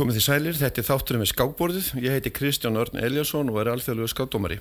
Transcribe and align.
Komið 0.00 0.16
því 0.16 0.20
sælir, 0.24 0.54
þetta 0.56 0.80
er 0.80 0.84
þátturinn 0.86 1.20
við 1.20 1.28
skákborðið. 1.34 1.88
Ég 2.00 2.14
heiti 2.14 2.30
Kristján 2.32 2.78
Örn 2.80 3.02
Eliasson 3.04 3.50
og 3.52 3.58
er 3.60 3.68
alþjóðluðu 3.74 4.08
skákdómari. 4.08 4.56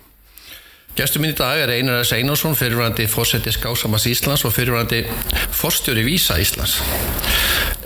Gestur 0.98 1.23
minn 1.23 1.32
í 1.32 1.38
dag 1.38 1.62
er 1.62 1.72
Einar 1.72 2.02
S. 2.04 2.12
Einarsson, 2.18 2.58
fyrirvændi 2.59 3.06
fórseti 3.08 3.54
Skásamans 3.56 4.10
Íslands 4.12 4.44
og 4.44 4.52
fyrirvændi 4.52 5.06
fórstjóri 5.56 6.04
Vísa 6.04 6.36
Íslands. 6.44 6.82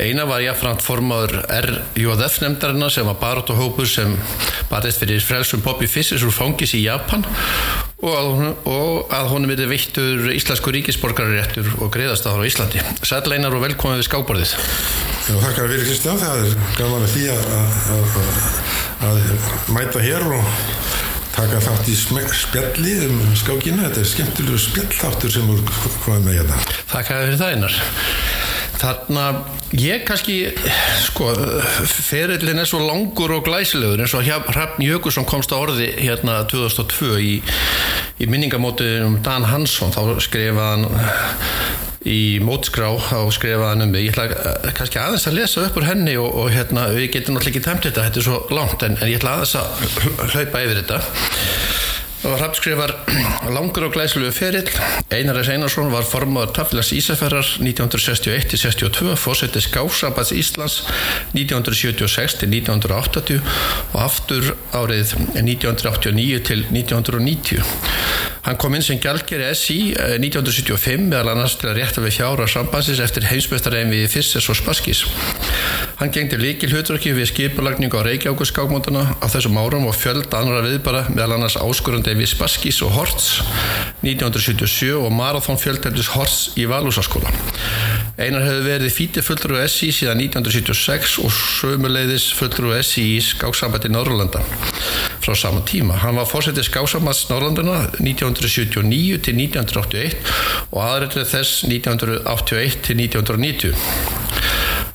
Einar 0.01 0.31
var 0.31 0.41
jáfnframt 0.41 0.81
formadur 0.81 1.43
RJF 1.45 2.41
nefndarinnar 2.41 2.89
sem 2.89 3.05
var 3.05 3.21
barátuhópur 3.21 3.85
sem 3.85 4.17
barðist 4.73 5.05
fyrir 5.05 5.21
frelsum 5.21 5.61
Bobby 5.61 5.85
Fissers 5.85 6.25
úr 6.25 6.33
fangis 6.33 6.73
í 6.73 6.81
Japan 6.87 7.21
og 8.03 8.15
að, 8.19 8.41
að 9.15 9.29
honum 9.31 9.53
verið 9.53 9.69
veittur 9.71 10.25
íslensku 10.33 10.73
ríkisborgararéttur 10.75 11.69
og 11.79 11.91
greiðastafar 11.93 12.43
á 12.43 12.47
Íslandi. 12.49 12.83
Sæl 12.99 13.23
Einar 13.31 13.55
og 13.55 13.63
velkomið 13.63 14.01
við 14.01 14.07
skákborðið. 14.09 14.53
Já, 15.23 15.35
þakkar 15.39 15.71
fyrir 15.71 15.87
Kristján, 15.87 16.19
það 16.19 16.43
er 16.43 16.57
gaman 16.81 17.05
að 17.07 17.13
því 17.13 17.25
að, 17.31 17.47
að, 17.95 18.17
að 19.07 19.21
mæta 19.77 20.03
hér 20.03 20.27
og 20.35 20.51
taka 21.33 21.61
þátt 21.63 21.89
í 21.89 21.95
spjalli 21.97 22.97
um 23.07 23.21
skákina, 23.39 23.87
þetta 23.87 24.03
er 24.03 24.11
skemmtilegu 24.11 24.59
spjallþáttur 24.67 25.33
sem 25.33 25.47
voru 25.49 25.63
komið 26.03 26.27
með 26.27 26.41
hérna. 26.41 26.59
Þakka 26.91 27.21
fyrir 27.23 27.39
það 27.39 27.55
einar. 27.55 27.79
Þarna, 28.81 29.25
ég 29.77 30.03
kannski, 30.07 30.37
sko, 31.05 31.29
ferillin 31.85 32.59
er 32.59 32.67
svo 32.67 32.81
langur 32.83 33.35
og 33.37 33.45
glæsilegur 33.45 34.01
eins 34.03 34.15
og 34.17 34.25
Hrafn 34.25 34.83
Jökulsson 34.83 35.27
komst 35.29 35.53
á 35.53 35.57
orði 35.59 35.91
hérna 35.99 36.41
2002 36.49 37.13
í, 37.21 37.33
í 38.19 38.29
minningamótið 38.29 39.05
um 39.07 39.19
Dan 39.23 39.47
Hansson, 39.47 39.93
þá 39.93 40.19
skrifaði 40.23 40.67
hann 40.73 40.87
í 42.03 42.39
mótskrá 42.43 42.91
á 42.91 43.21
skrifaðan 43.31 43.85
um 43.85 43.93
mig. 43.93 44.09
Ég 44.09 44.17
ætla 44.17 44.73
kannski 44.75 44.99
aðeins 44.99 45.29
að 45.29 45.39
lesa 45.39 45.63
upp 45.67 45.79
úr 45.79 45.87
henni 45.87 46.17
og, 46.19 46.27
og 46.43 46.51
hérna, 46.51 46.89
við 46.91 47.13
getum 47.15 47.37
náttúrulega 47.37 47.53
ekki 47.53 47.65
tæmt 47.69 47.87
þetta 47.87 48.09
þetta 48.09 48.21
er 48.21 48.27
svo 48.27 48.41
langt 48.51 48.83
en, 48.83 48.99
en 48.99 49.11
ég 49.11 49.21
ætla 49.21 49.37
aðeins 49.37 49.55
að 49.61 50.33
hlaupa 50.33 50.65
yfir 50.65 50.81
þetta 50.81 51.01
og 52.23 52.39
Rapp 52.39 52.55
skrifar 52.55 52.93
langur 53.55 53.83
og 53.87 53.93
glæslu 53.95 54.31
ferill 54.31 54.69
Einar 55.11 55.43
S. 55.43 55.49
Einarsson 55.51 55.91
var 55.91 56.03
formadur 56.07 56.53
Tafélags 56.55 56.93
Ísafjörðar 56.95 57.47
1961-62 57.63 59.15
fórsetið 59.19 59.61
Skásabats 59.67 60.31
Íslands 60.35 60.75
1976-1980 61.35 63.41
og 63.93 63.99
aftur 64.05 64.43
árið 64.75 65.07
1989-1990 65.41 67.63
Hann 68.43 68.57
kom 68.59 68.73
inn 68.75 68.83
sem 68.83 68.99
gælgeri 68.99 69.45
SI 69.55 69.93
1975 69.95 71.05
meðal 71.07 71.31
annars 71.31 71.53
til 71.55 71.69
að 71.71 71.77
rétta 71.79 72.01
við 72.03 72.17
hjára 72.17 72.43
sambansins 72.51 72.99
eftir 72.99 73.23
heimsbestaræðin 73.29 73.93
við 73.93 74.09
Fissers 74.11 74.49
og 74.51 74.57
Spaskis. 74.59 75.05
Hann 76.01 76.11
gengdi 76.11 76.35
líkil 76.41 76.73
hluturki 76.73 77.13
við 77.15 77.29
skipulagningu 77.31 77.95
á 77.95 78.03
Reykjavík 78.03 78.43
skákmóndana 78.49 79.15
á 79.15 79.25
þessum 79.31 79.55
árum 79.61 79.87
og 79.87 79.95
fjöld 79.95 80.27
annara 80.35 80.65
viðbara 80.65 81.05
meðal 81.13 81.37
annars 81.37 81.55
áskurandi 81.55 82.12
við 82.19 82.31
Spaskis 82.33 82.81
og 82.85 82.93
Horts 82.97 83.27
1977 84.03 84.93
og 84.97 85.11
Marathon 85.15 85.59
fjöldhendis 85.59 86.11
Horts 86.13 86.53
í 86.59 86.65
Valúsaskóla. 86.69 87.31
Einar 88.19 88.43
hefði 88.45 88.63
verið 88.67 88.93
fítið 88.93 89.27
fulltrú 89.27 89.59
SI 89.63 89.89
síðan 89.95 90.21
1976 90.25 91.17
og 91.23 91.31
sömuleiðis 91.33 92.27
fulltrú 92.37 92.73
SI 92.83 93.05
í 93.15 93.21
skáksambandi 93.23 93.89
Norrlanda 93.93 94.43
frá 95.23 95.35
sama 95.39 95.63
tíma. 95.65 95.97
Hann 96.03 96.19
var 96.19 96.29
fórsetið 96.29 96.67
skáksambats 96.67 97.25
Norrlandana 97.31 97.79
1979 97.97 99.21
til 99.23 99.39
1981 99.39 100.17
og 100.69 100.81
aðrættrið 100.83 101.31
þess 101.33 101.63
1981 101.69 102.81
til 102.83 102.99
1990. 103.07 104.21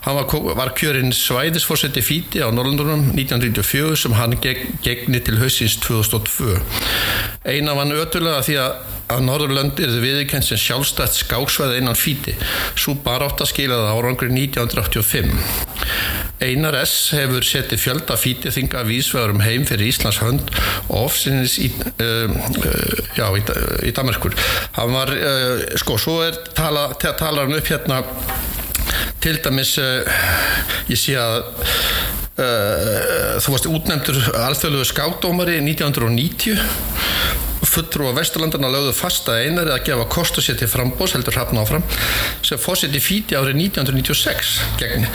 Hann 0.06 0.16
var, 0.16 0.54
var 0.56 0.70
kjörinn 0.78 1.10
svæðisfórseti 1.14 2.03
fíti 2.04 2.42
á 2.44 2.48
Norrlandunum 2.54 3.10
1994 3.16 3.97
sem 4.04 4.14
hann 4.19 4.36
geg, 4.42 4.62
gegni 4.84 5.20
til 5.25 5.41
hausins 5.41 5.75
2002. 5.82 6.54
Einar 7.48 7.78
vann 7.81 7.97
ötulega 7.97 8.44
því 8.47 8.56
að 8.62 9.25
Norðurlönd 9.25 9.78
er 9.81 9.94
viðkend 10.03 10.44
sem 10.44 10.60
sjálfstætt 10.60 11.16
skáksvæði 11.16 11.81
innan 11.81 11.97
fíti 11.97 12.34
svo 12.76 12.92
bara 13.04 13.28
átt 13.28 13.41
að 13.41 13.50
skila 13.54 13.78
það 13.81 13.92
árangur 13.97 14.32
1985 14.34 15.32
Einar 16.44 16.76
S. 16.82 16.92
hefur 17.16 17.47
setið 17.47 17.81
fjölda 17.82 18.19
fíti 18.20 18.53
þinga 18.54 18.84
vísvegarum 18.87 19.41
heim 19.42 19.64
fyrir 19.69 19.88
Íslands 19.88 20.20
hönd 20.22 20.53
og 20.91 21.08
ofsinnis 21.08 21.56
í, 21.62 21.70
uh, 21.72 22.28
uh, 22.28 23.00
já, 23.16 23.26
í, 23.32 23.42
í 23.88 23.94
Damerkur 23.97 24.37
hann 24.76 24.94
var, 24.94 25.14
uh, 25.16 25.64
sko, 25.81 25.97
svo 25.98 26.20
er 26.28 26.38
tala, 26.58 26.91
talar 27.00 27.48
hann 27.48 27.58
upp 27.58 27.72
hérna 27.72 28.03
til 29.22 29.38
dæmis 29.44 29.76
ég 30.88 30.99
sé 30.99 31.16
að 31.19 31.43
þú 32.38 33.55
varst 33.55 33.67
útnefndur 33.67 34.19
alþjóðluðu 34.46 34.87
skákdómari 34.93 35.58
1990 35.64 37.47
fulltrú 37.69 38.09
á 38.11 38.17
Vesturlandana 38.17 38.70
lögðu 38.73 38.94
fasta 38.97 39.38
einar 39.43 39.70
að 39.75 39.85
gefa 39.88 40.09
kostu 40.12 40.44
sér 40.44 40.59
til 40.61 40.70
frambós 40.70 41.15
heldur 41.17 41.37
hrappna 41.37 41.65
áfram 41.65 41.85
sem 42.47 42.61
fósitt 42.61 42.97
í 42.97 43.03
fíti 43.03 43.37
árið 43.38 43.61
1996 43.69 44.55
gegn 44.81 45.06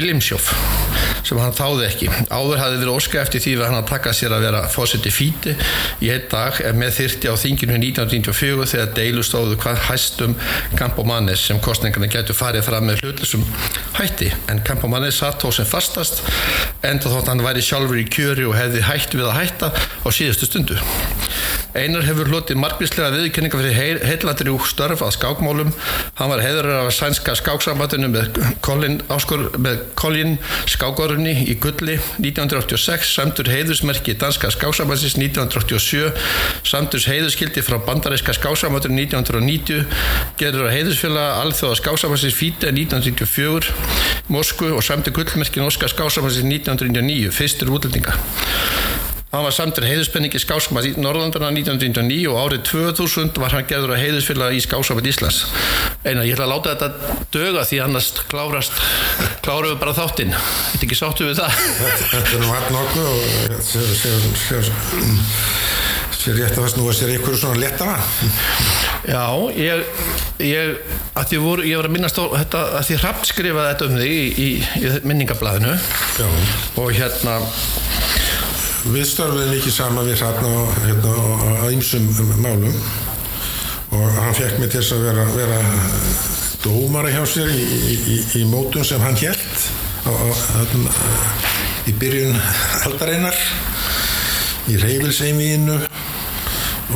Ilimsjóf 0.00 0.52
sem 1.26 1.38
hann 1.38 1.54
þáði 1.54 1.86
ekki. 1.86 2.08
Áður 2.32 2.60
hafði 2.60 2.78
verið 2.80 2.96
óska 2.96 3.20
eftir 3.22 3.42
því 3.44 3.52
að 3.58 3.64
hann 3.68 3.78
að 3.78 3.90
taka 3.92 4.12
sér 4.16 4.34
að 4.36 4.44
vera 4.46 4.62
fósitt 4.72 5.06
í 5.06 5.12
fíti 5.14 5.54
í 6.02 6.10
einn 6.12 6.26
dag 6.30 6.58
með 6.76 6.96
þyrti 6.98 7.30
á 7.30 7.34
þinginu 7.38 7.78
1994 7.78 8.68
þegar 8.72 8.92
deilu 8.96 9.24
stóðu 9.26 9.58
hvað 9.62 9.80
hæstum 9.88 10.36
Campomanes 10.78 11.46
sem 11.48 11.60
kostningarna 11.62 12.10
getur 12.12 12.36
farið 12.38 12.66
fram 12.66 12.88
með 12.90 13.04
hlutlisum 13.04 13.46
hætti. 13.98 14.32
En 14.50 14.62
Campomanes 14.66 15.20
satt 15.22 15.42
þó 15.42 15.52
sem 15.54 15.68
fastast 15.68 16.24
enda 16.82 17.12
þótt 17.12 17.30
hann 17.30 17.44
væri 17.44 17.64
sjálfur 17.64 18.02
í 18.02 18.08
kjöri 18.10 18.48
og 18.48 18.58
hefði 18.58 18.86
hætt 18.88 19.16
við 19.16 19.28
að 19.28 19.38
hætta 19.38 19.72
á 19.72 20.08
síðustu 20.10 20.50
stundu. 20.50 20.80
Einar 21.72 22.01
hefur 22.06 22.28
hlutið 22.30 22.58
margvíslega 22.60 23.12
viðkynninga 23.14 23.58
fyrir 23.60 24.00
heilatri 24.06 24.52
úr 24.52 24.64
störf 24.66 25.02
að 25.04 25.14
skákmálum. 25.16 25.72
Hann 26.18 26.32
var 26.32 26.42
heiðurar 26.44 26.86
af 26.86 26.94
sænska 26.96 27.34
skáksambatinu 27.38 28.10
með 28.12 28.40
Colin, 28.64 28.98
Colin 29.98 30.36
skákórunni 30.70 31.34
í 31.50 31.56
Gulli 31.62 31.98
1986, 32.22 33.12
samtur 33.16 33.50
heiðusmerki 33.52 34.16
danska 34.20 34.50
skáksambatsins 34.54 35.16
1987, 35.20 36.10
samturs 36.66 37.08
heiðuskildi 37.10 37.64
frá 37.64 37.78
bandaríska 37.86 38.34
skáksambatinu 38.38 38.98
1990, 39.04 39.86
gerur 40.40 40.68
á 40.68 40.74
heiðusfélag 40.74 41.40
alþjóða 41.44 41.80
skáksambatsins 41.82 42.38
Fíte 42.38 42.72
1994, 42.74 43.72
Moskvu 44.32 44.74
og 44.76 44.84
samtur 44.86 45.16
gullmerki 45.18 45.62
norska 45.62 45.90
skáksambatsins 45.92 46.48
1999, 46.48 47.32
fyrstur 47.36 47.74
útlendinga. 47.76 48.16
Hann 49.32 49.46
var 49.46 49.54
samtur 49.56 49.86
heiðuspenningi 49.88 50.36
skásamað 50.42 50.90
í 50.90 51.00
Norrlandana 51.00 51.48
1999 51.56 52.26
og 52.28 52.34
árið 52.36 52.66
2000 52.68 53.38
var 53.40 53.54
hann 53.56 53.64
gerður 53.64 53.94
að 53.94 54.02
heiðusfélag 54.02 54.52
í 54.52 54.60
skásamað 54.60 55.08
Íslands. 55.08 55.38
Einar, 56.04 56.26
ég 56.28 56.34
ætla 56.36 56.44
að 56.44 56.52
láta 56.52 56.74
þetta 56.74 57.16
döga 57.32 57.62
því 57.64 57.78
annars 57.80 58.10
klárast, 58.28 58.76
kláruðu 59.40 59.78
bara 59.80 59.96
þáttinn. 59.96 60.36
Þetta 60.74 60.84
ekki 60.84 60.98
sáttu 61.00 61.30
við 61.30 61.40
það? 61.40 61.62
Þetta 62.12 62.20
er 62.28 62.44
nú 62.44 62.50
hægt 62.52 62.76
nokkuð 62.76 63.08
og 63.08 63.16
sér, 66.22 66.36
rétt 66.36 66.52
að 66.52 66.60
það 66.60 66.70
snúa 66.74 66.92
sér 66.94 67.14
einhverju 67.14 67.40
svona 67.40 67.62
letara. 67.64 67.96
Já, 69.08 69.24
ég, 69.56 69.80
ég, 70.44 70.76
að 71.16 71.32
því 71.32 71.40
voru, 71.48 71.64
ég 71.72 71.80
var 71.80 71.88
að 71.88 71.96
minnast 71.96 72.20
á 72.20 72.24
þetta, 72.36 72.66
að 72.76 72.84
því 72.90 73.00
hrapt 73.00 73.32
skrifaði 73.32 73.72
þetta 73.72 73.88
um 73.88 73.96
þig 74.04 74.12
í, 74.12 74.20
í, 74.28 74.50
í 74.60 74.92
minningablaðinu 75.08 75.72
Já. 76.20 76.28
og 76.84 76.92
hérna 77.00 77.40
Við 78.82 79.04
störfum 79.06 79.52
ekki 79.54 79.70
sama 79.70 80.02
við 80.02 80.18
hérna 80.18 81.12
á 81.62 81.70
einsum 81.70 82.08
málum. 82.42 82.74
Og 83.94 84.08
hann 84.16 84.34
fekk 84.34 84.58
mig 84.58 84.72
til 84.72 84.82
að 84.82 85.04
vera, 85.06 85.26
vera 85.36 85.58
dómara 86.64 87.12
hjá 87.12 87.22
sér 87.28 87.52
í, 87.52 87.62
í, 87.62 88.16
í 88.40 88.42
mótun 88.48 88.86
sem 88.86 89.02
hann 89.04 89.18
helt 89.20 89.68
á, 90.02 90.10
á, 90.10 90.62
í 91.86 91.94
byrjun 92.00 92.34
aldareinar 92.88 93.38
í 94.72 94.80
reyfilseimiðinu 94.82 95.78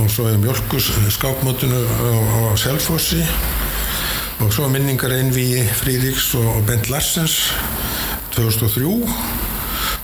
og 0.00 0.11
svo 0.11 0.27
í 0.32 0.37
mjölkus 0.43 0.91
skápmótunu 1.15 1.85
á, 1.87 2.50
á 2.50 2.59
Selfossi. 2.59 3.23
Og 4.43 4.50
svo 4.53 4.67
minningar 4.69 5.15
einví 5.15 5.62
Fríriks 5.79 6.35
og 6.37 6.65
Bent 6.67 6.91
Larsens 6.91 7.53
2003 8.35 9.36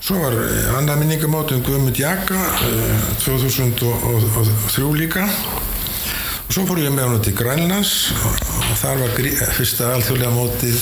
Svo 0.02 0.16
var 0.18 0.34
annar 0.78 0.96
minningamót 0.98 1.52
um 1.54 1.60
Guðmund 1.62 1.94
Jaka 1.98 2.34
2003 3.22 4.88
líka. 4.98 5.28
Og 6.48 6.56
svo 6.56 6.64
fór 6.66 6.80
ég 6.82 6.90
með 6.90 7.06
hann 7.06 7.22
til 7.22 7.34
Grænlands 7.38 7.92
og 8.10 8.72
þar 8.80 8.98
var 9.04 9.14
fyrsta 9.54 9.92
alþjóðlega 9.94 10.32
mótið 10.34 10.80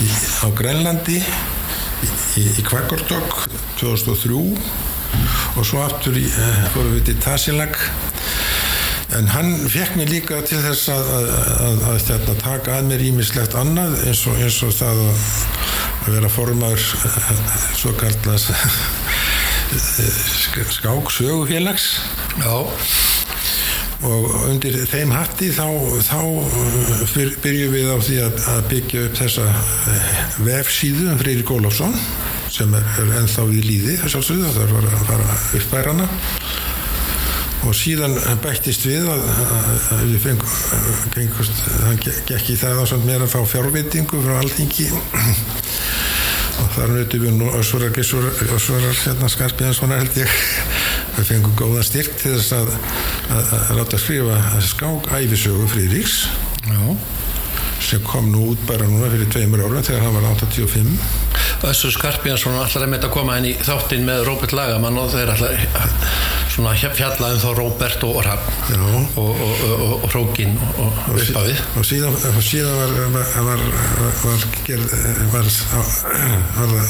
í, 0.00 0.08
á 0.40 0.48
Grænlandi 0.56 1.18
í, 1.20 2.08
í, 2.40 2.46
í 2.56 2.64
Kvakordokk 2.64 3.44
2003 3.76 4.40
og 5.60 5.60
svo 5.60 5.84
aftur 5.84 6.16
fórum 6.72 6.96
við 6.96 7.10
til 7.10 7.18
Tasilag 7.26 7.76
en 9.20 9.28
hann 9.36 9.52
fekk 9.68 10.00
mér 10.00 10.14
líka 10.16 10.40
til 10.48 10.64
þess 10.64 10.88
að, 10.96 11.12
að, 11.20 11.86
að, 11.92 12.10
að 12.16 12.36
taka 12.40 12.80
að 12.80 12.88
mér 12.88 13.04
ímislegt 13.12 13.60
annað 13.60 14.00
eins 14.08 14.24
og, 14.32 14.40
eins 14.40 14.62
og 14.64 14.72
það 14.80 15.08
að 15.10 15.65
að 16.06 16.18
vera 16.20 16.30
formaður 16.30 16.82
svo 17.76 17.92
kallast 17.98 18.52
skák 20.76 21.10
sögufélags 21.10 21.88
Já, 22.38 22.54
og 24.06 24.26
undir 24.46 24.76
þeim 24.90 25.14
hatti 25.14 25.48
þá, 25.56 25.66
þá 26.04 26.20
fyr, 27.10 27.32
byrjum 27.42 27.74
við 27.74 27.90
á 27.90 27.96
því 27.98 28.18
að, 28.26 28.40
að 28.52 28.60
byggja 28.72 29.04
upp 29.08 29.20
þessa 29.22 29.46
eh, 29.50 30.10
vefsíðu 30.46 31.08
um 31.12 31.20
Freyri 31.22 31.46
Gólafsson 31.48 31.96
sem 32.52 32.74
er, 32.76 32.86
ennþá 33.22 33.46
við 33.50 33.70
líði 33.70 33.96
sjálfsögðu 34.04 34.52
það 34.54 34.76
var 34.76 34.90
að 34.92 35.06
fara 35.10 35.38
uppbærana 35.58 36.10
og 37.66 37.74
síðan 37.76 38.14
bættist 38.44 38.86
við 38.86 39.08
að, 39.10 39.24
að, 39.26 39.70
að 39.96 40.04
við 40.12 40.20
fengum 40.22 40.52
gengust, 41.14 41.62
það 41.66 42.04
gekk 42.30 42.52
í 42.52 42.58
það 42.60 42.82
ásand 42.84 43.06
mér 43.08 43.26
að 43.26 43.32
fá 43.34 43.40
fjárvitingu 43.54 44.22
frá 44.24 44.38
alþingi. 44.40 44.88
Og 46.56 46.70
þar 46.72 46.92
nötu 46.94 47.20
við 47.20 47.34
nú 47.36 47.50
Össurar 47.58 47.92
Össurar 48.00 48.96
hérna 49.02 49.28
Skarpiðanssonar 49.28 50.00
held 50.00 50.22
ég. 50.22 50.38
Við 51.16 51.28
fengum 51.30 51.56
góða 51.58 51.84
styrk 51.84 52.16
til 52.20 52.34
þess 52.36 52.54
að, 52.56 52.72
að, 53.32 53.52
að 53.58 53.78
láta 53.80 54.00
skrifa 54.00 54.40
skák 54.64 55.10
æfisögu 55.16 55.68
Fríðriks 55.72 56.16
já. 56.68 56.80
sem 57.86 58.02
kom 58.04 58.28
nú 58.32 58.50
út 58.52 58.66
bara 58.68 58.88
núna 58.88 59.08
fyrir 59.12 59.30
tveimur 59.32 59.64
árum 59.64 59.84
þegar 59.84 60.04
hann 60.04 60.18
var 60.18 60.28
85 60.34 60.92
Össur 61.70 61.94
Skarpínarsson 61.94 62.58
ætlar 62.60 62.84
að 62.84 62.92
með 62.92 63.08
að 63.08 63.14
koma 63.16 63.38
inn 63.40 63.48
í 63.48 63.54
þáttinn 63.64 64.04
með 64.04 64.26
Róbert 64.28 64.52
Lagamann 64.56 65.00
og 65.00 65.08
þeir 65.14 65.32
ætlar 65.32 65.56
svona 66.56 66.72
fjalla 66.96 67.32
um 67.34 67.40
þá 67.42 67.50
Róbert 67.58 68.04
og 68.06 68.18
Rapp 68.24 68.46
og, 68.72 69.10
og, 69.20 69.40
og, 69.44 70.04
og 70.06 70.14
Rókin 70.14 70.54
og 70.80 71.00
uppafið 71.12 71.58
og 71.76 71.84
síðan, 71.84 72.16
síðan 72.40 72.78
var, 72.80 72.94
var, 73.12 73.26
var, 73.44 73.64
var, 75.34 75.50
var, 76.62 76.86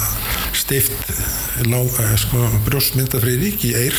stift 0.54 1.10
sko, 2.22 2.44
brjóstmyndafriðrík 2.68 3.66
í 3.66 3.74
Eir 3.80 3.98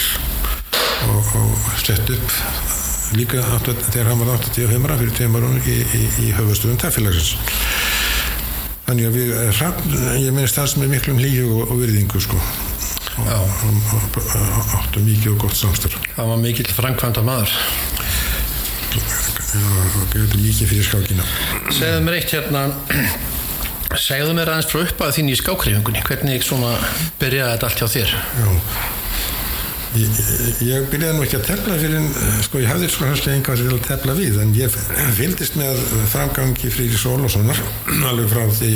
og, 1.11 1.35
og 1.41 1.67
sett 1.83 2.15
upp 2.15 2.31
líka 3.17 3.43
þegar 3.43 4.11
hann 4.11 4.23
var 4.23 4.39
85 4.39 4.87
ára 4.87 4.99
fyrir 5.01 5.19
tveimur 5.19 5.49
í, 5.67 5.75
í, 5.83 6.01
í 6.27 6.31
höfustöðum 6.37 6.79
tæfélagsins 6.79 7.35
þannig 8.87 9.09
að 9.09 9.19
við 9.19 9.35
ég 10.23 10.31
minnst 10.31 10.59
sem 10.63 10.87
er 10.87 10.95
miklum 10.95 11.19
líu 11.19 11.51
og, 11.59 11.75
virðingu 11.83 12.23
sko 12.23 12.39
áttu 13.25 15.01
mikið 15.01 15.33
og 15.33 15.39
gott 15.47 15.57
samstur 15.57 15.97
það 16.13 16.33
var 16.33 16.43
mikill 16.43 16.69
framkvæmda 16.77 17.25
maður 17.25 17.55
mikið 20.37 20.69
fyrir 20.69 20.85
skákina. 20.85 21.25
Segðu 21.73 22.03
mér 22.05 22.19
eitt 22.19 22.33
hérna. 22.33 22.67
Segðu 23.97 24.35
mér 24.37 24.51
aðeins 24.51 24.69
frá 24.69 24.83
upp 24.83 25.01
að 25.05 25.15
þín 25.17 25.31
í 25.31 25.39
skákrifingunni 25.39 26.03
hvernig 26.05 26.45
svona 26.45 26.75
byrjaði 27.21 27.53
þetta 27.53 27.69
allt 27.69 27.81
hjá 27.81 27.87
þér? 27.95 28.15
Já. 28.37 28.47
Ég, 29.97 30.17
ég 30.67 30.89
byrjaði 30.91 31.15
nú 31.15 31.23
ekki 31.23 31.37
að 31.39 31.45
tefla 31.47 31.77
fyrir 31.79 32.09
sko 32.45 32.59
ég 32.61 32.69
hafði 32.69 32.89
sko 32.91 33.07
hans 33.07 33.23
einhvers 33.31 33.63
til 33.63 33.71
að 33.71 33.85
tefla 33.87 34.15
við 34.17 34.41
en 34.43 34.51
ég 34.57 34.75
fylgist 35.17 35.55
með 35.57 35.79
framgangi 36.11 36.69
Frýri 36.73 36.99
Sólássonar 36.99 37.61
alveg 38.11 38.27
frá 38.33 38.43
því 38.59 38.73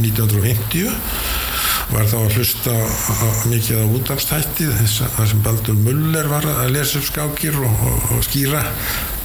1950 0.00 0.88
var 1.90 2.06
þá 2.10 2.16
að 2.20 2.36
hlusta 2.38 2.74
mikið 3.50 3.82
á 3.82 3.86
útafstætti 3.96 4.68
þar 4.70 5.30
sem 5.32 5.42
Baldur 5.44 5.78
Muller 5.78 6.28
var 6.30 6.46
að 6.46 6.74
lesa 6.76 7.00
upp 7.00 7.08
skákir 7.08 7.58
og, 7.58 7.82
og, 7.88 8.12
og 8.16 8.22
skýra 8.26 8.62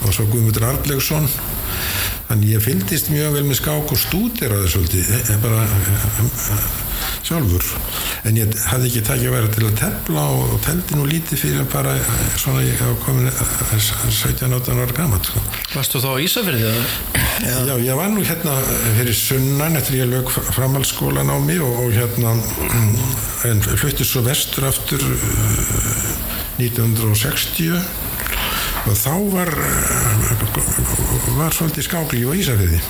og 0.06 0.16
svo 0.16 0.26
Guðmundur 0.32 0.66
Arlegsson 0.72 1.30
þannig 2.30 2.56
ég 2.56 2.66
fylgist 2.66 3.12
mjög 3.14 3.38
vel 3.38 3.46
með 3.46 3.62
skák 3.62 3.94
og 3.94 4.02
stúdiraði 4.02 4.72
svolítið. 4.74 5.14
Bara 5.44 5.66
sjálfur 7.26 7.66
en 8.30 8.38
ég 8.38 8.54
hafði 8.70 8.90
ekki 8.90 9.04
takið 9.08 9.30
að 9.30 9.36
vera 9.36 9.52
til 9.56 9.66
að 9.66 9.80
tefla 9.82 10.26
og, 10.36 10.44
og 10.56 10.62
teldi 10.66 10.98
nú 11.00 11.08
lítið 11.10 11.42
fyrir 11.42 11.68
bara 11.74 11.96
svona 12.38 12.64
ég 12.66 12.80
hafa 12.82 12.98
komin 13.06 13.30
17-18 13.32 14.82
ára 14.84 14.98
gaman 14.98 15.26
sko. 15.26 15.42
Varstu 15.74 16.02
þá 16.04 16.10
á 16.14 16.18
Ísafjörði? 16.26 16.70
Já. 16.70 17.56
Já, 17.68 17.76
ég 17.82 17.98
var 18.00 18.14
nú 18.14 18.24
hérna 18.24 18.56
fyrir 18.96 19.18
sunnan 19.18 19.76
eftir 19.80 20.04
ég 20.04 20.12
lög 20.12 20.30
framhaldsskólan 20.32 21.34
á 21.34 21.38
mig 21.44 21.60
og, 21.66 21.82
og 21.84 21.92
hérna 21.96 22.36
en 23.50 23.62
fluttið 23.66 24.08
svo 24.08 24.24
vestur 24.26 24.70
aftur 24.70 25.04
uh, 25.04 26.36
1960 26.62 27.76
og 28.86 28.96
þá 28.96 29.14
var 29.34 29.52
var 31.36 31.56
svolítið 31.58 31.90
skáklíf 31.90 32.32
á 32.32 32.34
Ísafjörði 32.40 32.82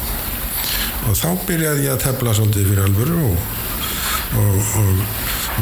og 1.06 1.18
þá 1.18 1.30
byrjaði 1.48 1.86
ég 1.88 1.94
að 1.96 2.04
tefla 2.06 2.34
svolítið 2.38 2.70
fyrir 2.70 2.86
alvöru 2.86 3.22
og 3.32 3.65
og, 4.42 4.74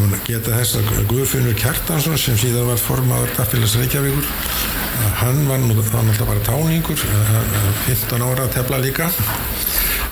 og 0.02 0.16
geta 0.28 0.58
þess 0.58 0.80
að 0.80 1.04
Guðfinnur 1.12 1.58
Kjartansson 1.60 2.18
sem 2.20 2.40
síðan 2.40 2.70
var 2.72 2.82
formadur 2.82 3.34
Daffélags 3.38 3.78
Reykjavíkur 3.80 4.28
hann 5.20 5.48
var 5.48 5.58
nú 5.60 5.76
alltaf 5.78 6.28
bara 6.28 6.44
táningur 6.46 7.00
15 7.88 8.22
ára 8.22 8.46
að 8.46 8.54
tefla 8.58 8.80
líka. 8.82 9.10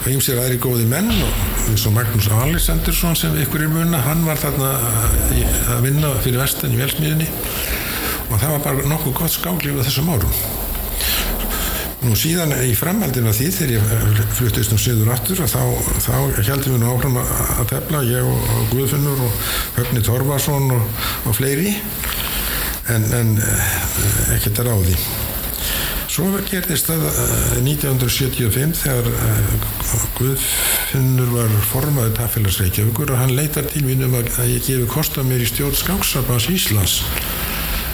Og 0.01 0.07
ymsir 0.09 0.39
aðri 0.41 0.57
góði 0.57 0.87
menn 0.89 1.11
og 1.11 1.67
eins 1.69 1.85
og 1.85 1.93
Magnús 1.93 2.29
Alessandursson 2.33 3.17
sem 3.17 3.37
ykkur 3.43 3.67
er 3.67 3.69
munna, 3.69 4.01
hann 4.01 4.25
var 4.25 4.39
þarna 4.41 4.71
að 5.75 5.85
vinna 5.85 6.15
fyrir 6.25 6.41
vestan 6.41 6.73
í 6.73 6.81
velsmiðinni 6.81 7.29
og 8.31 8.39
það 8.39 8.55
var 8.55 8.65
bara 8.65 8.89
nokkuð 8.95 9.17
gott 9.21 9.35
skáklíf 9.35 9.77
á 9.77 9.85
þessum 9.85 10.09
árum 10.15 10.60
Nú 12.01 12.15
síðan 12.17 12.55
í 12.65 12.71
framhaldinu 12.73 13.29
af 13.29 13.37
því 13.37 13.47
þegar 13.53 13.71
ég 13.75 14.21
fluttist 14.33 14.71
um 14.73 14.79
söður 14.81 15.11
aftur 15.13 15.43
þá, 15.45 15.59
þá 16.01 16.15
heldum 16.47 16.73
við 16.73 16.79
nú 16.81 16.93
áfram 16.95 17.19
að 17.21 17.67
tefla 17.69 18.01
ég 18.07 18.25
og, 18.25 18.47
og 18.55 18.71
Guðfinnur 18.71 19.21
og 19.21 19.51
Höfni 19.75 20.01
Torfarsson 20.07 20.73
og, 20.73 21.03
og 21.29 21.37
fleiri 21.37 21.75
en, 22.89 23.05
en 23.19 23.35
eh, 23.37 23.75
ekkert 24.33 24.63
að 24.63 24.71
ráði. 24.71 24.97
Svo 26.11 26.25
gerðist 26.49 26.89
það 26.89 27.05
1975 27.61 28.73
þegar 28.81 29.05
Guðfinnur 30.17 31.31
var 31.37 31.53
formaður 31.69 32.17
Taffélagsreikjavíkur 32.17 33.13
og 33.13 33.21
hann 33.21 33.37
leitar 33.37 33.69
til 33.69 33.85
mín 33.85 34.01
um 34.09 34.17
að 34.17 34.33
ég 34.49 34.65
gefi 34.65 34.89
kosta 34.89 35.21
mér 35.23 35.45
í 35.45 35.53
stjórn 35.53 35.77
Skáksabans 35.77 36.49
Íslands 36.49 37.03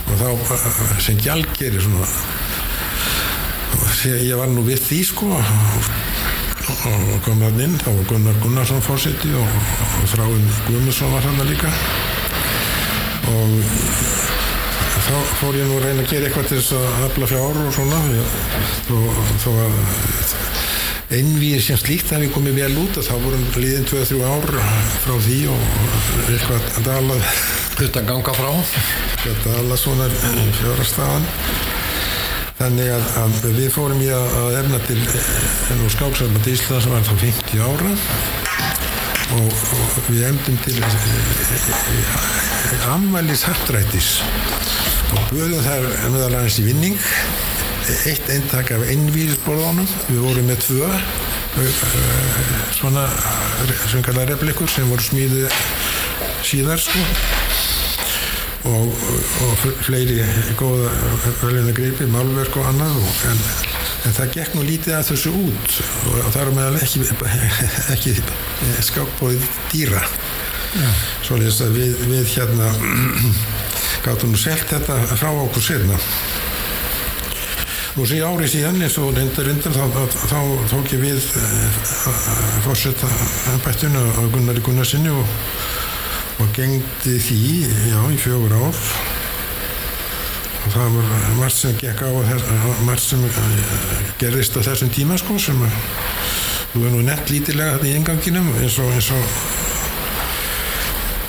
og 0.08 0.16
þá 0.24 1.00
sem 1.04 1.20
gjaldgeri 1.20 1.84
svona 1.84 2.08
ég 4.06 4.36
var 4.38 4.50
nú 4.52 4.62
við 4.68 4.82
því 4.86 5.00
sko. 5.08 5.28
Og 6.68 7.14
kom 7.26 7.42
hann 7.42 7.62
inn 7.64 7.78
þá 7.80 7.90
var 7.96 8.08
Gunnar 8.10 8.40
Gunnarsson 8.44 8.84
fórseti 8.84 9.32
og, 9.34 9.48
og 10.02 10.10
Þráinn 10.12 10.48
Guðmundsson 10.68 11.14
var 11.14 11.26
hann 11.26 11.42
líka. 11.48 11.72
Og 13.32 13.56
þá 15.08 15.16
fór 15.40 15.58
ég 15.58 15.70
nú 15.70 15.80
að 15.80 15.88
reyna 15.88 16.04
að 16.04 16.12
gera 16.12 16.28
eitthvað 16.28 16.50
til 16.52 16.60
þess 16.60 16.76
að 16.78 16.88
hafla 17.02 17.30
fjár 17.32 17.62
og 17.64 17.74
svona. 17.78 18.02
Og 18.98 19.22
þó 19.44 19.50
að 19.66 19.80
einvíðir 21.18 21.64
sem 21.64 21.80
slíkt 21.80 22.12
það 22.12 22.26
við 22.26 22.34
komið 22.36 22.60
vel 22.62 22.82
út 22.84 23.00
og 23.00 23.08
þá 23.08 23.14
vorum 23.24 23.48
liðin 23.56 23.88
2-3 23.88 24.22
ár 24.28 24.50
frá 25.06 25.16
því 25.24 25.40
og 25.54 25.70
eitthvað 26.28 26.70
að 26.76 26.92
dala 26.92 27.22
Þetta 27.78 28.02
ganga 28.08 28.34
frá. 28.34 28.50
Þetta 29.22 29.52
dala 29.54 29.76
svona 29.78 30.08
fjárastafan 30.58 31.28
Þannig 32.58 32.88
að, 32.90 33.04
að 33.22 33.36
við 33.54 33.68
fórum 33.70 34.00
í 34.02 34.08
að, 34.10 34.56
efna 34.64 34.80
til 34.88 34.98
skálsarmandi 35.94 36.56
Ísland 36.56 36.84
sem 36.86 36.96
var 36.96 37.04
þá 37.06 37.14
50 37.22 37.62
ára. 37.68 37.92
Og, 39.38 39.52
og 39.52 39.98
við 40.08 40.24
emdum 40.30 40.58
til 40.64 40.78
ammælis 42.88 43.44
hattrættis 43.46 44.10
og 45.12 45.30
böðum 45.34 45.62
þar 45.66 45.86
meðal 46.14 46.32
aðeins 46.32 46.60
í 46.64 46.68
vinning. 46.70 46.98
Eitt 48.10 48.32
eintak 48.32 48.74
af 48.76 48.88
einvíðisborðunum 48.90 49.88
við 50.10 50.24
vorum 50.26 50.50
með 50.50 50.64
tvö 50.66 50.90
svona 52.78 53.06
sem 53.90 54.04
kallar 54.06 54.30
replikur 54.34 54.70
sem 54.70 54.90
voru 54.92 55.06
smíðið 55.06 55.48
síðar 56.46 56.82
sko 56.82 57.02
og, 58.68 59.06
og 59.46 59.66
fleiri 59.86 60.20
góða 60.60 60.92
velina 61.42 61.76
greipi, 61.76 62.08
málverk 62.12 62.58
og 62.60 62.70
annað. 62.72 62.98
Og, 63.02 63.22
en, 63.32 63.46
en 64.08 64.18
það 64.20 64.34
gekk 64.38 64.58
nú 64.58 64.66
lítið 64.68 64.98
að 64.98 65.08
þessu 65.12 65.36
út. 65.36 65.80
Og 66.14 66.20
það 66.34 66.42
er 66.44 66.54
meðal 66.58 66.82
ekki, 66.82 67.06
ekki 67.96 68.18
skákbóðið 68.92 69.50
dýra. 69.72 70.04
Ja. 70.78 70.90
svo 71.24 71.38
lýst 71.40 71.64
að 71.64 71.78
við, 71.78 72.02
við 72.10 72.34
hérna 72.36 72.68
gáttum 74.06 74.34
nú 74.34 74.40
selt 74.42 74.68
þetta 74.68 74.98
frá 75.16 75.30
okkur 75.32 75.64
sérna 75.64 75.96
og 77.98 78.06
svo 78.06 78.18
í 78.18 78.22
ári 78.22 78.50
síðan 78.52 78.82
eins 78.86 78.98
og 79.02 79.16
reynda 79.16 79.46
reynda 79.46 79.72
þá, 79.74 80.02
þá, 80.30 80.40
tók 80.70 80.92
ég 80.94 81.02
við 81.02 81.24
fórsetta 82.66 83.10
bættinu 83.66 84.04
á 84.14 84.22
Gunnari 84.30 84.62
Gunnarsinni 84.62 85.10
og 85.10 85.32
og 86.38 86.50
gengdi 86.54 87.18
því 87.22 87.40
já, 87.90 88.00
í 88.14 88.18
fjögur 88.22 88.54
ár. 88.58 88.82
Og 90.68 90.74
það 90.74 90.98
var 90.98 91.30
margt 91.40 91.58
sem 91.58 91.78
gekk 91.80 92.04
á 92.04 92.10
margt 92.86 93.06
sem 93.06 93.24
gerðist 94.20 94.58
á 94.60 94.62
þessum 94.68 94.92
tíma 94.94 95.18
sko 95.20 95.38
sem 95.40 95.62
þú 96.74 96.84
er 96.84 96.94
nú 96.94 97.06
nefnt 97.08 97.32
lítilega 97.32 97.78
þetta 97.78 97.88
í 97.88 97.96
inganginum 97.96 98.52
eins 98.60 98.76
og 98.84 98.92
eins 98.92 99.10
og 99.16 99.38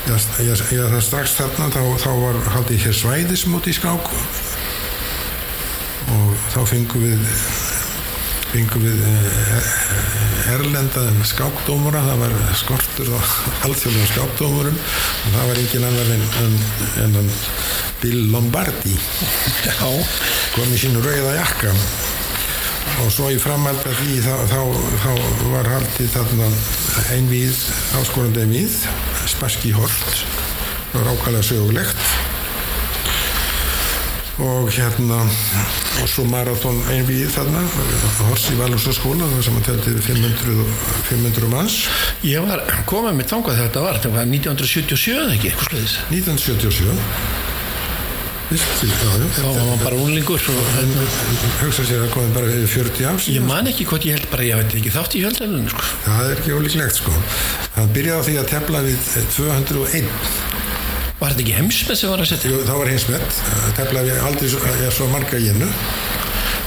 ég, 0.09 0.27
ég, 0.49 0.65
ég, 0.75 0.85
það 0.91 1.07
strax 1.07 1.39
þarna 1.39 1.71
þá, 1.73 1.81
þá 2.03 2.11
var 2.25 2.43
haldið 2.57 2.85
hér 2.87 3.01
svæðismót 3.01 3.71
í 3.71 3.77
skák. 3.79 4.13
Og 6.09 6.47
þá 6.53 6.61
fengum 6.73 7.05
við 7.05 7.27
fengum 8.53 8.85
við 8.85 9.01
eh, 9.05 10.53
erlendaðin 10.55 11.25
skákdómura 11.29 12.01
það 12.07 12.23
var 12.23 12.37
skortur 12.57 13.11
á 13.13 13.21
alþjóðlega 13.69 14.11
skákdómurum. 14.13 14.79
Og 14.79 15.35
það 15.35 15.51
var 15.51 15.61
engin 15.63 15.89
annar 15.89 16.13
en, 16.15 16.25
en, 16.45 17.19
en, 17.23 17.33
Bill 17.99 18.29
Lombardi. 18.33 18.95
Já. 19.67 19.91
kom 20.55 20.73
í 20.73 20.81
sínu 20.81 21.03
rauða 21.05 21.35
jakka. 21.41 21.75
Og 23.05 23.13
svo 23.13 23.29
í 23.31 23.39
framhald 23.43 23.85
af 23.87 24.01
því 24.01 24.17
þá, 24.25 24.33
þá, 24.51 24.61
þá 25.05 25.13
var 25.53 25.69
haldið 25.75 26.15
þarna 26.15 26.49
einvið, 27.15 27.61
áskorandi 28.01 28.47
einvið 28.47 28.81
Spassky 29.29 29.75
Holt. 29.77 30.25
Það 30.89 31.03
var 31.03 31.13
ákvæmlega 31.13 31.49
sögulegt 31.51 32.28
og 34.39 34.71
hérna 34.71 35.19
og 35.99 36.07
svo 36.11 36.25
marathon 36.31 36.79
einvið 36.93 37.33
þarna 37.35 37.65
hors 38.29 38.47
í 38.53 38.59
Valursaskóla 38.59 39.27
þar 39.33 39.45
sem 39.47 39.59
hann 39.59 39.67
telti 39.67 39.95
500, 40.07 40.65
500 41.11 41.51
manns. 41.53 41.81
Ég 42.27 42.47
var 42.47 42.63
komið 42.89 43.19
með 43.19 43.31
þangað 43.33 43.59
þegar 43.59 43.69
þetta 43.69 43.85
var, 43.87 43.99
þetta 43.99 44.15
var 44.15 44.31
1977 44.31 45.19
eða 45.19 45.37
ekki, 45.37 45.53
eitthvað 45.53 45.73
sluðis. 45.73 45.99
1977 46.15 47.47
Vissi, 48.49 48.87
já, 48.89 49.11
já, 49.21 49.27
Þá 49.37 49.43
var 49.45 49.67
maður 49.67 49.83
bara 49.83 49.97
unlingur 50.01 50.41
hérna, 50.41 51.03
hugsa 51.61 51.85
sér 51.85 52.07
að 52.07 52.15
komið 52.15 52.31
bara 52.39 52.49
fyrir 52.49 52.71
40 52.73 53.05
ár 53.11 53.19
ég 53.19 53.27
síðan 53.27 53.51
man 53.51 53.69
ekki 53.69 53.85
hvort 53.91 54.07
ég 54.09 54.17
held 54.17 54.31
bara, 54.33 54.47
ég 54.47 54.63
veit 54.63 54.77
ekki 54.79 54.93
þátt 54.95 55.17
í 55.19 55.21
hjöldælunum, 55.27 55.69
sko. 55.75 55.85
það 56.07 56.31
er 56.31 56.41
ekki 56.41 56.55
ólíklegt 56.57 56.97
sko. 57.03 57.13
Hann 57.77 57.93
byrjaði 57.93 58.17
á 58.17 58.27
því 58.31 58.39
að 58.41 58.49
tefla 58.55 58.83
við 58.87 59.13
201 59.37 60.09
Var 61.19 61.33
þetta 61.33 61.43
ekki 61.43 61.57
heimsmið 61.59 61.99
sem 61.99 62.13
var 62.13 62.23
að 62.23 62.31
setja? 62.31 62.51
Jú, 62.53 62.59
það 62.69 62.81
var 62.83 62.91
hinsmett, 62.93 63.41
tefla 63.75 64.05
við 64.07 64.21
aldrei 64.23 64.51
svo, 64.53 64.75
ja, 64.85 64.91
svo 64.95 65.09
marga 65.11 65.41
í 65.41 65.49
hennu 65.51 65.71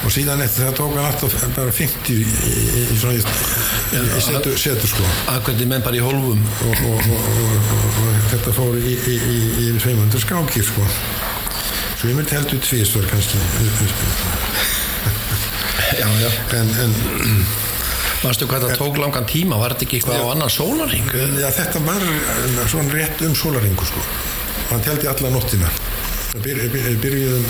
og 0.02 0.10
síðan 0.12 0.42
eftir 0.42 0.66
það 0.66 0.78
tók 0.80 0.96
hann 0.98 1.08
alltaf 1.08 1.36
bara 1.56 1.74
50 1.78 2.12
í, 2.12 2.18
í, 2.18 2.54
í 2.82 2.96
í, 2.98 3.20
í, 3.22 4.02
í 4.02 4.22
setu, 4.26 4.54
setu 4.58 4.90
sko 4.90 5.06
Akkurat 5.32 5.62
menn 5.70 5.86
bara 5.86 6.00
í 6.00 6.02
hólfum. 6.04 6.42
og, 6.66 6.82
og, 6.90 7.12
og, 7.14 7.84
og, 8.02 8.16
þetta 8.32 8.56
fór 8.58 8.80
í, 8.82 8.96
í, 8.98 9.18
í, 9.36 9.42
í 9.68 9.74
500 9.78 10.24
skákir 10.26 10.66
sko 10.68 10.88
myndi 12.10 12.34
heldur 12.34 12.62
tvísvar 12.66 13.06
kannski 13.12 13.38
Já, 16.00 16.08
já. 16.24 16.30
en, 16.58 16.70
en 16.82 16.94
Manstu 18.22 18.46
hvað 18.50 18.68
það 18.68 18.76
tók 18.78 19.00
langan 19.02 19.26
tíma, 19.30 19.58
var 19.58 19.74
þetta 19.74 19.86
ekki 19.88 20.00
eitthvað 20.00 20.22
á 20.22 20.26
annan 20.34 20.52
sólarring? 20.54 21.08
já, 21.42 21.48
þetta 21.58 21.82
var 21.88 22.04
eh, 22.06 22.60
svona 22.70 22.94
rétt 22.94 23.24
um 23.26 23.34
sólaringu 23.38 23.88
sko 23.90 24.04
hann 24.72 24.84
teldi 24.86 25.08
alla 25.12 25.30
nóttina. 25.34 25.70
Byr, 26.42 26.62
byr, 26.72 26.96
byrjuðum 27.04 27.46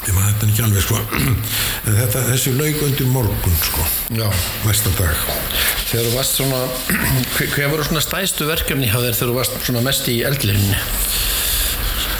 ég 0.00 0.14
maður 0.16 0.30
þetta 0.32 0.46
ekki 0.48 0.62
alveg 0.64 0.84
sko. 0.84 1.00
En 1.90 1.96
þetta, 1.96 2.22
þessi 2.30 2.52
laug 2.56 2.80
undir 2.86 3.08
morgun 3.10 3.56
sko. 3.64 3.84
Já. 4.16 4.26
næsta 4.66 4.92
dag. 4.98 5.24
Þegar 5.90 6.06
þú 6.06 6.12
varst 6.16 6.38
svona, 6.38 6.60
hver 7.54 7.70
voru 7.72 7.86
svona 7.86 8.02
stæstu 8.04 8.46
verkefni 8.48 8.88
hjá 8.90 8.98
þér 9.00 9.16
þegar 9.18 9.32
þú 9.32 9.36
varst 9.40 9.58
svona 9.66 9.82
mest 9.86 10.08
í 10.12 10.20
eldlinni? 10.26 10.78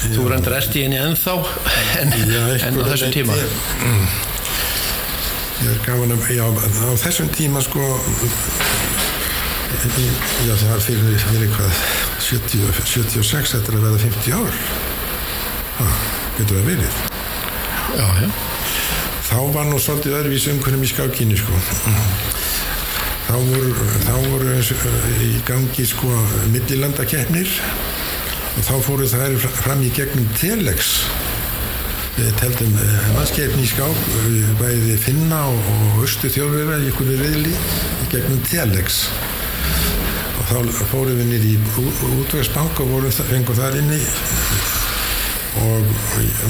Þú 0.00 0.26
reyndar 0.32 0.56
ert 0.56 0.76
í 0.80 0.84
henni 0.86 0.96
ennþá 1.00 1.34
en, 2.00 2.14
Já, 2.24 2.42
en 2.70 2.78
á 2.80 2.84
þessum 2.88 3.12
tíma. 3.14 3.36
ég 5.60 5.74
er 5.74 5.82
gaman 5.84 6.14
að 6.16 6.30
já, 6.32 6.46
á 6.48 6.88
þessum 7.04 7.28
tíma 7.36 7.60
sko 7.60 7.84
já 10.46 10.54
það 10.56 10.80
fyrir, 10.86 11.18
fyrir 11.20 11.52
hvað 11.52 11.84
70, 12.30 12.70
76 12.86 13.56
þetta 13.56 13.72
er 13.72 13.76
að 13.76 13.84
verða 13.88 14.00
50 14.04 14.34
ár. 14.38 14.58
Ha, 15.80 15.86
getur 16.36 16.60
það 16.60 16.68
verið? 16.68 16.98
Já, 17.90 18.04
já. 18.20 18.28
þá 19.26 19.38
var 19.56 19.66
nú 19.66 19.80
svolítið 19.82 20.14
öðruvís 20.20 20.46
umhverjum 20.52 20.84
í 20.86 20.90
skákinni 20.92 21.38
sko. 21.40 21.62
Þá 23.26 23.34
voru, 23.48 23.72
þá 24.04 24.14
voru 24.28 24.52
eh, 24.58 25.10
í 25.26 25.32
gangi 25.46 25.88
sko 25.90 26.10
millilandakeppnir. 26.54 27.50
Og 28.58 28.62
þá 28.66 28.72
fóru 28.86 29.10
þær 29.10 29.34
fram 29.64 29.82
í 29.86 29.90
gegnum 29.94 30.30
telex. 30.38 31.00
Við 32.14 32.30
teldum 32.38 32.78
landskeppni 33.16 33.66
í 33.66 33.70
skák 33.70 34.06
við 34.28 34.54
bæði 34.60 34.96
finna 35.02 35.44
og, 35.50 35.74
austu 36.04 36.30
þjóðverða 36.30 36.78
í 36.78 36.90
einhverju 36.90 37.20
reyðli 37.24 37.54
í 37.58 38.10
gegnum 38.14 38.42
telex 38.50 39.06
þá 40.50 40.86
fórum 40.90 41.18
við 41.20 41.28
nýri 41.30 41.50
í 41.54 41.58
útvegsbank 42.24 42.80
og 42.82 43.04
fengum 43.28 43.54
þar 43.54 43.76
inni. 43.78 43.98
Og 45.60 45.84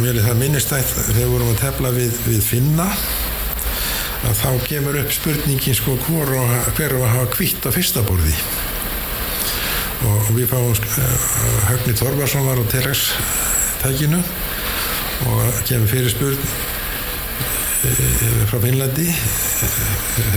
mér 0.00 0.16
er 0.16 0.24
það 0.24 0.40
minnistætt 0.40 0.88
þegar 0.94 1.18
við 1.18 1.32
vorum 1.34 1.50
að 1.52 1.60
tefla 1.60 1.92
við, 1.92 2.16
við 2.24 2.40
finna 2.44 2.86
að 4.28 4.34
þá 4.40 4.50
kemur 4.68 4.98
upp 5.00 5.12
spurningin 5.16 5.76
sko 5.76 5.96
hver, 6.06 6.32
á 6.32 7.00
að 7.00 7.12
hafa 7.12 7.28
kvitt 7.34 7.68
á 7.68 7.70
fyrsta 7.76 8.04
borði. 8.08 8.34
Og, 10.00 10.16
og 10.16 10.32
við 10.36 10.48
fáum 10.48 10.72
uh, 10.72 11.30
Högni 11.68 11.96
Þorvarsson 12.00 12.48
var 12.48 12.60
á 12.60 12.64
Telex 12.72 13.10
tækinu 13.82 14.20
og 15.28 15.40
kemur 15.68 15.90
fyrir 15.92 16.12
spurn 16.12 16.40
uh, 17.84 18.44
frá 18.48 18.62
Finnlandi 18.64 19.08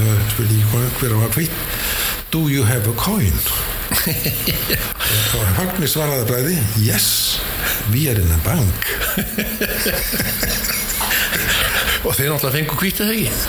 var 0.03 0.25
spurningi 0.33 0.67
hver 0.67 1.15
á 1.15 1.15
að 1.15 1.21
hafa 1.21 1.35
kvitt 1.37 2.02
Do 2.33 2.49
you 2.49 2.63
have 2.63 2.89
a 2.89 2.93
coin? 2.97 3.35
og 5.37 5.49
Högni 5.53 5.85
svaraði 5.85 6.23
bræði 6.25 6.55
Yes, 6.81 7.05
we 7.93 8.07
are 8.09 8.17
in 8.17 8.31
a 8.33 8.39
bank 8.41 8.87
Og 12.01 12.15
þeir 12.17 12.33
náttúrulega 12.33 12.55
fengu 12.55 12.79
kvítið 12.81 13.11
þegar? 13.13 13.45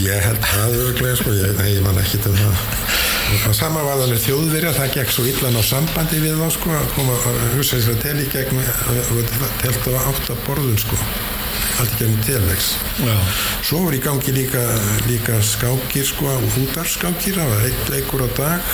Ég 0.00 0.24
held 0.24 0.48
að 0.62 0.78
örglega 0.86 1.18
sko, 1.20 1.34
ég, 1.36 1.60
ég 1.68 1.84
man 1.84 2.00
ekki 2.00 2.22
til 2.24 2.32
það. 2.38 2.64
Það 3.44 3.54
sama 3.60 3.84
var 3.84 4.00
þannig 4.00 4.24
þjóðverja, 4.24 4.72
það 4.78 4.92
gekk 4.96 5.12
svo 5.12 5.24
illan 5.28 5.60
á 5.60 5.62
sambandi 5.68 6.20
við 6.22 6.40
þá 6.40 6.48
sko, 6.56 6.72
að 6.78 6.92
koma 6.96 7.16
að 7.28 7.40
þess 7.60 7.92
að 7.92 8.00
teli 8.06 8.24
gegn, 8.32 8.62
telt 9.60 9.88
á 9.92 10.00
átta 10.00 10.38
borðun 10.46 10.80
sko, 10.80 10.96
allt 11.82 11.94
í 11.94 11.98
gegnum 12.02 12.22
telex. 12.26 12.72
Svo 13.66 13.84
var 13.84 13.94
í 13.94 14.00
gangi 14.02 14.34
líka, 14.34 14.62
líka 15.06 15.38
skákir 15.44 16.06
sko, 16.06 16.30
útarskákir, 16.64 17.38
það 17.38 17.52
var 17.52 17.66
eitt 17.68 17.92
leikur 17.92 18.24
á 18.26 18.28
dag. 18.38 18.72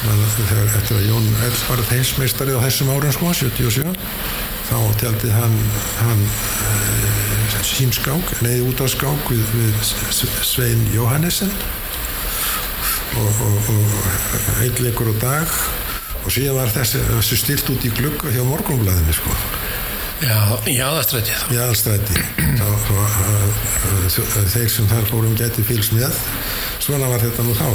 Þegar 0.00 0.70
eftir 0.78 0.96
að 0.96 1.08
Jón 1.10 1.26
Elf 1.46 1.62
var 1.68 1.82
þeimsmeistari 1.90 2.56
á 2.56 2.64
þessum 2.64 2.90
árum 2.94 3.14
sko, 3.14 3.32
77, 3.36 3.94
þá 4.70 4.78
teldi 5.02 5.32
hann, 5.34 5.56
hann 6.00 6.24
uh, 6.24 7.60
símskák, 7.68 8.34
leiði 8.40 8.64
út 8.70 8.82
af 8.82 8.94
skák 8.94 9.30
við, 9.30 9.54
við 9.58 9.94
Svein 10.46 10.86
Jóhannesson 10.94 11.52
og, 13.20 13.44
og, 13.46 13.72
og 13.76 14.60
einn 14.64 14.84
leikur 14.86 15.12
á 15.12 15.16
dag. 15.20 15.58
Og 16.20 16.32
síðan 16.34 16.58
var 16.58 16.72
þessi, 16.74 17.00
þessi 17.14 17.42
stilt 17.44 17.72
út 17.72 17.84
í 17.88 17.94
glugga 17.96 18.32
hjá 18.34 18.42
morgunblæðinu 18.44 19.14
sko 19.16 19.59
Já, 20.20 20.36
í 20.68 20.74
í 20.76 21.56
aðalstræti 21.56 22.16
Þá- 22.60 22.80
þá- 22.84 24.50
þeir 24.52 24.68
sem 24.72 24.88
þar 24.90 25.06
fórum 25.08 25.36
gæti 25.38 25.64
fylgst 25.64 25.94
með 25.96 26.12
svona 26.82 27.08
var 27.08 27.22
þetta 27.24 27.46
nú 27.46 27.54
þá 27.56 27.68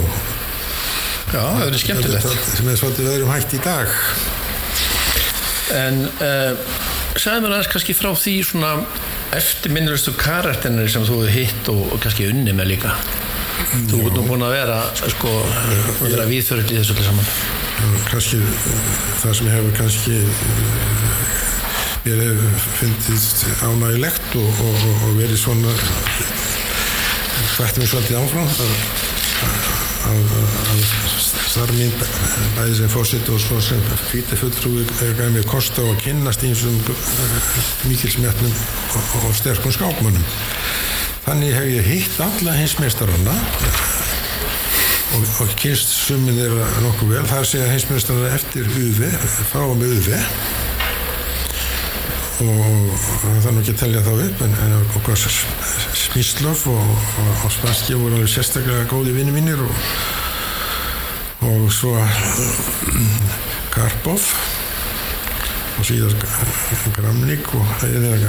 Já, 1.34 1.42
það 1.42 1.64
verður 1.64 1.82
skemmtilegt. 1.82 2.28
Þetta- 2.28 2.58
sem 2.60 2.70
er 2.70 2.78
svolítið 2.80 3.10
öðrum 3.16 3.32
hægt 3.34 3.56
í 3.58 3.62
dag 3.66 3.88
En 5.76 6.04
uh, 6.22 6.54
sagði 7.18 7.42
mér 7.42 7.56
aðeins 7.56 7.72
kannski 7.74 7.96
frá 7.98 8.12
því 8.14 8.36
svona 8.46 8.72
eftirminnulegustu 9.36 10.14
karakterinir 10.20 10.92
sem 10.94 11.04
þú 11.08 11.16
hefur 11.24 11.34
hitt 11.34 11.70
og, 11.74 11.82
og 11.96 12.04
kannski 12.04 12.28
unni 12.30 12.54
með 12.56 12.70
líka. 12.76 12.92
Þú 13.90 14.04
ert 14.06 14.16
nú 14.20 14.24
búin 14.30 14.44
að 14.46 14.54
vera, 14.54 14.78
sko, 15.10 15.32
að 15.50 16.04
vera 16.12 16.28
viðföröld 16.30 16.72
í 16.72 16.78
þessu 16.78 16.94
öllu 16.96 17.08
saman. 17.08 17.32
kannski 18.12 18.40
eh, 18.40 18.78
það 19.24 19.34
sem 19.40 19.50
hefur 19.52 19.74
kannski 19.80 20.16
eh, 20.22 21.45
mér 22.06 22.22
hefur 22.22 22.58
fundist 22.80 23.46
ánægilegt 23.66 24.36
og, 24.38 24.60
og, 24.62 24.76
og, 24.76 25.04
og 25.08 25.16
verið 25.18 25.40
svona 25.42 25.72
hvætti 27.56 27.82
mér 27.82 27.90
svolítið 27.90 28.20
áfram. 28.20 28.52
Að, 28.56 29.56
að, 30.12 30.36
að 30.76 30.84
starf 31.56 31.74
mín 31.74 31.94
bæði 32.56 32.76
sem 32.78 32.92
fórsitt 32.94 33.30
og 33.34 33.42
svo 33.42 33.58
sem 33.64 33.82
fýti 34.12 34.38
fulltrúi 34.38 34.86
gæði 35.00 35.32
mér 35.34 35.48
kost 35.50 35.80
á 35.82 35.84
að 35.86 36.04
kynnast 36.04 36.46
einsum 36.46 36.78
mikilsmetnum 37.90 38.54
og, 38.54 39.16
og 39.24 39.34
sterkum 39.40 39.74
skákmönnum 39.74 40.28
þannig 41.26 41.56
hef 41.58 41.72
ég 41.72 41.90
hitt 41.90 42.20
alla 42.22 42.54
hinsmeistarana 42.60 43.34
og, 45.16 45.26
og 45.42 45.58
kynst 45.58 45.90
summin 45.96 46.38
þeirra 46.38 46.70
nokkuð 46.86 47.16
vel. 47.16 47.26
Þar 47.32 47.50
segja 47.50 47.72
heimsmyndstarnar 47.72 48.38
eftir 48.38 48.70
UV 48.70 49.04
og 49.64 49.76
með 49.80 49.98
UV 49.98 50.65
og 52.44 53.06
það 53.22 53.38
þarf 53.44 53.54
nú 53.54 53.62
ekki 53.62 53.74
að 53.74 53.80
telja 53.80 54.02
þá 54.04 54.12
upp 54.26 54.42
en, 54.44 54.56
en 54.66 54.74
okkar 55.00 55.22
Smíslov 55.96 56.66
og, 56.72 56.90
og, 57.24 57.30
og 57.48 57.54
Spassky 57.54 57.96
voru 57.96 58.18
alveg 58.18 58.32
sérstaklega 58.34 58.88
góði 58.92 59.14
vinni 59.16 59.36
mínir 59.36 59.62
og, 59.64 59.86
og 61.48 61.70
svo 61.72 61.94
Karpov 63.76 64.28
og 65.76 65.88
síðan 65.88 66.16
Gramnik 66.96 67.48
og 67.56 67.86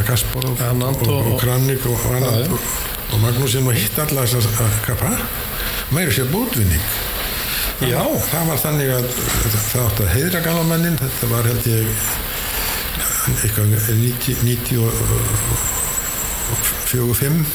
Kasparov 0.07 0.63
Anand 0.69 1.03
og, 1.07 1.35
Kramnik 1.43 1.87
og 1.91 2.07
já. 2.07 2.47
og, 2.47 3.19
Magnúsin 3.23 3.67
og 3.67 3.75
hitt 3.75 3.99
alla 4.03 4.27
þess 4.27 4.55
að 4.55 4.81
kappa 4.87 5.13
meiri 5.95 6.15
sér 6.15 6.31
bótvinning 6.31 6.83
Já. 7.77 8.01
það 8.31 8.49
var 8.49 8.63
þannig 8.63 8.95
að 8.95 9.11
það 9.13 9.83
átti 9.83 10.07
að 10.07 10.15
heiðra 10.15 10.41
galamennin 10.47 10.97
þetta 11.03 11.29
var 11.35 11.51
held 11.51 11.67
ég 11.69 12.09
eitthvað 13.43 13.75
90 13.93 14.85
45 16.87 17.47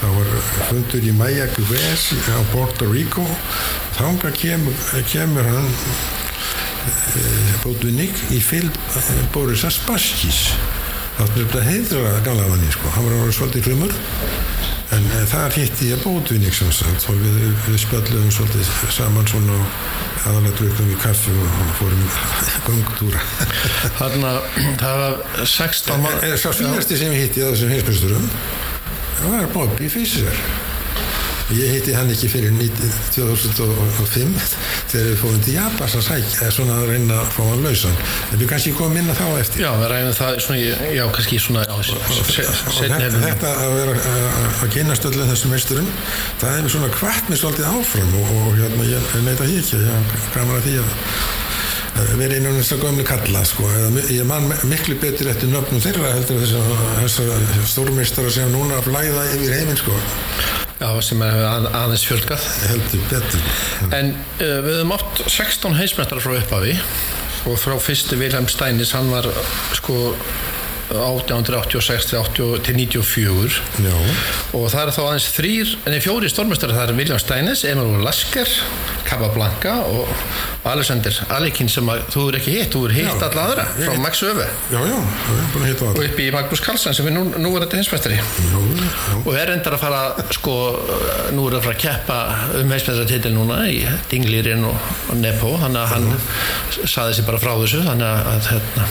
það 0.00 0.18
var 0.18 0.28
fundur 0.68 1.06
í 1.06 1.12
Maya 1.16 1.46
Guves 1.54 2.10
á 2.28 2.38
Puerto 2.52 2.90
Rico. 2.90 3.24
Þanga 3.96 4.30
kemur, 4.36 4.84
kemur 5.10 5.46
hann 5.48 5.70
Bótvinnik 7.62 8.18
í 8.34 8.40
fylg 8.44 8.74
Boris 9.32 9.64
Aspaskis 9.64 10.50
þáttur 11.14 11.46
þetta 11.46 11.62
heitra 11.68 12.16
gamla 12.26 12.48
manni 12.50 12.72
sko. 12.74 12.90
hann 12.92 13.06
var 13.06 13.14
alveg 13.20 13.36
svolítið 13.38 13.68
frumur 13.68 13.94
en 14.94 15.06
e, 15.10 15.22
það 15.30 15.56
hitti 15.58 15.88
ég 15.92 16.02
sagt 16.74 17.06
og 17.10 17.18
við, 17.20 17.46
við 17.66 17.78
spjöldum 17.82 18.28
svolítið 18.34 18.70
saman 18.94 19.30
svona 19.30 19.56
aðalega 20.24 20.54
drukum 20.60 20.90
við 20.90 21.00
kaffi 21.02 21.34
og 21.34 21.72
fórum 21.78 22.04
gangtúra 22.66 23.24
Þannig 24.00 24.28
að 24.30 24.38
það 24.82 25.00
var 25.02 25.18
16 25.54 25.96
en 25.96 26.04
mann 26.04 26.28
e, 26.28 26.34
sá 26.40 26.48
síðasti 26.56 27.00
sem 27.00 27.16
ég 27.16 27.26
hitti 27.26 27.44
á 27.44 27.50
þessum 27.50 27.74
heimsbyrsturum 27.74 28.30
það 29.18 29.34
var 29.34 29.50
Bobby 29.56 29.90
Fischer 29.92 30.40
ég 31.52 31.74
hitti 31.74 31.92
hann 31.92 32.08
ekki 32.14 32.28
fyrir 32.32 32.52
90 32.56 32.94
2005 33.14 34.36
þegar 34.90 35.08
við 35.10 35.18
fórum 35.20 35.42
til 35.44 35.54
Japans 35.58 35.96
að 35.98 36.04
sækja 36.08 36.48
svona 36.54 36.78
að 36.80 36.88
reyna 36.94 37.18
að 37.20 37.28
fá 37.36 37.42
hann 37.50 37.62
lausan. 37.66 37.98
En 38.32 38.40
við 38.40 38.48
kannski 38.54 38.72
komum 38.78 38.96
inn 39.02 39.10
að 39.12 39.18
þá 39.20 39.24
á 39.28 39.34
eftir? 39.42 39.64
Já, 39.66 39.70
við 39.82 39.90
ræðum 39.92 40.16
það 40.18 40.38
svona, 40.46 40.58
já, 40.96 41.04
kannski 41.18 41.40
svona 41.44 41.64
já, 41.68 41.76
se- 41.84 42.48
og 42.48 42.80
þetta, 42.80 43.52
að 43.66 43.76
vera 43.78 43.96
að- 44.14 44.72
kynast 44.74 45.04
öllum 45.10 45.28
þessum 45.34 45.52
meisturum 45.54 45.88
það 46.40 46.56
hefur 46.58 46.74
svona 46.78 46.92
kvart 46.96 47.28
mig 47.30 47.38
svolítið 47.42 47.68
áfram 47.70 48.14
og, 48.20 48.34
og 48.40 48.58
hérna 48.58 48.88
ég 48.88 49.14
neita 49.28 49.44
því 49.48 49.58
ekki 49.60 49.80
ég 49.82 49.88
hef 49.92 50.28
gaman 50.34 50.56
að 50.58 50.68
því 50.70 50.78
að 50.80 50.88
að 51.94 52.12
vera 52.18 52.38
einan 52.38 52.58
þess 52.58 52.74
að 52.74 52.84
gömlu 52.84 53.06
kalla 53.08 53.44
sko. 53.46 53.70
Ég 54.10 54.26
man 54.28 54.48
miklu 54.68 54.98
betur 55.02 55.30
eftir 55.30 55.50
nöfnum 55.52 55.82
þeirra 55.84 56.14
heldur 56.16 56.42
þess 56.42 57.20
að 57.22 57.68
stórmeistara 57.70 58.32
sem 58.34 58.52
núna 58.52 58.82
flæða 58.84 59.26
yfir 59.36 59.58
heiminn 59.58 59.80
sko. 59.80 59.96
Já, 60.80 60.88
sem 61.06 61.22
er 61.22 61.36
að, 61.46 61.68
aðeins 61.78 62.02
fjölgað 62.08 62.46
heldur 62.66 63.04
betur 63.06 63.44
En 63.94 64.10
uh, 64.42 64.56
við 64.64 64.80
höfum 64.80 64.94
átt 64.96 65.20
16 65.22 65.76
heimsmeistrar 65.78 66.24
frá 66.24 66.34
upphafi 66.34 66.74
og 67.46 67.60
frá 67.62 67.76
fyrsti 67.80 68.18
Vilhelm 68.18 68.48
Steinis 68.50 68.92
hann 68.96 69.12
var 69.12 69.28
sko 69.78 70.16
1886 70.94 72.08
til 72.10 72.18
80 72.20 72.64
til 72.66 72.78
94 72.78 73.60
Já. 73.84 73.94
og 74.54 74.66
það 74.72 74.80
eru 74.82 74.94
þá 74.96 75.02
aðeins 75.04 75.28
þrýr 75.34 75.74
en 75.90 75.98
fjóri 76.04 76.30
stórmestari 76.32 76.76
það 76.76 76.86
eru 76.88 76.98
William 77.00 77.22
Steines, 77.22 77.64
Emil 77.68 78.04
Lasker 78.04 78.54
Capablanca 79.04 79.76
og 79.90 80.08
Alexander 80.64 81.18
Alekin 81.34 81.68
sem 81.68 81.88
að 81.92 82.06
þú 82.14 82.26
er 82.30 82.38
ekki 82.40 82.54
hitt, 82.56 82.70
þú 82.72 82.84
er 82.88 82.96
hitt 83.00 83.10
Já. 83.10 83.26
alla 83.28 83.46
aðra 83.48 83.66
frá 83.74 83.98
Max 84.00 84.22
Öfe 84.24 84.46
já, 84.72 84.78
já, 84.78 84.96
það 85.52 85.68
og 85.74 85.82
það 85.82 86.02
upp 86.06 86.22
í 86.24 86.30
Magnús 86.34 86.64
Karlsson 86.64 86.96
sem 86.96 87.10
er 87.10 87.16
nú, 87.16 87.26
nú 87.36 87.52
er 87.54 87.66
þetta 87.66 87.82
hinsmestari 87.82 88.20
og 89.24 89.32
er 89.36 89.54
endar 89.56 89.76
að 89.76 89.84
fara 89.84 90.28
sko, 90.34 90.56
nú 91.34 91.48
er 91.48 91.58
að 91.58 91.66
fara 91.68 91.76
að 91.76 91.82
keppa 91.84 92.18
um 92.60 92.72
heimsmeistaratitil 92.74 93.34
núna 93.34 93.64
í 93.70 93.80
Dinglirinn 94.10 94.64
og, 94.68 94.92
og 95.10 95.20
Nepo. 95.20 95.54
Þannig 95.62 95.80
að 95.80 95.92
hann 95.92 96.08
saði 96.84 97.18
sér 97.18 97.28
bara 97.28 97.40
frá 97.42 97.54
þessu. 97.60 97.82
Þannig 97.86 98.08
að, 98.08 98.50
hérna, 98.50 98.88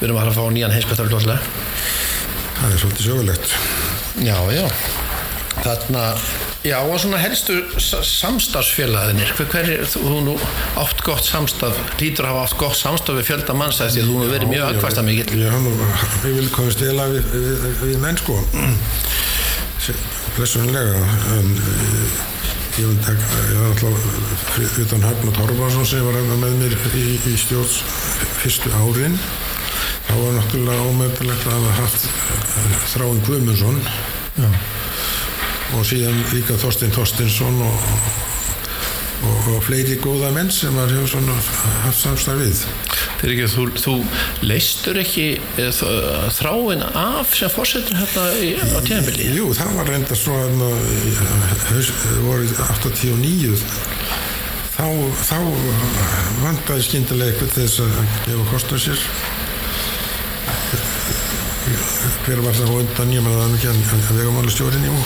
við 0.00 0.08
erum 0.08 0.18
að 0.18 0.22
fara 0.22 0.32
að 0.34 0.38
fá 0.38 0.54
nýjan 0.56 0.74
heimsmeistar 0.76 1.10
hljóðlega 1.10 1.39
það 2.60 2.72
er 2.74 2.78
svolítið 2.84 3.06
sögulegt. 3.10 3.54
Já, 4.26 4.36
já. 4.54 4.64
Þarna, 5.60 6.02
já 6.64 6.76
og 6.80 6.94
svona 7.02 7.18
helstu 7.20 7.56
sa- 7.82 8.00
samstarfsfélaginir 8.06 9.32
hver, 9.36 9.68
er 9.74 9.84
þú 9.90 10.20
nú 10.24 10.34
átt 10.80 11.02
gott 11.04 11.26
samstarf 11.26 11.76
lítur 12.00 12.24
að 12.28 12.32
hafa 12.32 12.44
átt 12.46 12.56
gott 12.62 12.78
samstarf 12.78 13.18
við 13.20 13.28
fjölda 13.28 13.56
manns 13.58 13.80
eftir 13.84 14.00
því 14.00 14.06
að 14.06 14.08
þú 14.10 14.16
hefur 14.22 14.34
verið 14.36 14.52
mjög 14.54 14.66
aðkvæmsta 14.70 15.04
hann 15.52 15.66
nú, 15.66 15.74
ég 16.30 16.38
vil 16.38 16.48
komast 16.54 16.80
að 17.04 17.16
við, 17.18 17.30
við, 17.34 17.78
við 17.82 18.00
menn 18.06 18.20
sko. 18.22 18.38
Blessunlega 20.36 21.00
en 21.36 21.50
eh, 21.58 22.18
ég 22.80 22.86
vil 22.86 22.98
taka 23.04 23.44
ég 23.50 23.56
var 23.58 23.70
alltaf 23.74 24.58
utan 24.84 25.04
Höfn 25.08 25.28
og 25.32 25.36
Torfarsson 25.40 25.88
sem 25.90 26.04
var 26.06 26.16
með 26.22 26.56
mér 26.62 26.76
í, 26.96 27.06
í 27.28 27.36
stjórns 27.40 27.80
fyrstu 28.40 28.72
árin 28.80 29.18
þá 30.10 30.16
var 30.18 30.32
náttúrulega 30.40 30.86
ómögulegt 30.90 31.46
að 31.46 31.54
hafa 31.56 31.76
haft 31.78 32.08
eh, 32.10 32.78
Þráin 32.94 33.22
Guðmundsson. 33.28 33.80
Já. 34.40 34.50
og 35.76 35.84
síðan 35.86 36.16
líka 36.34 36.56
Þorstein 36.58 36.90
Þorsteinsson 36.94 37.60
og, 37.62 37.84
og, 39.28 39.50
og 39.54 39.60
fleiri 39.68 39.98
góða 40.02 40.32
menn 40.34 40.50
sem 40.50 40.74
var 40.74 40.90
hefur 40.90 41.12
svona 41.12 41.36
haft 41.84 42.00
samstarf 42.00 42.40
við. 42.42 42.64
Þegar 43.20 43.34
ekki, 43.34 43.46
þú, 43.52 43.64
þú 43.84 43.94
leistur 44.48 44.98
ekki 45.02 45.26
eh, 45.60 45.70
þ- 45.76 46.30
þráin 46.40 46.82
af 46.88 47.34
sem 47.38 47.52
fórsetur 47.52 47.98
hérna 48.00 48.24
í, 48.40 48.54
á 48.56 48.78
tíðanbili 48.86 49.28
Jú, 49.36 49.50
það 49.58 49.74
var 49.78 49.90
reynda 49.92 50.16
svo 50.18 50.38
að 50.40 50.50
voru 52.24 52.48
89 52.48 53.60
þá, 54.74 54.86
þá 55.28 55.36
vandaði 56.40 56.86
skyndilega 56.88 57.34
eitthvað 57.34 57.54
þess 57.60 57.82
að 57.84 58.00
gefa 58.26 58.48
kost 58.54 58.72
á 58.72 58.76
sér 58.88 59.04
hver 62.30 62.44
var 62.44 62.54
það 62.54 62.68
á 62.70 62.74
undan? 62.78 63.10
Ég 63.10 63.24
það 63.26 63.48
mikið 63.50 63.70
að 63.96 64.18
vegamála 64.20 64.50
stjórin 64.54 64.84
jú. 64.86 64.98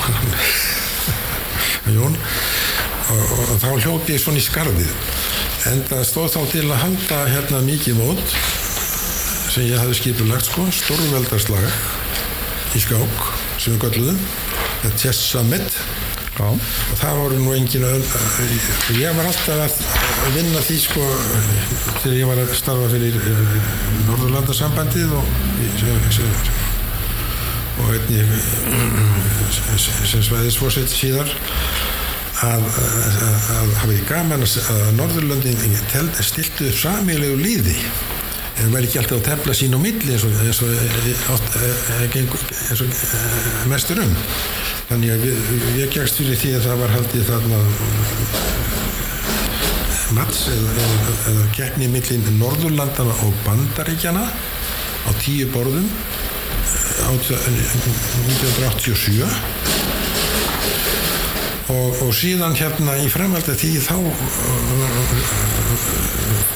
Jón. 1.94 2.16
Og, 3.14 3.22
og, 3.22 3.44
og 3.54 3.60
þá 3.62 3.68
hljóti 3.78 4.12
ég 4.12 4.20
svona 4.20 4.40
í 4.40 4.44
skarðið. 4.44 4.90
En 5.70 5.80
það 5.88 6.02
stóð 6.10 6.28
þá 6.34 6.40
til 6.52 6.64
að 6.66 6.82
halda 6.82 7.20
hérna 7.32 7.60
mikið 7.64 7.96
mót 8.02 8.34
sem 9.54 9.64
ég 9.70 9.80
hafði 9.80 9.96
skipulagt 10.02 10.50
sko, 10.50 10.66
stórveldarslag 10.74 11.64
í 12.76 12.82
skák 12.82 13.24
sem 13.56 13.72
við 13.72 13.86
gölluðum 13.86 14.20
The 14.82 14.90
Chess 14.98 15.24
Summit 15.30 15.78
Já. 16.34 16.48
og 16.50 16.98
það 16.98 17.20
voru 17.22 17.38
nú 17.38 17.54
engin 17.54 17.86
öll 17.86 18.02
ég 18.98 19.14
var 19.14 19.30
alltaf 19.30 19.78
að 20.26 20.34
vinna 20.34 20.64
því 20.66 20.80
sko 20.82 21.06
þegar 22.02 22.18
ég 22.18 22.32
var 22.32 22.42
að 22.42 22.52
starfa 22.58 22.90
fyrir 22.90 23.20
uh, 23.22 23.56
Norðurlandasambandið 24.10 25.14
og 25.20 26.63
og 27.84 27.92
einnig 27.94 28.24
uh, 28.24 29.44
sem 29.52 30.24
svæðisfórsett 30.24 30.90
síðar 30.92 31.30
að, 32.44 32.64
að, 32.64 33.46
að 33.54 33.72
hafa 33.80 33.94
í 33.94 34.02
gaman 34.08 34.44
að, 34.44 34.82
Norðurlandin 34.98 35.78
stiltu 36.24 36.68
upp 36.70 36.78
samílegu 36.80 37.38
líði 37.40 37.76
en 38.62 38.70
væri 38.70 38.86
ekki 38.86 39.00
alltaf 39.00 39.18
að 39.18 39.26
tefla 39.28 39.54
sín 39.56 39.74
á 39.74 39.78
milli 39.82 40.14
eins 40.14 40.24
og, 40.26 40.34
eins 40.44 40.60
og, 40.62 40.70
eins 42.04 42.20
og, 42.30 42.44
eins 42.70 42.84
og 42.84 43.70
mestur 43.70 44.02
um. 44.04 44.12
Þannig 44.90 45.14
að 45.14 45.24
ég 45.80 45.94
gegst 45.94 46.20
fyrir 46.20 46.38
því 46.38 46.52
að 46.58 46.68
það 46.68 46.82
var 46.84 46.94
haldið 46.94 47.30
þarna 47.32 47.62
mats 50.14 50.44
eða, 50.52 50.74
eða, 50.84 51.14
eða 51.32 51.46
keppni 51.56 51.88
millin 51.90 52.28
Norðurlandana 52.38 53.16
og 53.26 53.40
Bandaríkjana 53.46 54.28
á 54.28 55.10
tíu 55.24 55.48
borðum 55.54 55.88
1987 57.02 59.26
og, 61.72 61.88
og 62.04 62.10
síðan 62.14 62.54
hérna 62.58 62.92
í 63.00 63.08
framhaldi 63.12 63.54
því 63.58 63.72
þá 63.84 63.96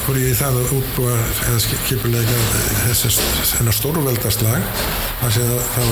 fór 0.05 0.15
ég 0.21 0.29
í 0.31 0.37
það 0.37 0.53
að 0.61 0.71
útbúa 0.79 1.15
eða 1.47 1.59
skipulega 1.65 2.37
þennar 3.51 3.75
stórveldarslag 3.77 4.61
það, 5.19 5.33
það 5.75 5.87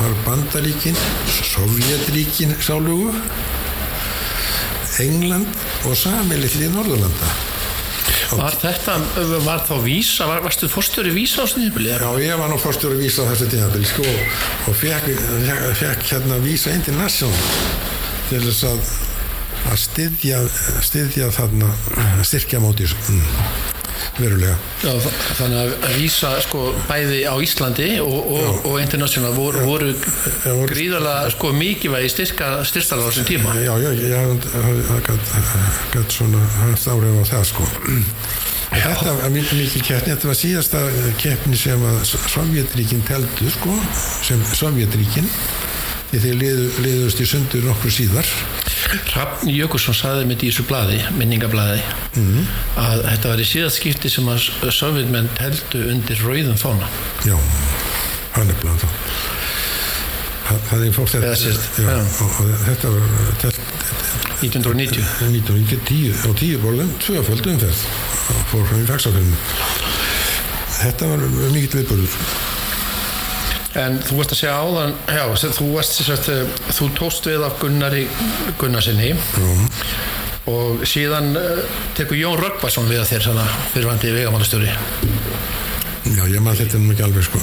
var, 0.00 0.12
Bandaríkin 0.26 0.96
Sovjetríkin 1.38 2.52
sálugu 2.64 3.08
England 5.04 5.50
og 5.88 5.94
samilitli 5.98 6.66
Norðurlanda 6.72 7.28
Var 8.34 8.58
þetta, 8.62 8.98
var 9.44 9.62
þá 9.68 9.74
vísa, 9.84 10.26
var, 10.30 10.42
varstu 10.44 10.68
fórstjóri 10.70 11.14
vísa 11.14 11.44
á 11.44 11.46
sniðbili? 11.50 11.92
Já, 11.94 12.10
ég 12.22 12.40
var 12.40 12.50
nú 12.52 12.58
fórstjóri 12.60 12.98
vísa 13.00 13.24
á 13.24 13.30
þessu 13.30 13.50
tímabili 13.52 13.88
sko 13.88 14.04
og 14.04 14.78
fekk, 14.78 15.10
fekk 15.80 16.06
hérna 16.12 16.40
vísa 16.44 16.74
international 16.74 17.34
til 18.30 18.42
þess 18.48 18.68
að 18.72 18.94
að 19.70 19.78
styðja, 19.80 20.42
styðja 20.84 21.30
þarna 21.34 21.70
styrkja 22.26 22.60
móti. 22.64 22.88
Verulega. 24.18 24.54
Já, 24.84 24.92
þa- 25.04 25.12
þannig 25.40 25.58
að- 25.62 25.74
að 25.88 25.94
vísa 25.98 26.30
sko 26.44 26.60
bæði 26.88 27.20
á 27.26 27.34
Íslandi 27.42 27.88
og, 28.00 28.30
og, 28.36 28.66
og 28.70 28.80
international 28.80 29.32
voru, 29.34 29.64
voru 29.66 29.92
gríðarlega 30.70 31.30
sko 31.34 31.52
mikilvægi 31.52 32.08
styrka 32.14 32.50
styrstalega 32.64 33.06
á 33.06 33.10
þessum 33.10 33.28
tíma. 33.30 33.54
Já, 33.58 33.74
já, 33.82 33.90
ég 33.90 34.14
hafði 34.14 35.14
gætt 35.94 36.12
svona 36.18 36.40
haft 36.60 36.88
árið 36.88 37.20
á 37.20 37.24
það 37.32 37.44
sko. 37.50 37.68
Þetta 38.74 39.12
var 39.20 39.30
mikið 39.30 39.82
keppni, 39.86 40.12
þetta 40.14 40.26
var 40.30 40.34
síðasta 40.38 40.80
keppni 41.20 41.56
sem 41.58 41.82
að 41.86 42.00
Sovjetríkin 42.32 43.04
teldu 43.06 43.50
sko, 43.54 43.76
sem 44.26 44.40
Sovjetríkin 44.58 45.28
því 46.14 46.20
þeir 46.22 46.36
liðu, 46.38 46.66
liðust 46.84 47.20
í 47.22 47.26
sundur 47.26 47.64
nokkur 47.66 47.92
síðar. 47.92 48.28
Hrafn 49.10 49.50
Jökulsson 49.50 49.96
saði 49.98 50.26
með 50.28 50.44
í 50.46 50.50
þessu 50.52 50.66
blaði, 50.68 51.00
minningablaði, 51.18 51.80
að 52.78 53.04
þetta 53.08 53.32
var 53.32 53.42
í 53.42 53.46
síðast 53.48 53.80
skipti 53.80 54.12
sem 54.12 54.28
að 54.30 54.46
sovjetmenn 54.74 55.30
teldu 55.38 55.82
undir 55.90 56.22
rauðum 56.22 56.60
fána. 56.60 56.90
Já, 57.26 57.34
hann 58.36 58.52
er 58.52 58.60
bland 58.62 58.86
Það 60.44 60.64
það 60.68 60.82
er 60.84 60.90
fólk 60.92 61.08
þetta 61.08 61.28
já, 61.80 61.94
og, 61.96 62.34
og 62.42 62.48
þetta 62.66 62.90
var 62.92 63.04
telt 63.40 63.60
1990. 64.44 65.06
1910 65.24 66.18
á 66.20 66.30
tíu 66.36 66.58
borðum 66.60 66.90
tvöföld 67.00 67.48
umferð 67.54 67.86
og 68.34 68.42
fór 68.50 68.66
fram 68.68 68.82
í 68.82 68.90
fagsafélinu 68.90 69.38
Þetta 70.74 71.08
var 71.14 71.24
mikill 71.54 71.78
viðbörður 71.78 72.18
En 73.74 73.96
þú 74.06 74.20
varst 74.20 74.34
að 74.36 74.38
segja 74.38 74.58
áðan, 74.62 74.92
já, 75.10 75.24
þú 75.58 75.70
varst 75.74 75.96
sagt, 76.06 76.28
eh, 76.30 76.44
þú 76.76 76.90
tóst 76.94 77.26
við 77.26 77.42
af 77.42 77.56
Gunnari 77.58 78.04
Gunnarsinni 78.60 79.10
og 80.46 80.84
síðan 80.86 81.32
uh, 81.40 81.62
tekur 81.96 82.18
Jón 82.20 82.36
Röggvarsson 82.38 82.86
við 82.90 83.06
þér 83.08 83.30
fyrirvandi 83.72 84.12
vegamálastjóri. 84.12 84.68
Já, 86.04 86.20
ég 86.28 86.42
maður 86.44 86.60
þetta 86.60 86.78
nú 86.82 86.92
ekki 86.92 87.04
alveg 87.06 87.24
sko. 87.24 87.40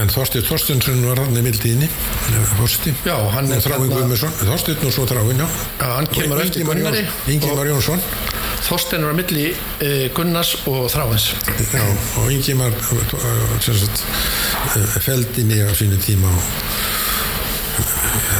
En 0.00 0.10
Þorsteinn 0.10 0.46
Þorsteinsson 0.48 1.02
var 1.04 1.20
hann 1.20 1.36
í 1.36 1.42
mildiðinni 1.44 1.88
Þorsti 2.56 2.94
Já, 3.04 3.14
hann 3.34 3.52
er 3.52 3.60
Þráin 3.60 3.84
hérna- 3.84 3.98
Guðmundsson, 3.98 4.32
Þorsteinn 4.48 4.86
og 4.88 4.94
svo 4.96 5.04
Þráin, 5.10 5.42
já. 5.42 5.48
Já, 5.76 5.88
hann 5.92 6.08
kemur 6.14 6.40
Og 6.40 6.46
eftir 6.46 6.64
Gunnari 6.64 7.04
Ingimar 7.28 7.68
Jónsson 7.68 8.00
Þorstein 8.66 9.04
var 9.06 9.14
milli 9.16 9.46
uh, 9.54 10.08
Gunnars 10.16 10.54
og 10.68 10.88
Þráins. 10.92 11.30
Já, 11.72 11.84
og 12.20 12.32
Ingimar 12.34 12.74
sem 13.64 13.78
sagt, 13.80 14.02
uh, 14.76 14.98
feldi 15.04 15.44
mig 15.48 15.62
á 15.64 15.72
sínu 15.78 15.96
tíma 16.04 16.28
og 16.32 16.42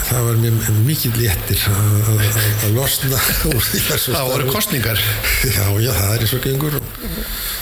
það 0.09 0.23
var 0.27 0.39
mér 0.41 0.69
mikið 0.87 1.19
léttir 1.21 1.65
að- 1.71 2.73
losna 2.75 3.19
úr 3.51 3.61
því 3.63 3.81
þessu 3.87 4.15
Það 4.17 4.31
voru 4.33 4.53
kostningar. 4.53 5.03
Já, 5.47 5.67
já, 5.85 5.91
það 5.95 6.15
er 6.17 6.25
og 6.39 6.45
gengur 6.47 6.79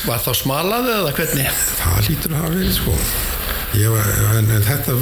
Var 0.06 0.20
þá 0.22 0.30
smalað 0.38 0.90
eða 0.94 1.12
hvernig? 1.18 1.48
það 1.80 2.08
lítur 2.08 2.34
að 2.36 2.40
hafa 2.44 2.54
verið 2.54 2.76
sko 2.78 2.96
var, 3.92 4.06
en, 4.38 4.46
en 4.56 4.62
þetta 4.64 4.94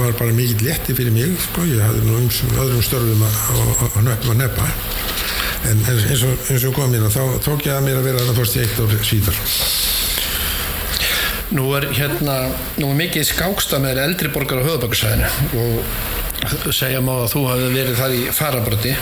var 0.00 0.14
bara 0.18 0.32
mikið 0.34 0.64
létti 0.66 0.94
fyrir 0.96 1.12
mig 1.14 1.36
sko, 1.44 1.62
ég 1.68 1.82
hafði 1.84 2.00
nú 2.08 2.16
ymsum 2.24 2.50
öðrum 2.58 2.80
störfum 2.82 3.20
að, 3.28 3.36
að, 3.52 3.84
að 4.00 4.06
að 4.32 4.40
neppa 4.40 4.66
en 5.68 5.82
eins 5.92 6.24
og, 6.24 6.46
eins 6.48 6.64
og 6.64 6.76
kom 6.76 6.94
hérna 6.94 7.10
þá 7.12 7.22
tók 7.44 7.66
ég 7.68 7.76
að 7.76 7.84
mér 7.88 8.00
að 8.00 8.08
vera 8.08 8.28
það 8.28 8.40
fórst 8.40 8.56
í 8.56 8.62
eitt 8.64 8.80
ár 8.80 8.94
síðar 9.10 9.42
Nú 11.50 11.64
er 11.74 11.88
hérna, 11.90 12.34
nú 12.78 12.92
er 12.92 12.98
mikið 13.00 13.24
skáksta 13.26 13.80
með 13.82 13.98
eldri 14.04 14.30
borgar 14.30 14.62
á 14.62 14.68
höfðbökkusæðinu 14.68 15.26
og 15.58 16.72
segja 16.72 17.00
má 17.02 17.10
að 17.16 17.32
þú 17.32 17.42
hafði 17.48 17.72
verið 17.74 17.98
þar 17.98 18.14
í 18.14 18.20
farabröti 18.32 18.92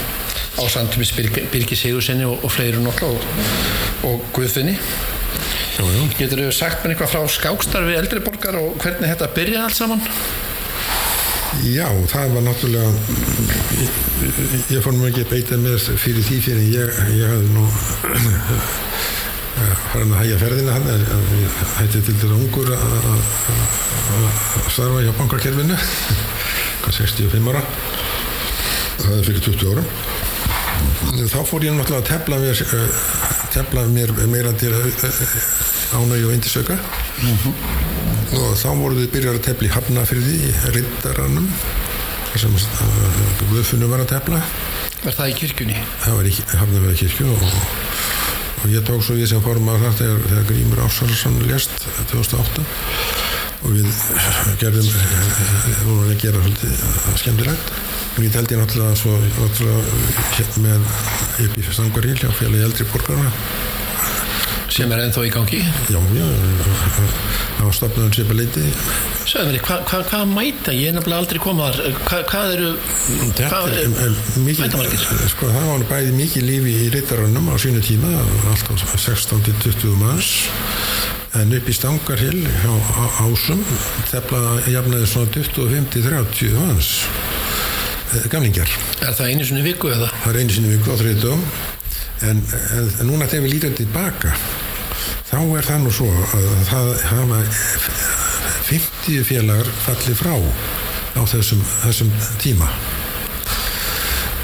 á 0.58 0.62
Sandtumis 0.72 1.12
Birgi, 1.14 1.76
Sigursinni 1.76 2.24
og, 2.26 2.40
og 2.40 2.50
fleiru 2.50 2.80
náttúrulega 2.82 3.12
og, 3.12 4.08
og 4.08 4.24
Guðfinni. 4.34 4.78
Getur 6.18 6.46
þú 6.46 6.50
sagt 6.56 6.82
mér 6.82 6.96
eitthvað 6.96 7.12
frá 7.12 7.34
skákstarfi 7.36 7.98
eldri 8.00 8.24
borgar 8.24 8.58
og 8.58 8.80
hvernig 8.82 9.12
þetta 9.12 9.28
byrjaði 9.36 9.64
allt 9.68 9.78
saman? 9.78 10.02
Já, 11.66 11.88
það 12.10 12.34
var 12.36 12.44
náttúrulega 12.46 12.90
ég, 14.70 14.78
fór 14.84 14.94
nú 14.94 15.08
ekki 15.08 15.24
að 15.24 15.32
beita 15.32 15.58
mér 15.60 15.78
fyrir 15.78 16.22
því 16.26 16.38
fyrir 16.44 16.60
en 16.62 16.68
ég, 16.72 17.00
ég 17.18 17.32
hafði 17.32 17.48
nú 17.56 17.64
farin 19.88 20.12
að 20.14 20.20
hægja 20.22 20.38
ferðina 20.42 20.76
hann 20.76 20.86
ég 20.92 21.58
hætti 21.78 22.02
til 22.06 22.14
þetta 22.14 22.36
ungur 22.38 22.70
að 22.76 23.22
starfa 24.70 25.02
hjá 25.02 25.12
bankarkerfinu 25.18 25.78
hvað 26.82 26.94
65 27.00 27.50
ára. 27.52 27.62
Það 28.98 29.16
er 29.18 29.26
fyrir 29.26 29.44
20 29.46 29.72
árum. 29.72 29.88
Þá 31.28 31.40
fór 31.48 31.66
ég 31.66 31.74
náttúrulega 31.74 32.02
að 32.02 32.10
tefla 32.12 32.38
mér 32.42 32.62
eh, 32.62 33.02
tefla 33.54 33.84
mér 33.90 34.14
meira 34.30 34.52
til 34.58 34.74
ánægju 35.96 36.28
og 36.28 36.34
indisauka 36.36 36.76
og 38.36 38.56
þá 38.58 38.68
voru 38.76 38.98
þið 38.98 39.12
byrjar 39.14 39.38
að 39.38 39.44
tefla 39.46 39.68
í 39.68 39.72
Hafnafyrði 39.72 40.34
í 40.36 40.50
Riddaranum 40.74 41.46
þar 42.28 42.42
sem 42.42 42.56
uh, 42.58 43.22
Guðfunum 43.48 43.92
var 43.92 44.04
að 44.04 44.10
tefla. 44.12 44.42
Er 45.06 45.16
það 45.16 45.32
í 45.32 45.36
kirkjunni? 45.38 45.78
það 46.02 46.18
var 46.18 46.28
í 46.28 46.34
Hafnafyrði 46.60 46.98
kirkju 47.02 47.30
og, 47.32 47.46
og 48.58 48.68
ég 48.74 48.84
tók 48.88 49.04
svo 49.06 49.16
við 49.16 49.30
sem 49.32 49.44
formar 49.44 49.80
þar 49.80 49.96
þegar, 50.02 50.26
þegar 50.26 50.48
Grímur 50.50 50.84
Ásvarsson 50.84 51.40
lést 51.48 51.88
2008 52.12 52.66
og 53.58 53.74
við 53.74 53.88
gerðum 54.60 54.86
við 54.92 55.80
vorum 55.88 56.04
að 56.04 56.20
gera 56.22 56.44
svolítið 56.44 56.84
uh, 56.84 57.08
skemmtilegt. 57.22 57.72
Og 58.18 58.24
ég 58.26 58.32
teldi 58.34 58.58
náttúrulega 58.58 58.98
svo 58.98 59.16
náttúrulega 59.24 59.98
hérna 60.36 60.62
með 60.64 60.86
upp 61.46 61.58
í 61.58 61.66
Stangaríl 61.70 62.16
hjá 62.18 62.30
félagi 62.34 62.66
eldri 62.66 62.86
borgarna 62.92 63.32
Sem 64.68 64.92
er 64.92 65.00
ennþá 65.06 65.24
í 65.24 65.30
gangi. 65.32 65.62
já, 65.88 66.00
já, 66.18 66.26
var 67.62 67.76
stopnaðum 67.76 68.12
sér 68.14 68.34
leiti 68.36 68.64
mér, 69.48 69.58
hvað 69.64 69.82
hva, 69.88 70.00
hva 70.08 70.20
mæta? 70.28 70.72
Ég 70.72 70.90
er 70.90 70.96
nefnilega 70.96 71.20
aldrei 71.22 71.40
komað 71.42 71.78
þar. 71.78 71.96
Hva, 72.08 72.18
hvað 72.30 72.52
eru... 72.54 72.68
Hvað 73.38 73.74
er, 73.74 73.94
er 74.04 74.18
mætamargir? 74.44 75.06
sko 75.32 75.50
það 75.52 75.68
var 75.68 75.84
bæði 75.90 76.14
mikið 76.16 76.46
lífi 76.48 76.74
í 76.86 76.90
reytarannum 76.94 77.50
á 77.52 77.54
sínu 77.60 77.82
tíma, 77.84 78.12
alltaf 78.52 78.84
16-20 78.94 79.96
manns, 80.00 80.30
en 81.38 81.56
upp 81.58 81.68
í 81.68 81.76
Stangarhill 81.76 82.44
á, 82.44 82.72
á 82.72 83.04
Ásum, 83.26 83.64
teflaði 84.12 84.76
jafnaði 84.76 85.10
svona 85.12 85.32
25-30 85.36 86.56
manns, 86.56 86.92
eh, 88.14 88.28
gamlingar. 88.32 88.76
Er 89.02 89.12
það 89.12 89.34
einu 89.34 89.48
sinni 89.50 89.66
viku 89.66 89.92
eða? 89.92 90.12
Það 90.22 90.30
er 90.32 90.40
einu 90.40 90.56
sinni 90.56 90.76
viku 90.76 90.94
á 90.94 90.96
þriðdögum, 91.02 91.44
en, 92.26 92.42
en, 92.42 92.88
núna 93.06 93.28
þegar 93.28 93.44
við 93.46 93.54
lítum 93.54 93.74
tilbaka, 93.78 94.34
þá 95.28 95.40
er 95.58 95.68
það 95.68 95.82
nú 95.84 95.92
svo 95.94 96.08
að 96.10 96.46
það 96.68 96.92
hafa 97.12 97.42
50 98.68 99.26
félagar 99.28 99.68
fallið 99.84 100.18
frá 100.18 100.34
á 101.16 101.22
þessum, 101.28 101.60
þessum 101.84 102.10
tíma. 102.42 102.68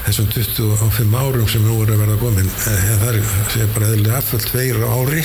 Þessum 0.05 0.29
25 0.35 1.15
árum 1.17 1.47
sem 1.49 1.65
nú 1.65 1.79
eru 1.81 1.95
að 1.95 2.03
verða 2.03 2.17
komin 2.21 2.49
eh, 2.69 2.89
það 3.01 3.07
er 3.09 3.19
sé 3.55 3.69
bara 3.73 3.89
eðlilega 3.89 4.19
afföld 4.21 4.49
tveir 4.51 4.83
ári. 4.85 5.23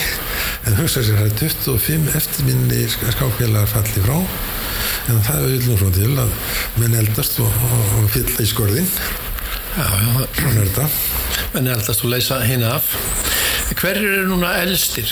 En 0.67 0.77
hugsa 0.79 1.03
sér 1.03 1.19
það 1.19 1.31
er 1.31 1.37
25 1.41 2.13
eftirminni 2.19 2.85
skáfélagar 2.93 3.71
fallið 3.73 4.07
frá. 4.07 4.19
En 5.11 5.23
það 5.25 5.49
er 5.49 5.67
nú 5.67 5.79
svona 5.79 5.97
til 5.99 6.13
að 6.23 6.37
menn 6.79 6.99
eldast 7.01 7.41
og, 7.43 7.65
og, 7.71 7.89
og 7.99 8.13
fylla 8.15 8.45
í 8.45 8.51
skorðin 8.53 8.93
Já, 9.77 9.85
já, 9.85 10.27
svona 10.39 10.61
er 10.63 10.69
þetta 10.69 11.59
en 11.59 11.67
eldast 11.73 12.01
þú 12.01 12.11
leysa 12.13 12.39
hinn 12.45 12.63
af. 12.65 12.87
Hverjir 13.79 14.15
eru 14.17 14.25
núna 14.31 14.55
elstir? 14.63 15.07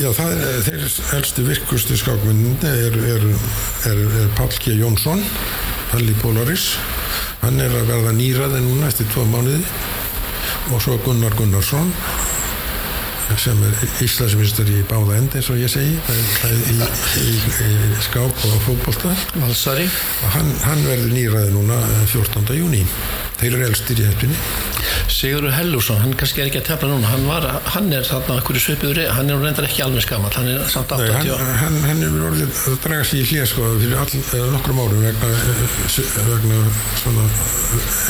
Já, 0.00 0.08
það 0.14 0.30
er 0.36 0.60
þeir 0.66 0.84
elstu 1.18 1.44
virkustu 1.46 1.98
skákmennin 1.98 2.54
er, 2.64 2.94
er, 3.16 3.26
er, 3.90 4.02
er 4.22 4.30
Pál 4.38 4.52
G. 4.54 4.76
Jónsson 4.78 5.24
Palli 5.90 6.14
Polaris 6.22 6.76
hann 7.42 7.60
er 7.62 7.74
að 7.74 7.90
verða 7.90 8.14
nýraði 8.16 8.62
núna 8.64 8.88
eftir 8.90 9.10
tvo 9.12 9.26
mánuði 9.30 9.60
og 10.72 10.80
svo 10.82 10.96
Gunnar 11.04 11.34
Gunnarsson 11.38 11.92
sem 13.40 13.62
er 13.66 13.74
Íslandsminister 14.04 14.68
í 14.70 14.82
báða 14.88 15.18
endi 15.18 15.40
eins 15.40 15.50
og 15.52 15.58
ég 15.60 15.70
segi 15.72 15.96
í, 15.96 16.76
í, 17.22 17.34
í, 17.66 17.70
skák 18.06 18.44
og 18.46 18.68
Valsari. 19.42 19.86
og 20.22 20.34
hann, 20.36 20.52
hann 20.64 20.84
verður 20.86 21.12
nýraði 21.12 21.54
núna 21.56 21.80
14. 22.12 22.54
júni 22.56 22.84
þeir 23.40 23.56
eru 23.56 23.66
elstir 23.68 24.00
í 24.00 24.06
heppinni 24.08 24.38
Sigurður 25.12 25.54
Hellússon, 25.56 25.98
hann 26.02 26.14
kannski 26.18 26.42
er 26.42 26.50
ekki 26.50 26.60
að 26.62 26.68
tefla 26.70 26.90
núna, 26.90 27.10
hann, 27.10 27.26
var, 27.28 27.46
hann 27.74 27.90
er 27.94 28.06
þarna 28.06 28.38
okkur 28.40 28.58
í 28.58 28.62
svipiður, 28.62 29.02
hann 29.16 29.30
er 29.32 29.42
reyndar 29.42 29.66
ekki 29.68 29.84
alveg 29.84 30.06
skamall, 30.06 30.32
hann 30.36 30.50
er 30.50 30.64
samt 30.72 30.94
Nei, 30.96 31.08
80 31.10 31.32
hann, 31.36 31.58
hann, 31.60 31.78
hann 31.86 32.02
hefur 32.04 32.26
orðið 32.30 32.60
að 32.72 32.78
draga 32.86 33.06
sér 33.06 33.22
í 33.22 33.26
hlið 33.30 33.46
sko, 33.50 33.68
fyrir 33.82 34.02
all, 34.02 34.22
eh, 34.22 34.46
nokkrum 34.54 34.80
árum 34.82 35.04
vegna, 35.04 35.30
eh, 35.42 35.62
vegna 36.30 36.60
svona 37.02 37.26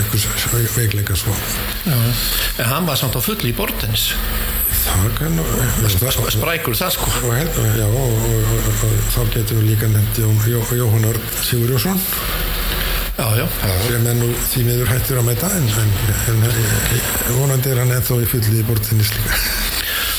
einhvers 0.02 0.26
veikleika 0.76 1.16
svo. 1.18 1.34
Já. 1.86 1.96
En 2.58 2.70
hann 2.72 2.88
var 2.88 3.00
samt 3.00 3.16
á 3.16 3.20
fulli 3.24 3.52
í 3.52 3.56
bortins, 3.56 4.10
sprækur 6.36 6.76
það 6.78 6.92
sko. 6.96 7.10
já, 7.80 7.86
og, 7.86 8.12
þá 9.14 9.20
getum 9.34 9.60
við 9.60 9.68
líka 9.70 9.90
Jó, 10.50 10.60
Jóhann 10.78 11.08
Örn 11.10 11.28
Sigurjónsson 11.42 12.00
Já, 13.16 13.26
já, 13.40 13.46
sem 13.88 14.06
er 14.10 14.18
nú 14.18 14.26
því 14.50 14.64
miður 14.66 14.90
hættur 14.92 15.22
að 15.22 15.28
mæta 15.30 15.48
en, 15.56 15.70
vonandi 17.38 17.72
er 17.72 17.80
hann 17.80 17.94
ennþá 17.96 18.18
í 18.20 18.28
fulli 18.28 18.60
í 18.60 18.66
bortinnis 18.68 19.12
líka 19.16 19.38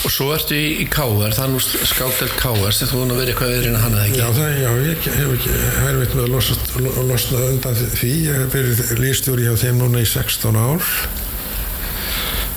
Og 0.08 0.12
svo 0.14 0.28
ertu 0.34 0.56
í, 0.56 0.68
í 0.84 0.86
K.R. 0.90 1.34
það 1.36 1.44
er 1.44 1.52
nú 1.52 1.60
skáttelt 1.62 2.36
K.R. 2.40 2.74
sem 2.76 2.90
þú 2.90 3.04
verið 3.12 3.32
eitthvað 3.34 3.54
viðrinn 3.54 3.78
að 3.78 3.86
hana 3.86 4.04
ekki 4.06 4.20
Já, 4.22 4.28
það, 4.38 4.52
já, 4.62 4.70
ég 4.88 5.08
hef 5.18 5.32
ekki 5.36 5.56
herfitt 5.82 6.14
með 6.16 6.24
að 6.24 6.34
losast, 6.36 6.76
lo- 6.86 7.06
losna 7.10 7.42
undan 7.50 7.80
því. 7.82 8.12
Ég 8.28 8.38
hef 8.44 8.54
verið 8.56 8.94
lístjóri 9.02 9.48
hjá 9.50 9.56
þeim 9.66 9.82
núna 9.82 10.04
í 10.06 10.08
16 10.08 10.62
ár. 10.62 10.86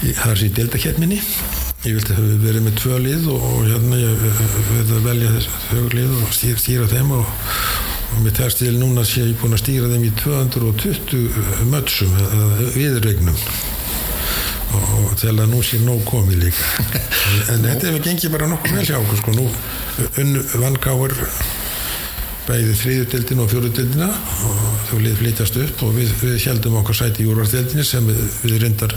Í, 0.05 0.13
það 0.21 0.31
er 0.37 0.43
sér 0.45 0.55
deltaketminni. 0.61 1.19
Ég 1.81 1.95
vildi 1.97 2.13
hafa 2.13 2.35
verið 2.43 2.65
með 2.67 2.75
tvö 2.77 2.97
lið 3.01 3.29
og, 3.33 3.45
hérna 3.65 3.97
ég 3.97 4.25
að 4.83 4.99
velja 5.07 5.31
þess 5.33 5.61
þau 5.71 5.85
lið 5.95 6.11
og 6.13 6.35
stýra, 6.37 6.59
stýra 6.61 6.89
þeim 6.91 7.15
og, 7.17 7.31
og 8.11 8.19
með 8.21 8.35
þess 8.37 8.59
til 8.59 8.73
núna 8.77 9.05
sé 9.09 9.23
ég 9.25 9.39
búin 9.41 9.57
að 9.57 9.63
stýra 9.63 9.89
þeim 9.89 10.05
í 10.05 10.11
220 10.21 11.39
mötsum 11.73 12.13
viðregnum 12.75 13.41
og, 14.77 15.09
til 15.23 15.33
að 15.33 15.49
nú 15.55 15.63
sé 15.65 15.81
nóg 15.81 16.05
komið 16.11 16.45
líka. 16.45 16.69
En 17.55 17.65
þetta 17.65 17.89
hefur 17.89 18.05
gengið 18.11 18.37
bara 18.37 18.51
nokkuð 18.53 18.77
vel 18.77 18.85
hjá 18.91 18.99
okkur 19.01 19.23
sko. 19.23 19.35
Nú 19.41 19.49
unnu 20.21 20.45
vangáður 20.61 21.17
bæði 22.47 22.77
þriðutildin 22.81 23.43
og 23.43 23.51
fjóruðildina 23.53 24.09
og 24.49 24.63
þau 24.89 25.01
lið 25.05 25.19
flytjast 25.21 25.59
upp 25.65 25.83
og 25.87 25.93
við, 25.99 26.13
við 26.23 26.39
heldum 26.49 26.79
okkur 26.81 26.99
sæti 27.01 27.25
í 27.25 27.29
úrvartildinni 27.31 27.85
sem 27.87 28.07
við, 28.09 28.23
við 28.45 28.57
reyndar 28.65 28.95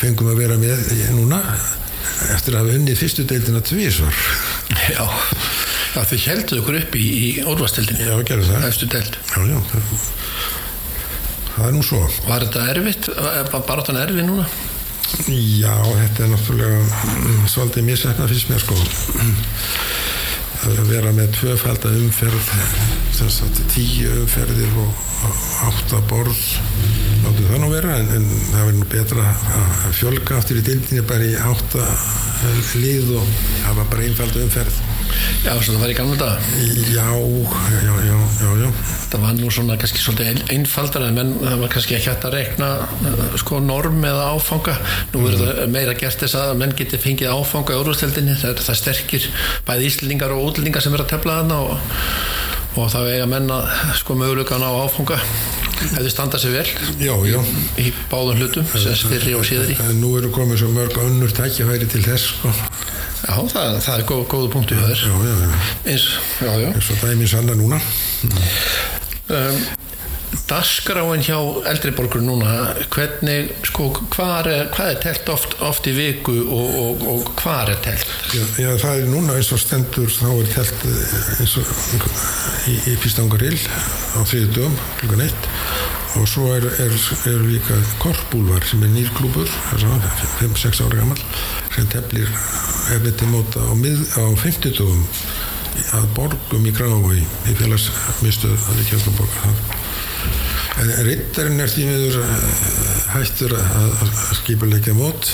fengum 0.00 0.30
að 0.32 0.40
vera 0.44 0.58
með 0.60 0.92
núna 1.16 1.40
eftir 2.32 2.54
að 2.54 2.62
hafa 2.62 2.76
unnið 2.78 3.00
fyrstu 3.00 3.26
deildina 3.28 3.62
tvísvar 3.66 4.20
Já, 4.92 5.04
já 5.96 6.00
þau 6.06 6.20
heldur 6.26 6.62
ykkur 6.62 6.78
upp 6.80 6.96
í, 6.98 7.04
í 7.04 7.28
orðvastildinni 7.44 8.06
Já, 8.06 8.14
gerðu 8.30 8.48
það. 8.52 8.68
Já, 9.32 9.42
já, 9.50 9.58
það, 9.72 10.06
það 11.50 11.68
er 11.68 11.76
nú 11.76 11.84
svo 11.86 12.00
Var 12.28 12.46
þetta 12.46 12.64
erfitt? 12.72 13.10
Bara 13.56 13.86
þannig 13.86 14.06
erfið 14.06 14.28
núna? 14.30 14.48
Já, 15.26 15.74
þetta 15.86 16.24
er 16.24 16.32
náttúrulega 16.32 16.80
mm, 16.82 17.44
svolítið 17.50 17.86
misætna 17.86 18.26
fyrst 18.30 18.50
mér 18.50 18.62
sko 18.64 18.74
að 20.64 20.80
vera 20.88 21.12
með 21.14 21.34
tvöfælda 21.36 21.92
umferð 22.00 22.50
þess 23.16 23.42
að 23.44 23.60
tíu 23.74 24.12
umferðir 24.22 24.78
og 24.82 25.04
átta 25.66 26.00
borð 26.10 26.42
láttu 27.24 27.46
það 27.48 27.62
nú 27.62 27.70
vera 27.72 27.96
en, 28.00 28.10
en 28.16 28.26
það 28.50 28.60
verður 28.60 28.78
nú 28.80 28.88
betra 28.92 29.26
að 29.60 29.96
fjölga 30.00 30.38
aftur 30.40 30.60
í 30.60 30.66
dildinni 30.66 31.06
bara 31.08 31.28
í 31.28 31.34
átta 31.52 31.86
lið 32.80 33.14
og 33.20 33.32
hafa 33.66 33.88
bara 33.92 34.06
einfalda 34.08 34.44
umferð 34.44 34.80
Já, 35.46 35.52
svo 35.62 35.74
það 35.76 35.82
var 35.84 35.92
í 35.92 35.96
gamla 35.98 36.16
dag 36.20 36.46
Já, 36.92 37.06
já, 37.06 37.94
já, 38.06 38.16
já, 38.40 38.50
já. 38.62 38.68
Það 39.12 39.22
var 39.22 39.36
nú 39.38 39.50
svona 39.54 39.76
kannski 39.80 40.00
svolítið 40.02 40.30
ein- 40.32 40.44
einfaldara 40.56 41.08
en 41.12 41.34
það 41.40 41.60
var 41.62 41.72
kannski 41.72 41.96
ekki 41.98 42.10
hægt 42.10 42.26
að 42.28 42.34
rekna 42.36 42.70
uh, 42.82 43.36
sko 43.40 43.60
norm 43.62 44.02
eða 44.04 44.24
áfanga. 44.34 44.74
Nú 45.14 45.24
er 45.30 45.36
það 45.40 45.62
meira 45.76 45.94
gert 45.98 46.20
þess 46.24 46.36
að 46.40 46.54
menn 46.60 46.74
geti 46.78 46.98
fengið 47.00 47.30
áfanga 47.32 47.76
í 47.76 47.80
orðvastildinni 47.80 48.36
það, 48.42 48.62
það 48.66 48.80
sterkir 48.82 49.28
bæði 49.68 49.90
íslendingar 49.92 50.34
og 50.36 50.48
útlendingar 50.50 50.84
sem 50.84 50.96
er 50.98 51.04
að 51.06 51.12
tefla 51.14 51.38
þarna 51.40 51.60
og, 51.62 52.00
og 52.76 52.90
það 52.92 53.12
eiga 53.14 53.30
menn 53.30 53.50
að 53.54 53.70
sko 54.02 54.18
mögulegan 54.20 54.66
á 54.66 54.70
áfanga 54.84 55.20
ef 55.76 55.96
þau 55.96 56.10
standa 56.12 56.40
sér 56.40 56.56
vel 56.56 56.66
Já, 57.02 57.14
já. 57.28 57.40
í 57.82 57.92
báðum 58.10 58.40
hlutum, 58.40 58.68
sem 58.72 59.10
fyrri 59.12 59.34
og 59.38 59.46
síðari 59.46 59.78
En 59.86 60.00
nú 60.02 60.14
eru 60.18 60.30
komið 60.34 60.62
svo 60.62 60.70
mörg 60.74 60.98
önnur 61.04 61.34
tækifæri 61.36 61.88
til 61.90 62.04
þess 62.06 62.30
sko. 62.32 62.52
Já, 63.26 63.34
það, 63.52 63.78
það 63.86 63.94
er 63.96 64.04
góð, 64.10 64.22
góðu 64.30 64.52
punktu 64.52 64.76
já, 64.78 64.86
já 64.92 65.16
eins, 65.92 66.06
eins 66.44 66.92
og 66.94 67.02
dæmi 67.02 67.26
sanna 67.30 67.56
núna. 67.58 67.80
Um, 69.26 69.64
Dagskráin 70.46 71.22
hjá 71.26 71.36
eldriborgur 71.70 72.22
núna 72.22 72.74
hvernig, 72.92 73.52
sko, 73.66 73.88
hvað 74.14 74.48
er, 74.50 74.68
hvað 74.74 74.90
er 74.92 75.00
telt 75.02 75.30
oft, 75.32 75.56
oft 75.64 75.86
í 75.90 75.94
viku 75.96 76.34
og, 76.44 76.76
og, 76.82 77.04
og 77.12 77.30
hvað 77.40 77.72
er 77.74 77.80
telt? 77.84 78.14
Já, 78.34 78.42
já, 78.62 78.70
það 78.82 79.02
er 79.02 79.10
núna 79.10 79.36
eins 79.38 79.52
og 79.54 79.62
stendur 79.62 80.10
þá 80.12 80.28
er 80.34 80.50
telt 80.54 80.86
eh, 80.90 81.16
eins 81.40 81.56
og 81.60 81.70
í, 82.70 82.76
í 82.92 82.96
Pístangarill 83.02 83.58
á 84.18 84.20
þriðu 84.26 84.52
dögum 84.58 84.78
klukkan 85.00 85.24
eitt 85.26 85.50
og 86.16 86.28
svo 86.30 86.50
er, 86.54 86.68
er, 86.80 86.94
er 87.28 87.42
líka 87.46 87.78
Korpúlvar 88.02 88.64
sem 88.66 88.82
er 88.86 88.94
nýrklúpur 88.94 89.50
5-6 89.76 90.84
ára 90.86 91.00
gammal 91.00 91.20
sem 91.74 91.88
teflir 91.92 92.30
eftir 92.96 93.30
móta 93.30 93.62
á, 93.62 93.72
mið, 93.78 94.02
á 94.18 94.24
50 94.30 94.78
dögum 94.78 95.04
að 95.96 96.06
borgum 96.16 96.64
í 96.66 96.72
Grafavogi 96.74 97.26
í 97.50 97.58
félagsmistuð 97.58 98.70
að 98.72 98.86
kjöldum 98.90 99.20
borgar 99.20 99.84
En 100.76 100.90
rittarinn 101.06 101.62
er 101.62 101.70
því 101.72 101.84
miður 101.88 102.18
eh, 102.20 102.48
hættur 103.14 103.54
að, 103.56 104.10
skipulegja 104.42 104.92
mót. 104.96 105.30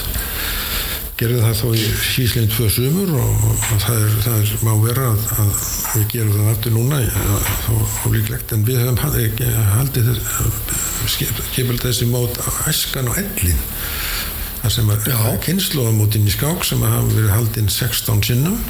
Gerði 1.19 1.41
það 1.43 1.57
þó 1.59 1.67
í 1.75 1.83
síslegin 2.03 2.51
tvö 2.51 2.69
sumur 2.73 3.11
og, 3.19 3.43
það, 3.83 3.97
er, 3.97 4.15
það 4.25 4.37
er 4.39 4.53
má 4.67 4.71
vera 4.83 5.09
að, 5.11 5.25
að 5.43 5.51
við 5.93 6.07
gerum 6.15 6.37
það 6.37 6.51
aftur 6.53 6.75
núna 6.77 7.01
þó 7.67 8.07
líklegt. 8.15 8.55
En 8.55 8.65
við 8.67 8.81
höfum 8.83 9.01
haldið, 9.03 10.13
skipulegja 11.17 11.89
þessi 11.89 12.09
mót 12.11 12.39
á 12.39 12.49
æskan 12.71 13.11
og 13.11 13.19
ellin. 13.23 13.67
Það 14.63 14.75
sem 14.77 14.95
er 14.95 15.43
kynnslóðamótin 15.43 16.31
í 16.31 16.37
skák 16.37 16.67
sem 16.67 16.83
hafa 16.87 17.09
verið 17.11 17.35
haldinn 17.35 17.73
16 17.81 18.23
sinnum. 18.31 18.61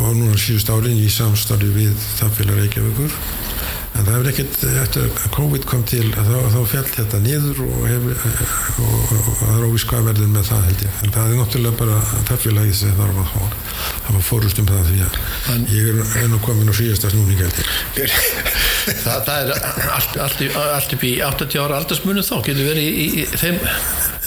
Og 0.00 0.16
núna 0.16 0.40
síðust 0.40 0.72
árin 0.72 1.00
í 1.02 1.08
samstarfi 1.12 1.68
við 1.76 1.92
þaðfélag 2.16 2.62
Reykjavíkur 2.62 3.20
en 4.00 4.06
það 4.08 4.16
hefur 4.16 4.30
ekkert, 4.32 4.56
eftir 4.82 5.06
að 5.06 5.24
COVID 5.36 5.66
kom 5.70 5.82
til 5.90 6.06
þá, 6.14 6.32
þá 6.54 6.60
fjall 6.72 6.86
þetta 6.96 7.20
niður 7.24 7.60
og, 7.66 7.78
hef, 7.90 8.08
og, 8.10 8.86
og, 8.86 9.14
og 9.20 9.30
það 9.40 9.52
er 9.58 9.66
óvís 9.68 9.86
hvað 9.90 10.08
verður 10.10 10.32
með 10.34 10.48
það 10.50 10.66
held 10.70 10.84
ég. 10.86 10.98
En 11.06 11.14
það 11.16 11.30
er 11.34 11.40
náttúrulega 11.40 11.80
bara 11.80 12.00
þaðfélagið 12.30 12.76
sem 12.80 12.96
þarf 13.00 13.20
að 13.24 13.32
fá 13.34 13.58
hafa 14.10 14.22
fórust 14.26 14.58
um 14.62 14.68
það 14.70 14.88
því 14.90 15.00
að 15.06 15.18
En- 15.54 15.66
ég 15.70 15.90
er 15.92 16.24
enn 16.24 16.36
og 16.36 16.42
komin 16.44 16.72
á 16.72 16.74
síðasta 16.80 17.12
snúning 17.12 17.40
held 17.40 17.62
ég. 18.00 18.18
Það, 18.90 19.18
það 19.26 19.40
er 19.44 19.50
allt, 19.92 20.14
allt, 20.24 20.38
í- 20.42 20.48
allt 20.56 20.92
upp 20.96 21.02
í 21.04 21.10
80 21.22 21.58
ára 21.60 21.76
aldarsmunum 21.82 22.24
þá, 22.24 22.38
getur 22.46 22.64
verið 22.64 22.86
í, 22.88 22.94
í, 23.04 23.08
í 23.20 23.26
þeim 23.38 23.58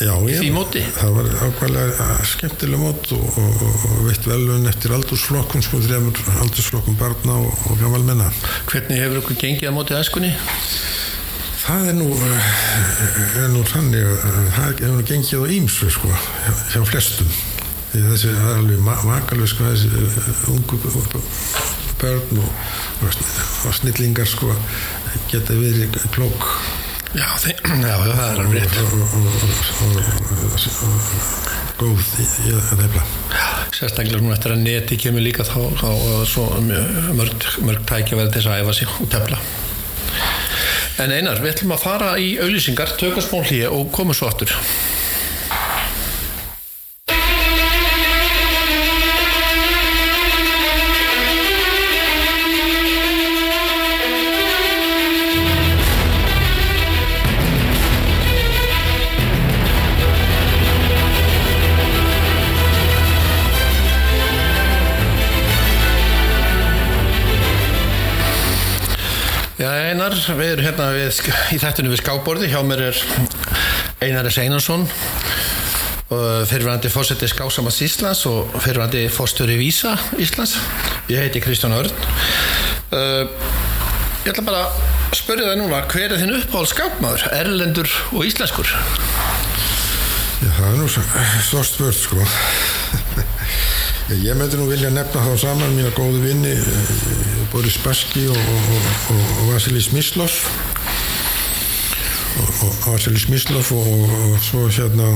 Já, 0.04 0.14
já, 0.26 0.38
Því 0.40 0.50
móti? 0.54 0.82
það 0.96 1.12
var 1.18 1.28
ákvæmlega 1.48 2.06
skemmtileg 2.28 2.80
mót 2.82 3.12
og, 3.16 3.26
og, 3.40 3.60
og 3.66 3.98
veitt 4.08 4.26
velun 4.30 4.70
eftir 4.70 4.94
aldursflokkum 4.96 5.62
sko, 5.66 5.80
þremur 5.86 6.18
aldursflokkum 6.44 6.96
barna 7.02 7.36
og, 7.44 7.52
og 7.70 7.78
gammal 7.82 8.02
menna 8.08 8.30
hvernig 8.72 9.02
hefur 9.04 9.20
ykkur 9.24 9.40
gengið 9.44 9.63
að 9.70 9.76
móti 9.78 9.96
æskunni? 9.98 10.32
Það 11.64 11.88
er 11.90 11.96
nú, 11.96 12.08
eh, 12.12 12.48
er 13.40 13.52
nú 13.54 13.64
þannig 13.64 14.04
að 14.04 14.18
það 14.56 14.82
hefur 14.84 14.96
nú 14.98 15.06
gengið 15.08 15.44
á 15.44 15.54
ímsu 15.58 15.90
sko, 15.96 16.10
hjá, 16.12 16.54
hjá 16.74 16.82
flestum. 16.90 17.30
Því 17.94 18.02
þessi 18.10 18.32
er 18.34 18.50
alveg 18.58 18.82
ma 18.84 18.98
makalög 19.08 19.48
sko, 19.48 19.70
þessi 19.72 19.88
eh, 19.88 20.48
ungu 20.52 20.80
börn 22.04 22.42
og, 22.44 22.50
og, 23.06 23.74
snillingar 23.78 24.28
sko, 24.28 24.52
geta 25.32 25.56
verið 25.56 25.96
klók 26.12 26.50
Já, 27.14 27.28
þeim, 27.38 27.84
já, 27.86 27.94
það 28.02 28.22
er 28.26 28.40
alveg 28.42 28.78
og, 28.82 28.94
og, 28.98 29.18
og, 29.22 29.44
og, 29.86 29.98
og 30.88 31.54
góð 31.78 32.08
í, 32.18 32.26
í 32.48 32.54
að 32.58 32.72
nefna. 32.80 33.04
Sérstaklega 33.74 34.22
nú 34.24 34.34
eftir 34.34 34.56
að 34.56 34.64
neti 34.64 34.98
kemur 35.02 35.22
líka 35.22 35.46
þá, 35.46 35.60
er 35.84 36.26
svo 36.30 36.48
mörg, 37.14 37.46
mörg 37.66 37.86
tækja 37.90 38.18
verið 38.18 38.34
þess 38.38 38.50
að 38.50 38.64
æfa 38.64 38.76
sig 38.80 38.96
og 38.98 39.12
tefla. 39.14 39.42
En 41.04 41.14
einar, 41.14 41.42
við 41.42 41.56
ætlum 41.56 41.76
að 41.76 41.86
fara 41.86 42.10
í 42.22 42.34
auðlýsingar, 42.42 42.96
tökum 43.02 43.26
smá 43.26 43.40
hlýja 43.46 43.70
og 43.74 43.94
komum 43.94 44.18
svo 44.18 44.30
aftur. 44.30 44.54
Við 70.32 70.54
erum 70.54 70.66
hérna 70.68 70.90
við, 70.96 71.20
í 71.54 71.60
þættinu 71.62 71.92
við 71.92 72.02
skáborði, 72.04 72.50
hjá 72.52 72.62
mér 72.66 72.88
er 72.90 73.02
Einar 74.04 74.30
S. 74.30 74.40
Einarsson 74.40 74.88
fyrirvændi 76.48 76.92
fósetti 76.92 77.28
Skásamans 77.32 77.80
Íslands 77.84 78.24
og 78.30 78.52
fyrirvændi 78.62 79.08
fóstöri 79.12 79.56
Vísa 79.58 79.96
Íslands 80.22 80.58
ég 81.10 81.24
heiti 81.24 81.42
Kristján 81.44 81.74
Örn 81.76 81.92
uh, 82.94 83.26
ég 84.24 84.32
ætla 84.32 84.46
bara 84.46 84.66
að 84.68 85.18
spyrja 85.18 85.50
það 85.50 85.60
núna 85.64 85.82
hver 85.90 86.14
er 86.14 86.22
þinn 86.22 86.38
uppáhald 86.38 86.72
skápmaður, 86.72 87.28
erlendur 87.40 87.98
og 88.14 88.28
íslenskur 88.28 88.70
Já, 90.44 90.50
það 90.60 90.70
er 90.70 90.80
nú 90.82 90.88
svo 90.92 91.64
spurt 91.64 91.98
sko. 91.98 92.26
Ég 94.12 94.36
myndi 94.36 94.60
nú 94.60 94.68
vilja 94.68 94.92
nefna 94.92 95.24
þá 95.24 95.34
saman 95.40 95.78
mína 95.78 95.94
góðu 95.96 96.20
vinni 96.26 96.52
eh, 96.60 96.96
Boris 97.54 97.78
Baski 97.86 98.28
og, 98.28 98.38
og, 98.38 98.88
og, 99.16 99.22
og 99.44 99.54
Vasilis 99.54 99.94
Mislos 99.96 100.42
og 102.64 102.92
Varseli 102.94 103.20
Smíslof 103.20 103.72
og, 103.76 104.10
svo 104.44 104.66
hérna 104.68 105.08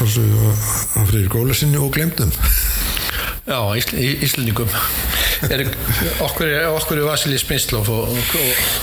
að 0.00 1.10
fyrir 1.10 1.28
gólesinni 1.32 1.78
og 1.80 1.92
glemdum 1.94 2.32
Já, 3.46 3.60
Ísl 3.78 3.94
Íslendingum. 4.26 4.72
Er, 5.46 5.60
okkur, 6.24 6.48
okkur 6.74 6.98
er 6.98 7.04
Vasili 7.06 7.38
og, 7.78 7.90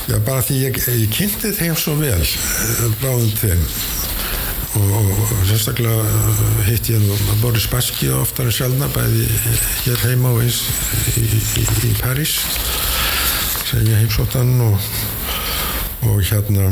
Já, 0.08 0.20
bara 0.24 0.40
því 0.40 0.60
ég, 0.62 0.80
ég 0.88 1.12
kynnti 1.12 1.52
þeim 1.58 1.76
svo 1.76 1.98
vel 2.00 2.22
eh, 2.22 2.94
báðum 3.02 3.34
þeim 3.42 3.66
og, 4.80 5.10
sérstaklega 5.48 6.06
eh, 6.10 6.62
hitt 6.70 6.90
ég 6.94 7.02
nú 7.04 7.18
Boris 7.42 7.68
Baski 7.72 8.10
oftar 8.14 8.50
en 8.50 8.56
sjálfna 8.56 8.90
bæði 8.94 9.28
hér 9.86 10.06
heima 10.08 10.34
og 10.34 10.44
eins 10.46 10.64
í, 11.18 11.26
í, 11.26 11.68
í 11.90 11.94
París 12.02 12.40
sem 13.70 13.86
ég 13.88 14.02
heimsóttan 14.02 14.56
og 14.66 14.80
og 16.04 16.20
hérna 16.20 16.68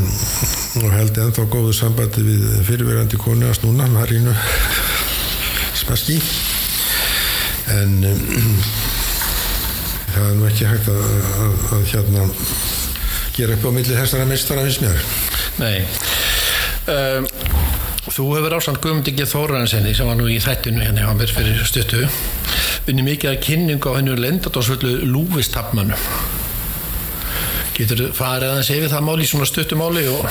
og 0.81 0.91
held 0.91 1.17
ennþá 1.23 1.45
góðu 1.51 1.71
sambandi 1.75 2.23
við 2.25 2.41
fyrirverandi 2.67 3.19
konu 3.19 3.47
að 3.47 3.61
snúna 3.61 3.87
Marínu 3.91 4.33
Spassky 5.79 6.17
en 7.71 7.93
um, 8.09 8.57
það 10.11 10.25
er 10.25 10.35
nú 10.39 10.49
ekki 10.49 10.67
hægt 10.67 10.91
að, 10.91 11.05
að, 11.45 11.55
að 11.77 11.85
hérna 11.93 12.27
gera 13.37 13.55
upp 13.55 13.69
á 13.71 13.71
milli 13.77 13.95
þessara 13.95 14.27
meistara 14.27 14.65
finnst 14.67 14.83
mér. 14.83 15.05
Nei. 15.61 15.77
Um, 16.91 17.29
Þú 18.01 18.23
hefur 18.33 18.55
ásand 18.57 18.79
Guðmundur 18.81 19.27
Þóraðansenni 19.29 19.93
sem 19.93 20.07
var 20.09 20.17
nú 20.17 20.25
í 20.25 20.39
þættinu 20.41 20.81
hérna 20.81 21.05
hjá 21.05 21.11
mér 21.19 21.33
fyrir 21.35 21.59
stuttu 21.69 22.01
unni 22.89 23.03
mikið 23.05 23.29
að 23.29 23.41
kynningu 23.45 23.93
á 23.93 23.97
hennu 23.99 24.15
lendadósvöldu 24.17 24.95
lúvistapmannum 25.05 26.01
Getur 27.77 28.07
farið 28.17 28.55
aðeins 28.55 28.71
yfir 28.73 28.91
það 28.91 29.05
máli 29.05 29.27
í 29.27 29.29
svona 29.29 29.47
stuttumáli 29.49 30.07
og, 30.11 30.25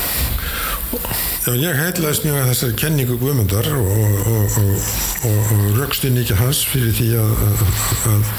og 0.98 1.06
Já, 1.40 1.54
ég 1.56 1.78
heitlaðist 1.78 2.26
mjög 2.26 2.37
að 2.37 2.50
þessari 2.50 2.74
kenningu 2.83 3.14
Guðmundar 3.22 3.68
og, 3.72 4.26
og, 4.28 4.59
og 5.30 5.54
röxtinn 5.78 6.18
ekki 6.20 6.37
hans 6.37 6.61
fyrir 6.68 6.92
því 6.98 7.06
að, 7.22 7.46
að, 8.11 8.35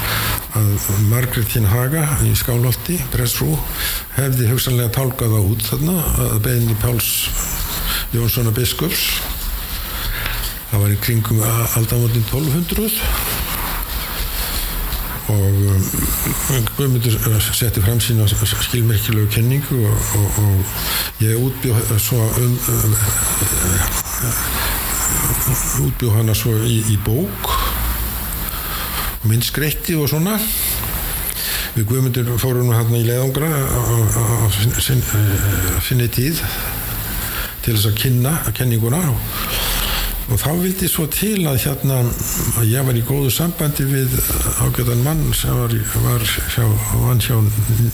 að 0.60 0.86
Margretín 1.10 1.66
Haga 1.72 2.04
í 2.22 2.30
Skálholti, 2.38 3.00
pressfrú, 3.10 3.56
hefði 4.14 4.52
hugsanlega 4.52 4.94
tálkaða 5.00 5.42
út 5.48 5.66
þarna 5.66 5.98
að 6.28 6.38
beðinni 6.46 6.78
Páls 6.84 7.10
Jónssona 8.12 8.52
Biskups. 8.52 9.06
Það 10.70 10.82
var 10.84 10.92
í 10.92 10.98
kringum 11.04 11.40
aldamotinn 11.76 12.24
1200 12.24 13.42
og 15.32 15.54
um, 15.72 15.84
Guðmundur 16.76 17.14
setti 17.54 17.82
fram 17.84 18.00
sína 18.02 18.26
skilmerkilegu 18.26 19.28
kenningu 19.30 19.78
og, 19.86 20.08
og, 20.18 20.40
og 20.42 21.22
ég 21.22 21.38
útbjóð 21.38 21.92
svo 22.02 22.24
um, 22.40 22.56
um, 22.74 22.96
útbjóð 25.86 26.18
hana 26.18 26.34
svo 26.36 26.56
í, 26.66 26.82
í 26.90 26.98
bók 27.06 27.52
minn 29.30 29.44
skreitti 29.46 29.94
og 29.94 30.10
svona 30.10 30.36
við 31.76 31.86
Guðmundur 31.88 32.34
fórum 32.42 32.72
hérna 32.74 33.00
í 33.00 33.06
leiðangra 33.06 33.48
á 33.48 34.48
sinni 34.52 36.10
tíð 36.12 36.42
til 37.62 37.76
þess 37.76 37.90
að 37.90 37.98
kynna 38.02 38.34
kenninguna 38.56 39.02
og 40.32 40.38
þá 40.38 40.50
vildi 40.62 40.88
svo 40.88 41.06
til 41.12 41.42
að 41.50 41.60
hérna 41.64 42.02
að 42.60 42.68
ég 42.70 42.86
var 42.86 42.98
í 42.98 43.04
góðu 43.06 43.32
sambandi 43.34 43.86
við 43.90 44.14
ágæðan 44.62 45.02
mann 45.04 45.24
sem 45.36 45.56
var, 45.58 45.74
var 46.04 46.22
hjá, 46.54 46.64
hjá 47.26 47.36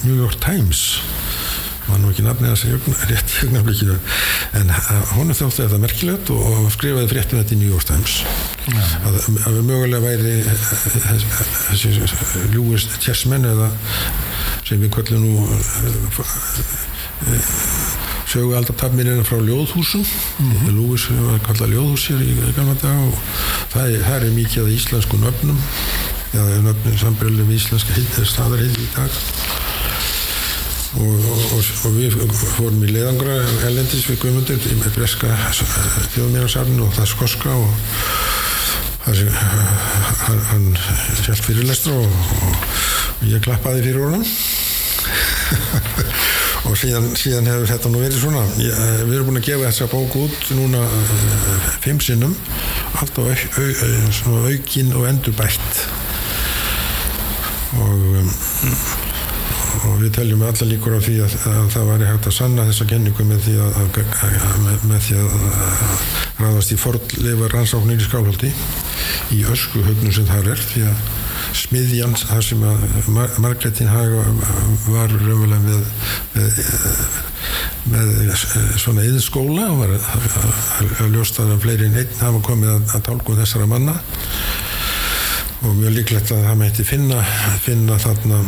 New 0.05 0.17
York 0.19 0.39
Times 0.45 1.01
var 1.89 2.01
nú 2.03 2.11
ekki 2.13 2.25
nafnið 2.27 2.53
að 2.53 2.59
segja 2.61 2.79
rétt 3.09 3.31
fjögnarblikinu 3.33 3.97
en 4.59 4.73
hún 5.15 5.33
þótti 5.33 5.63
þetta 5.63 5.79
merkilegt 5.81 6.33
og, 6.35 6.43
og 6.53 6.67
skrifaði 6.75 7.11
fréttum 7.13 7.41
þetta 7.41 7.57
í 7.57 7.61
New 7.63 7.73
York 7.73 7.87
Times 7.89 8.19
ja. 8.69 8.85
að, 9.09 9.17
að 9.49 9.61
mögulega 9.71 10.05
væri 10.05 10.35
þessi 11.71 11.89
Lewis 12.53 12.89
Chessman 13.01 13.49
eða 13.49 13.71
sem 14.69 14.81
við 14.83 14.93
kvöldum 14.99 15.25
nú 15.25 15.33
sögu 18.29 18.55
aldartafminina 18.57 19.25
frá 19.25 19.39
ljóðhúsum 19.41 20.05
mm 20.05 20.53
-hmm. 20.53 20.75
Lúis 20.77 21.09
var 21.09 21.41
kallað 21.47 21.73
ljóðhúsir 21.73 22.21
í 22.21 22.35
gamla 22.57 22.77
dag 22.83 22.99
og 23.09 23.15
það 23.73 23.95
er, 23.95 24.03
það 24.05 24.25
er 24.25 24.37
mikið 24.41 24.63
af 24.63 24.73
íslensku 24.77 25.17
nöfnum 25.17 25.59
eða 26.35 26.61
nöfnum 26.67 26.99
sambröðum 26.99 27.51
íslenska 27.57 27.93
staðarhild 28.25 28.79
í 28.79 28.89
dag 28.97 29.11
og, 30.97 31.19
og, 31.55 31.65
og 31.85 31.93
við 31.97 32.17
fórum 32.57 32.85
í 32.85 32.93
leiðangra 32.93 33.37
elendis 33.69 34.09
við 34.09 34.21
Guðmundur 34.23 34.61
með 34.81 34.95
breska 34.97 35.29
þjóðmérasarn 36.15 36.81
og 36.85 36.95
það 36.97 37.13
skoska 37.13 37.51
og 37.53 37.71
það, 39.05 39.17
hann, 40.27 40.43
hann 40.51 40.67
sjálf 41.23 41.45
fyrirlestra 41.47 41.93
og, 41.93 42.11
og 43.21 43.29
ég 43.29 43.41
klappaði 43.45 43.85
fyrir 43.89 44.05
honum 44.05 44.25
og 46.67 46.77
síðan, 46.79 47.11
síðan 47.19 47.49
hefur 47.51 47.71
þetta 47.71 47.93
nú 47.93 48.03
verið 48.03 48.23
svona. 48.23 48.45
Ég, 48.63 48.73
eh, 48.75 49.03
við 49.07 49.19
erum 49.19 49.31
búin 49.31 49.41
að 49.41 49.49
gefa 49.51 49.69
þessa 49.69 49.91
bók 49.93 50.17
út 50.19 50.51
núna 50.59 50.83
uh, 50.85 51.69
fimm 51.85 52.01
sinnum. 52.03 52.35
Allt 52.99 53.21
á 53.21 53.23
au, 53.23 53.35
au, 53.35 53.69
au, 54.33 54.41
aukin 54.51 54.95
og 54.99 55.07
endurbætt. 55.13 55.85
Og 57.79 58.09
um, 58.23 58.33
og 59.87 60.01
við 60.01 60.11
teljum 60.17 60.43
alla 60.47 60.67
líkur 60.69 60.97
á 60.97 61.01
því 61.03 61.15
að, 61.25 61.35
að 61.51 61.69
það 61.75 61.89
væri 61.93 62.09
hægt 62.09 62.29
að 62.31 62.35
sanna 62.35 62.67
þessa 62.69 62.87
kenningu 62.89 63.27
með 63.29 63.45
því 63.47 63.55
að, 63.63 63.79
að 63.79 64.01
með, 64.65 64.87
með 64.91 65.07
því 65.07 65.19
að 65.23 65.37
ræðast 66.39 66.75
í 66.75 66.79
forleifar 66.81 67.55
rannsóknir 67.55 68.01
í 68.01 68.07
skálhaldi 68.07 68.53
í 69.37 69.41
öskuhögnum 69.53 70.15
sem 70.15 70.29
það 70.29 70.53
er 70.55 70.65
því 70.73 70.85
að 70.89 71.07
smiðjan 71.57 72.15
þar 72.19 72.45
sem 72.45 72.63
að 72.67 73.39
Margretin 73.43 73.91
Haga 73.91 74.25
var 74.89 75.13
raunverulega 75.13 75.61
með, 75.65 75.85
með, 76.35 76.61
með 77.93 78.33
svona 78.81 79.07
yðskóla 79.09 79.69
og 79.73 79.83
var 79.83 79.95
að 79.99 81.15
ljósta 81.15 81.47
að 81.47 81.61
fleiri 81.65 81.89
en 81.89 82.01
einn 82.03 82.19
hafa 82.21 82.43
komið 82.49 82.75
að, 82.75 82.83
að 82.97 83.07
tálku 83.11 83.39
þessara 83.39 83.71
manna. 83.71 83.99
Og 85.67 85.75
mjög 85.75 85.97
líklegt 85.97 86.31
að 86.31 86.45
það 86.47 86.61
mætti 86.61 86.85
finna, 86.87 87.23
finna 87.65 87.97
þarna 87.99 88.39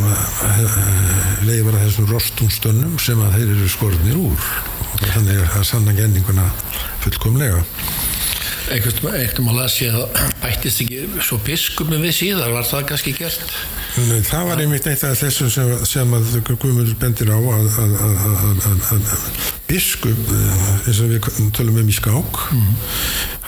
leifar 1.42 1.74
að 1.74 1.82
þessum 1.88 2.06
rostumstönnum 2.12 3.00
sem 3.02 3.24
að 3.24 3.34
þeir 3.38 3.56
eru 3.56 3.72
skorðnir 3.72 4.20
úr. 4.20 4.46
Og 4.92 5.02
þannig 5.08 5.40
er 5.40 5.50
það 5.56 5.66
sanna 5.72 5.96
genninguna 5.96 6.46
fullkomlega 7.02 7.64
Eitt 8.70 9.38
um 9.40 9.50
að 9.50 9.58
lasi 9.58 9.88
að 9.90 10.04
bættist 10.42 10.82
ekki 10.84 11.22
svo 11.26 11.40
biskupin 11.44 12.02
við 12.02 12.14
síðar, 12.16 12.52
var 12.54 12.66
það 12.68 12.86
kannski 12.92 13.14
gert? 13.18 13.54
Nei, 14.06 14.20
það 14.26 14.46
var 14.50 14.62
einmitt 14.62 14.86
eitt 14.86 15.02
af 15.06 15.18
þessum 15.18 15.50
sem, 15.50 15.72
sem 15.88 16.14
að 16.14 16.36
Guðmundur 16.50 16.98
bendir 17.00 17.32
á 17.34 17.38
að, 17.38 17.70
að, 17.82 17.96
að, 18.70 18.84
að 18.94 19.40
biskup, 19.70 20.32
eh, 20.34 20.62
eins 20.86 21.02
og 21.02 21.12
við 21.12 21.28
tölum 21.56 21.82
um 21.82 21.90
í 21.90 21.94
skák, 21.94 22.42
mm 22.54 22.80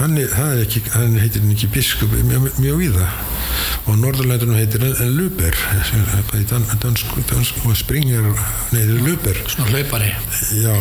hann, 0.02 0.16
er 0.18 0.62
ekki, 0.64 0.82
hann 0.94 1.18
heitir 1.20 1.44
ekki 1.52 1.68
biskup 1.70 2.12
mjög, 2.26 2.48
mjög 2.58 2.80
í 2.82 2.88
það 2.94 3.90
og 3.90 3.98
Norðurlændunum 4.00 4.58
heitir 4.58 4.84
Luber 5.12 5.58
dansku 6.82 7.22
dans, 7.30 7.52
og 7.66 7.76
Springer 7.78 8.30
neyðir 8.72 9.02
Luber. 9.06 9.38
Svona 9.50 9.70
hlaupari. 9.70 10.12
Já, 10.58 10.74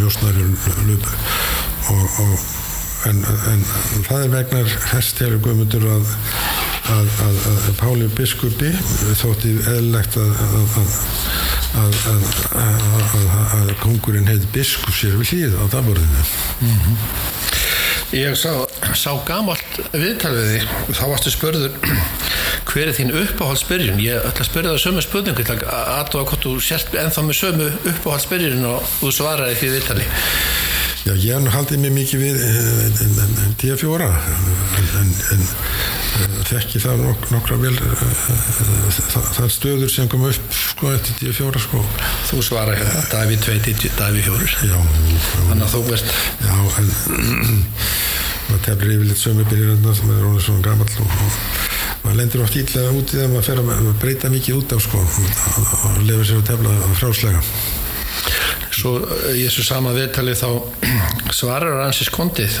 njósnari 0.00 0.48
Luber. 0.88 1.14
Og, 1.92 2.04
og 2.24 2.69
en, 3.08 3.20
en 3.52 3.62
það 4.06 4.24
er 4.24 4.32
vegnar 4.34 4.72
þess 4.90 5.14
til 5.18 5.30
Guðmundur 5.40 5.86
að, 5.88 6.12
að, 6.92 7.10
að, 7.26 7.38
að 7.52 7.70
Páli 7.80 8.08
Biskupi 8.16 8.70
þótti 9.20 9.54
eðlilegt 9.64 10.18
að 13.40 13.74
kongurinn 13.82 14.28
heit 14.30 14.44
Biskup 14.54 14.94
sér 14.96 15.16
við 15.20 15.34
hlýð 15.34 15.58
á 15.60 15.64
daborðinu 15.76 16.24
mm 16.60 16.76
-hmm. 16.76 16.96
Ég 18.10 18.34
sá, 18.34 18.50
sá 18.98 19.12
gamalt 19.22 19.76
viðtalviði 19.92 20.64
þá 20.90 21.04
varstu 21.12 21.30
spörður 21.30 21.76
hver 22.66 22.88
er 22.90 22.96
þín 22.96 23.12
uppáhaldsbyrjun? 23.14 24.00
Ég 24.02 24.18
ætla 24.18 24.42
að 24.42 24.48
spyrja 24.48 24.72
það 24.72 24.82
sömu 24.82 25.04
spurningu 25.04 25.44
að 25.46 26.10
þú 26.10 26.18
að 26.22 26.34
þú 26.42 26.54
sért 26.64 26.96
ennþá 26.98 27.22
með 27.22 27.38
sömu 27.38 27.68
uppáhaldsbyrjun 27.92 28.66
og 28.66 28.90
þú 28.96 29.12
svaraði 29.14 29.54
því 29.60 29.70
viðtali 29.76 30.08
Já, 31.00 31.14
ég 31.16 31.32
hef 31.32 31.54
haldið 31.54 31.80
mér 31.80 31.92
mikið 31.96 32.20
við 32.20 32.40
D4 33.60 34.04
eh, 34.04 34.26
en, 35.00 35.12
en, 35.32 35.44
eh, 35.46 36.34
þekki 36.50 36.82
það 36.82 37.00
nok 37.06 37.24
nokkra 37.32 37.56
vel 37.62 37.72
eh, 37.72 38.02
það 39.14 39.40
er 39.46 39.54
stöður 39.54 39.92
sem 39.94 40.10
kom 40.12 40.26
upp 40.28 40.52
sko 40.58 40.92
eftir 40.92 41.16
D4 41.22 41.64
sko. 41.64 41.80
Þú 42.28 42.44
svara 42.44 42.76
hérna, 42.76 43.06
Davíð 43.14 43.48
2, 43.48 43.90
Davíð 43.96 44.28
4 44.28 44.68
Já 44.68 44.76
Þannig 44.76 45.64
að 45.64 45.74
þú 45.74 45.82
veist 45.88 46.14
Já, 46.44 46.54
en 46.82 46.92
maður 48.50 48.64
tefnir 48.68 48.94
yfirleitt 48.98 49.24
sömu 49.24 49.48
byrjirönda 49.48 49.96
sem 49.96 50.12
er 50.12 50.24
rónið 50.26 50.48
svona 50.50 50.64
gammal 50.68 50.88
og, 51.00 51.18
og 51.24 52.00
maður 52.04 52.18
lendur 52.20 52.44
oft 52.44 52.60
íllega 52.60 52.96
út 53.00 53.14
í 53.14 53.20
það 53.22 53.36
maður 53.38 53.76
að 53.78 53.92
breyta 54.02 54.32
mikið 54.32 54.60
út 54.60 54.76
af 54.76 54.84
sko 54.84 55.00
og 55.00 56.02
lefa 56.04 56.26
sér 56.26 56.42
að 56.42 56.50
tefla 56.52 56.80
fráslega 56.98 57.44
svo 58.80 58.96
eh, 59.04 59.36
í 59.38 59.44
þessu 59.46 59.66
sama 59.66 59.94
viðtali 59.96 60.36
þá 60.38 60.48
svarar 61.40 61.84
hans 61.84 62.02
í 62.02 62.08
skondið 62.08 62.60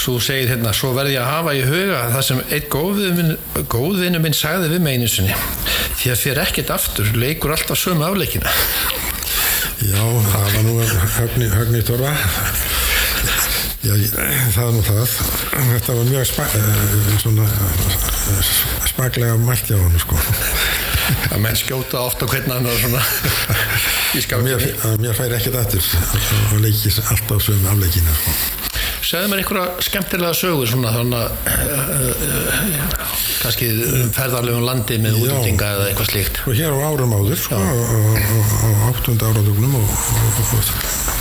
svo 0.00 0.16
segir 0.22 0.50
hérna 0.52 0.72
svo 0.76 0.92
verði 0.96 1.16
ég 1.16 1.24
að 1.24 1.32
hafa 1.34 1.54
í 1.56 1.62
huga 1.64 2.00
það 2.14 2.26
sem 2.26 2.42
einn 2.48 2.68
góðvinu 2.72 3.36
góð 3.72 4.04
minn 4.20 4.36
sagði 4.36 4.72
við 4.72 5.08
sinni 5.12 5.36
því 6.00 6.12
að 6.12 6.20
fyrir 6.22 6.42
ekkert 6.46 6.72
aftur 6.72 7.10
leikur 7.12 7.52
alltaf 7.52 7.78
sömu 7.78 8.06
afleikina. 8.06 8.52
Já, 9.80 10.00
það 10.00 10.46
var 10.54 10.64
nú 10.64 10.74
högni, 11.16 11.48
högni 11.52 11.82
Torfa 11.88 12.12
Já, 13.80 13.94
það 14.52 14.66
er 14.66 14.74
nú 14.76 14.82
það. 14.84 15.14
Þetta 15.70 15.94
var 15.96 16.10
mjög 16.10 16.26
spa, 16.28 16.48
svona 17.22 17.48
spaklega 18.92 19.40
mælt 19.40 19.72
hjá 19.72 19.78
hann 19.80 20.00
sko 20.04 20.20
að 21.30 21.42
menn 21.42 21.58
skjóta 21.58 22.04
ofta 22.06 22.28
hvernig 22.30 22.54
hann 22.54 22.68
er 22.70 22.80
svona. 22.80 23.02
Mér, 24.42 24.64
mér 24.98 25.14
færi 25.14 25.36
ekkert 25.36 25.60
aftur 25.60 25.84
og 26.50 26.62
leikis 26.64 26.96
alltaf 27.04 27.44
sögum 27.44 27.68
afleikinu 27.70 28.10
sko. 28.18 28.32
segðu 29.06 29.30
mér 29.30 29.42
einhverja 29.42 29.84
skemmtilega 29.86 30.32
sögur 30.34 30.66
svona 30.66 30.90
þannig 30.96 31.20
að 31.20 31.62
uh, 31.76 32.24
uh, 32.26 33.14
kannski 33.38 33.68
ferðarlegum 34.16 34.66
landi 34.66 34.98
með 35.04 35.20
útlendinga 35.20 35.70
eða 35.76 35.86
eitthvað 35.92 36.10
slíkt. 36.10 36.42
Og 36.50 36.58
hér 36.58 36.74
á 36.74 36.78
árum 36.90 37.14
áður 37.14 37.38
sko, 37.44 37.62
á 37.62 38.68
áttunda 38.90 39.30
áradugnum 39.30 39.78
og, 39.78 39.94
og, 39.94 40.42
og 40.58 41.20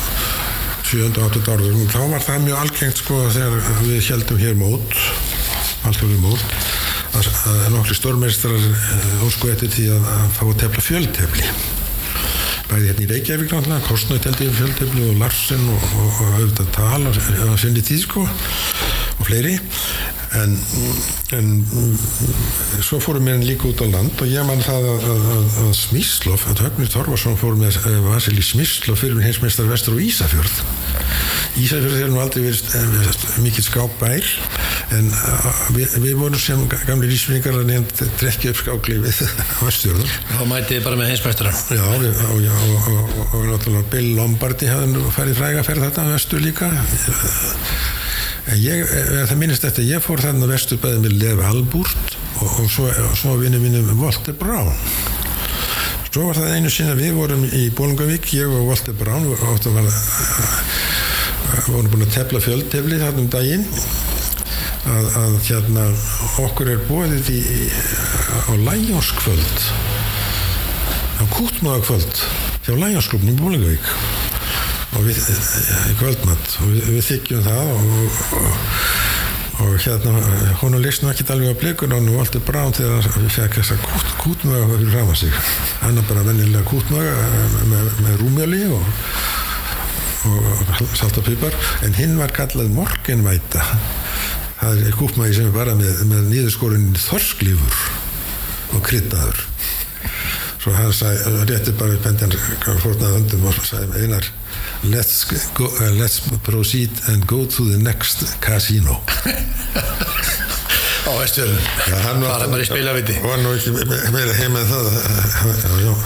sjönda 0.90 1.22
og 1.22 1.30
áttunda 1.30 1.54
áradugnum 1.54 1.90
þá 1.94 2.00
var 2.16 2.26
það 2.26 2.46
mjög 2.48 2.62
algengt 2.64 3.04
sko 3.04 3.22
þegar 3.36 3.74
við 3.84 4.00
heldum 4.10 4.42
hér 4.42 4.58
mót 4.58 5.02
alltaf 5.86 6.18
mót 6.24 6.42
að, 7.18 7.30
að 7.55 7.68
nokkri 7.76 7.97
stórmeistrar 7.97 8.70
ósku 9.26 9.51
eftir 9.53 9.74
því 9.76 9.91
að, 9.97 10.10
að 10.16 10.34
fá 10.38 10.43
að 10.47 10.57
tefla 10.64 10.88
fjöldtefli 10.91 11.51
bæði 12.70 12.89
hérna 12.91 13.05
í 13.05 13.10
Reykjavík 13.10 13.53
náttúrulega, 13.53 13.86
Korsnöð 13.88 14.22
teldi 14.26 14.49
um 14.49 14.57
fjöldtefli 14.57 15.05
og 15.10 15.22
Larsen 15.24 15.64
og, 15.74 15.86
og, 15.89 16.10
og 16.26 16.36
auðvitað 16.38 16.72
Tal 16.76 17.01
á 17.10 17.53
sinni 17.57 17.82
tíð 17.86 18.03
sko 18.05 18.26
og 19.20 19.28
fleiri. 19.28 19.55
En, 20.38 20.51
en 21.34 21.47
svo 22.86 22.99
fórum 23.01 23.26
við 23.26 23.47
líka 23.47 23.66
út 23.72 23.82
á 23.82 23.88
land 23.89 24.22
og 24.22 24.30
ég 24.30 24.45
man 24.45 24.62
það 24.62 24.86
að, 24.91 25.07
að, 25.10 25.55
að 25.64 25.72
Smíslof, 25.80 26.45
að 26.51 26.62
Högnir 26.68 26.91
Torfarsson 26.93 27.39
fór 27.39 27.57
með 27.57 27.80
Vasili 28.05 28.45
Smíslof 28.45 29.01
fyrir 29.01 29.24
heimsmeistar 29.26 29.70
vestur 29.72 29.97
og 29.97 30.05
Ísafjörð. 30.05 30.62
Ísafjörð 31.57 31.97
hefur 31.97 32.14
nú 32.14 32.22
aldrei 32.22 32.45
verið 32.45 33.41
mikið 33.41 33.70
skápbær 33.72 34.30
en 34.98 35.10
við, 35.76 35.96
við 36.02 36.16
vorum 36.18 36.42
sem 36.42 36.62
gamli 36.88 37.10
lísvingar 37.12 37.60
að 37.60 37.70
nefnd 37.70 38.02
drekki 38.22 38.52
upp 38.52 38.62
skáklífið 38.64 39.22
á 39.54 39.62
vestjörðum 39.68 40.12
þá 40.32 40.44
mætið 40.50 40.84
bara 40.88 41.00
með 41.00 41.12
heimsmeistara 41.14 41.54
já, 41.54 41.86
við, 42.02 42.24
og, 42.26 42.40
já 42.44 42.54
og, 42.56 42.90
og, 42.96 43.22
og 43.28 43.48
náttúrulega 43.52 43.92
Bill 43.94 44.10
Lombardi 44.18 44.72
hafði 44.72 45.06
færið 45.16 45.42
fræga 45.42 45.66
fyrir 45.68 45.86
þetta 45.88 46.06
á 46.06 46.14
vestur 46.14 46.44
líka. 46.44 46.72
Ég, 48.58 48.90
það 49.30 49.38
minnist 49.38 49.66
eftir, 49.68 49.86
ég 49.86 50.02
fór 50.02 50.24
þarna 50.24 50.50
vestur 50.50 50.80
bæðið 50.82 51.04
með 51.06 51.18
Lev 51.22 51.42
Albúrt 51.46 52.16
og, 52.42 52.48
og 52.64 52.70
svo, 52.72 52.90
svo 53.20 53.36
vinnu 53.38 53.62
mínum 53.62 53.92
Volter 54.00 54.34
Brown 54.38 54.74
svo 56.10 56.26
var 56.26 56.40
það 56.40 56.56
einu 56.56 56.72
sinna 56.74 56.96
við 56.98 57.14
vorum 57.20 57.44
í 57.46 57.68
Bólungavík, 57.78 58.32
ég 58.34 58.50
og 58.50 58.72
Volter 58.72 58.96
Brown 58.98 59.28
og 59.30 59.44
áttum 59.52 59.78
að 59.78 59.92
vorum 61.70 61.92
búin 61.92 62.08
að 62.08 62.16
tefla 62.16 62.42
fjöldtefli 62.42 62.98
þarna 63.02 63.24
um 63.24 63.30
daginn 63.34 63.68
að, 64.90 65.10
að 65.22 65.38
hérna 65.48 65.86
okkur 66.46 66.72
er 66.74 66.82
bóðið 66.90 67.32
í, 67.34 67.42
á 68.50 68.54
Læjóskvöld 68.66 69.64
á 71.20 71.24
Kútmáðakvöld 71.36 72.24
hjá 72.66 72.74
Læjósklubni 72.80 73.36
í 73.36 73.40
Bólungavík 73.40 73.88
og 74.98 75.06
við 75.06 75.20
kvöldmatt 76.00 76.58
og 76.62 76.72
við, 76.72 76.90
við 76.96 77.08
þykjum 77.10 77.46
það 77.46 77.72
og, 77.76 78.22
og, 78.40 78.62
og 79.66 79.76
hérna 79.84 80.14
hún 80.62 80.78
leist 80.82 81.04
nú 81.04 81.12
ekki 81.12 81.28
alveg 81.30 81.54
á 81.54 81.62
blikun 81.62 81.96
og 81.96 82.06
nú 82.06 82.18
alltaf 82.22 82.46
brán 82.48 82.74
þegar 82.76 83.10
við 83.20 83.34
fekk 83.36 83.60
þessa 83.60 83.80
kút, 83.84 84.14
kútmöga 84.24 84.70
fyrir 84.72 84.94
fram 84.96 85.14
að 85.14 85.20
sig. 85.22 85.42
Hann 85.84 86.00
er 86.00 86.08
bara 86.10 86.26
vennilega 86.28 86.66
kútmöga 86.70 87.16
með, 87.70 87.92
með 88.06 88.22
rúmjöli 88.24 88.64
og, 88.74 88.94
og 90.32 90.96
saltapipar 90.98 91.56
en 91.86 91.98
hinn 92.00 92.18
var 92.20 92.34
kallað 92.36 92.74
morgenvæta 92.76 93.66
það 94.60 94.84
er 94.88 94.97
kútmögi 94.99 95.38
sem 95.38 95.49
er 95.49 95.55
bara 95.55 95.76
með, 95.78 96.03
með 96.10 96.28
nýðurskórin 96.34 96.89
þorsklífur 96.99 97.80
og 98.76 98.84
kryddaður. 98.86 99.45
Svo 100.60 100.74
hann 100.76 100.91
sagði, 100.91 101.45
rétti 101.47 101.74
bara 101.80 101.95
upp 101.95 102.07
hendan 102.10 102.34
fórnað 102.84 103.16
höndum 103.16 103.47
og 103.47 103.62
sagði 103.64 104.03
einar 104.03 104.28
let's, 104.84 105.24
go, 105.55 105.66
uh, 105.66 105.91
let's 105.95 106.20
proceed 106.43 106.91
and 107.07 107.26
go 107.28 107.45
to 107.45 107.64
the 107.64 107.78
next 107.78 108.41
casino. 108.41 108.99
Á 111.10 111.12
Vestfjörðum. 111.16 111.64
Það 111.88 112.26
er 112.43 112.51
bara 112.51 112.62
í 112.62 112.68
speilaviti 112.68 113.16
og 113.24 113.32
hann 113.32 113.47
var 113.47 113.55
ekki 113.55 113.72
meira 114.14 114.36
heim 114.36 114.57
en 114.60 114.68
það. 114.70 114.89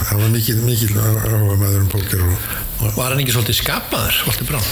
Það 0.06 0.22
var 0.22 0.30
mikil, 0.32 0.94
áhuga 1.02 1.58
maður 1.58 1.82
um 1.82 1.90
póker 1.92 2.24
og 2.24 2.94
var 2.96 3.14
hann 3.14 3.24
ekki 3.24 3.34
svolítið 3.36 3.58
skapaður, 3.64 4.22
Valdur 4.28 4.50
Brán? 4.54 4.72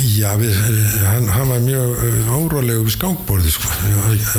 Já, 0.00 0.30
við, 0.38 0.54
hann, 1.04 1.26
hann 1.28 1.50
var 1.50 1.60
mjög 1.64 1.90
órólegu 2.30 2.84
við 2.86 2.94
skákborði 2.94 3.52
sko. 3.52 3.72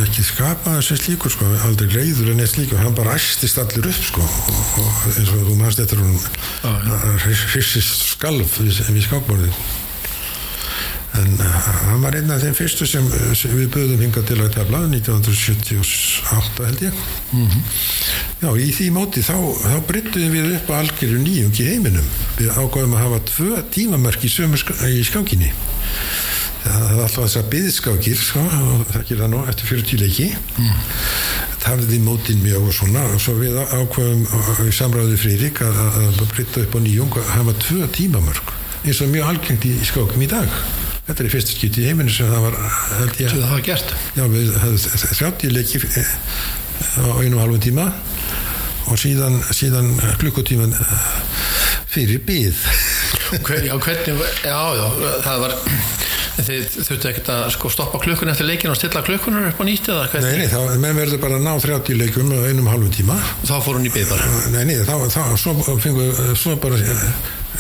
ekki 0.02 0.24
skapaði 0.26 0.86
sér 0.88 1.02
slíkur 1.02 1.34
sko. 1.34 1.50
aldrei 1.68 1.90
reyður 1.92 2.32
en 2.34 2.42
eitt 2.44 2.54
slíkur 2.54 2.82
hann 2.82 2.96
bara 2.98 3.18
æstist 3.20 3.60
allir 3.62 3.92
upp 3.92 4.08
sko. 4.08 4.24
og, 4.24 4.64
og 4.82 5.06
eins 5.12 5.34
og 5.36 5.46
þú 5.50 5.60
mannst 5.60 5.84
eftir 5.84 6.02
hún 6.02 6.18
hrissist 7.26 8.08
skalf 8.16 8.60
við, 8.64 8.82
við 8.90 9.08
skákborði 9.10 9.52
en 11.20 11.34
uh, 11.44 11.46
hann 11.90 12.04
var 12.06 12.16
einn 12.16 12.32
af 12.32 12.40
þeim 12.44 12.56
fyrstu 12.56 12.88
sem, 12.88 13.08
sem 13.36 13.52
við 13.56 13.68
böðum 13.74 14.02
hinga 14.06 14.24
til 14.28 14.40
að 14.40 14.54
tefla 14.56 14.80
1978 14.88 16.70
held 16.70 16.86
ég 16.88 16.94
mm 16.96 17.48
-hmm. 17.48 17.62
Já, 18.42 18.50
í 18.58 18.68
því 18.76 18.90
móti 18.98 19.24
þá, 19.26 19.38
þá 19.62 19.78
bryttuðum 19.90 20.36
við 20.36 20.58
upp 20.58 20.74
á 20.74 20.80
algjörðu 20.82 21.22
nýjung 21.22 21.62
í 21.62 21.70
heiminum. 21.70 22.12
Við 22.40 22.52
ágáðum 22.58 22.98
að 22.98 23.06
hafa 23.06 23.24
tvö 23.32 23.64
tímamörk 23.78 24.28
í, 24.28 24.32
í 24.32 25.08
skákinni 25.08 25.54
það 26.62 26.84
var 26.84 27.06
alltaf 27.08 27.26
þess 27.26 27.40
að 27.40 27.48
byðskákir 27.56 28.20
sko, 28.22 28.42
og 28.42 28.82
það 28.92 29.06
gerir 29.10 29.22
það 29.24 29.32
nú 29.34 29.40
eftir 29.50 29.70
40 29.72 30.02
leiki 30.02 30.28
mm. 30.62 30.84
tafði 31.64 32.00
mótin 32.06 32.44
mjög 32.44 32.68
og 32.70 32.76
svona 32.78 33.06
og 33.10 33.24
svo 33.24 33.36
við 33.40 33.58
ákvæðum 33.64 34.68
í 34.68 34.76
samráði 34.76 35.18
Frýrik 35.22 35.64
að, 35.66 35.82
að 36.04 36.22
brytta 36.36 36.66
upp 36.66 36.78
á 36.78 36.80
nýjung 36.86 37.18
að 37.18 37.34
hafa 37.34 37.58
tvö 37.66 37.90
tímamörk 37.98 38.54
eins 38.86 39.02
og 39.02 39.12
mjög 39.14 39.32
algengt 39.32 39.68
í, 39.70 39.76
skákum 39.86 40.22
í 40.26 40.30
dag. 40.30 40.54
Þetta 41.06 41.22
er 41.22 41.28
í 41.28 41.34
fyrsta 41.34 41.54
skýtti 41.54 41.84
í 41.84 41.90
heiminu 41.90 42.14
sem 42.14 42.30
það 42.30 42.48
var 42.48 42.56
held 43.00 43.20
ég 43.22 43.30
sem 43.30 43.42
það 43.42 43.52
var 43.54 43.66
gert. 43.66 43.94
Já 44.18 44.24
við 44.32 44.56
höfum 44.62 45.04
þrjáttið 45.20 45.54
leiki 45.58 45.82
á 46.98 47.06
einu 47.22 47.36
og 47.36 47.44
halvu 47.44 47.62
tíma 47.62 47.92
og 48.90 49.00
síðan, 49.00 49.40
síðan 49.54 49.94
klukkutíman 50.22 50.76
fyrir 51.92 52.22
byð 52.26 52.64
já 53.68 53.76
hvernig 53.76 54.24
já 54.44 54.60
já 54.80 54.88
það 55.26 55.44
var 55.46 55.58
þið 56.42 56.68
þurftu 56.74 57.10
ekkert 57.10 57.30
að 57.34 57.44
sko, 57.56 57.72
stoppa 57.74 58.00
klukkun 58.02 58.32
eftir 58.32 58.48
leikinu 58.48 58.74
og 58.74 58.80
stilla 58.80 59.04
klukkunar 59.06 59.50
upp 59.52 59.60
á 59.62 59.64
nýtt 59.68 59.90
eða 59.92 60.08
hvernig? 60.14 60.32
Nei, 60.32 60.46
nei, 60.46 60.50
þá 60.52 60.80
menn 60.82 60.98
verður 60.98 61.22
bara 61.22 61.38
að 61.38 61.46
ná 61.46 61.52
30 61.66 62.00
leikum 62.00 62.32
á 62.34 62.40
einum 62.48 62.70
og 62.70 62.76
halvu 62.76 62.90
tíma. 62.96 63.18
Og 63.42 63.52
þá 63.52 63.54
fór 63.66 63.78
hún 63.78 63.90
í 63.90 63.94
byð 63.94 64.14
bara. 64.14 64.32
Nei, 64.56 64.64
nei, 64.72 64.80
þá, 64.88 64.96
þá 65.12 65.22
svo 65.44 65.78
fengu 65.84 66.08
svo 66.40 66.56
bara 66.64 66.80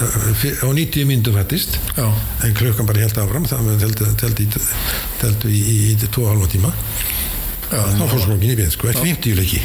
á 0.01 0.69
90 0.72 1.05
myndum 1.05 1.36
hættist 1.38 1.78
en 1.99 2.53
klukkan 2.57 2.88
bara 2.88 3.03
held 3.03 3.17
áfram 3.22 3.45
það 3.45 4.15
teldu 5.22 5.51
í, 5.51 5.59
í, 5.59 5.76
í 5.91 5.95
2,5 5.99 6.47
tíma 6.55 6.72
þá 7.72 8.05
fór 8.11 8.22
slókin 8.26 8.51
í 8.51 8.55
bíð, 8.59 8.69
sko, 8.76 8.89
eftir 8.91 9.05
50 9.07 9.38
leiki 9.39 9.59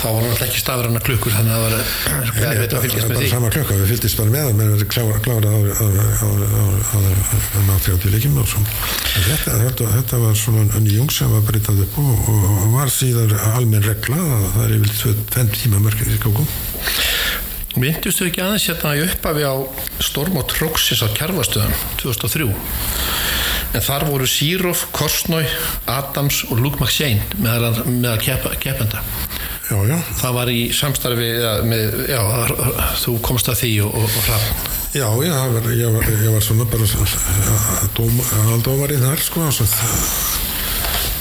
þá 0.00 0.08
var 0.08 0.22
hann 0.24 0.44
ekki 0.46 0.60
stafranna 0.60 1.00
klukkur 1.04 1.32
þannig 1.34 1.52
að 1.54 1.60
það 1.64 1.64
var 1.64 1.74
erfitt 2.50 2.74
að 2.74 2.82
fylgjast 2.84 3.08
með 3.10 3.18
því 3.20 3.28
sama 3.30 3.48
klukka, 3.54 3.78
við 3.78 3.92
fylgist 3.92 4.20
bara 4.20 4.34
með 4.34 4.44
það 4.48 4.54
menn 4.58 4.72
við 4.74 4.88
klárað 4.94 5.14
á 5.14 5.46
ná 7.64 7.74
30 7.86 8.14
leikim 8.14 8.34
og 8.42 8.46
þetta, 9.94 10.16
var 10.24 10.34
svona 10.38 10.82
nýjung 10.82 11.10
sem 11.14 11.30
var 11.30 11.42
breytað 11.46 11.84
upp 11.86 11.94
og, 12.02 12.12
var 12.74 12.88
síðan 12.92 13.34
almenn 13.54 13.86
regla 13.86 14.18
að 14.18 14.46
það 14.56 14.64
er 14.66 14.76
yfir 14.80 15.18
5 15.38 15.54
tíma 15.60 15.82
mörgir 15.84 16.10
í 16.10 16.18
skákum 16.18 16.48
Myndustu 17.74 18.28
ekki 18.28 18.42
aðeins 18.44 18.68
hérna 18.70 18.92
í 18.94 19.02
upphafi 19.02 19.42
á 19.42 19.54
Storm 20.04 20.36
og 20.38 20.46
Tróksis 20.52 21.02
á 21.02 21.10
Kjarvastöðan 21.10 21.74
2003 21.98 22.46
en 23.74 23.82
þar 23.82 24.04
voru 24.06 24.28
Sýrof, 24.30 24.84
Korsnói, 24.94 25.42
Adams 25.90 26.44
og 26.46 26.60
Luke 26.62 26.78
McShane 26.78 27.24
meðal, 27.42 27.80
meðal 27.88 28.20
keppenda. 28.62 29.02
Já, 29.64 29.78
já. 29.88 29.96
það 30.20 30.36
var 30.36 30.52
í 30.52 30.60
samstarfi 30.76 31.28
ja, 31.32 31.52
með, 31.66 31.98
já, 32.12 32.20
þú 33.00 33.16
komst 33.24 33.50
að 33.50 33.60
því 33.64 33.72
og, 33.86 33.98
og, 33.98 34.06
og 34.06 34.26
hrapp 34.28 34.70
Já, 34.94 35.08
ég 35.26 35.32
var, 35.34 35.64
ég, 35.74 35.88
var, 35.90 36.10
ég 36.22 36.30
var 36.30 36.44
svona 36.44 36.66
bara 36.70 36.86
dóm, 37.96 38.20
aldómarinn 38.54 39.02
þar 39.02 39.24
sko 39.24 39.48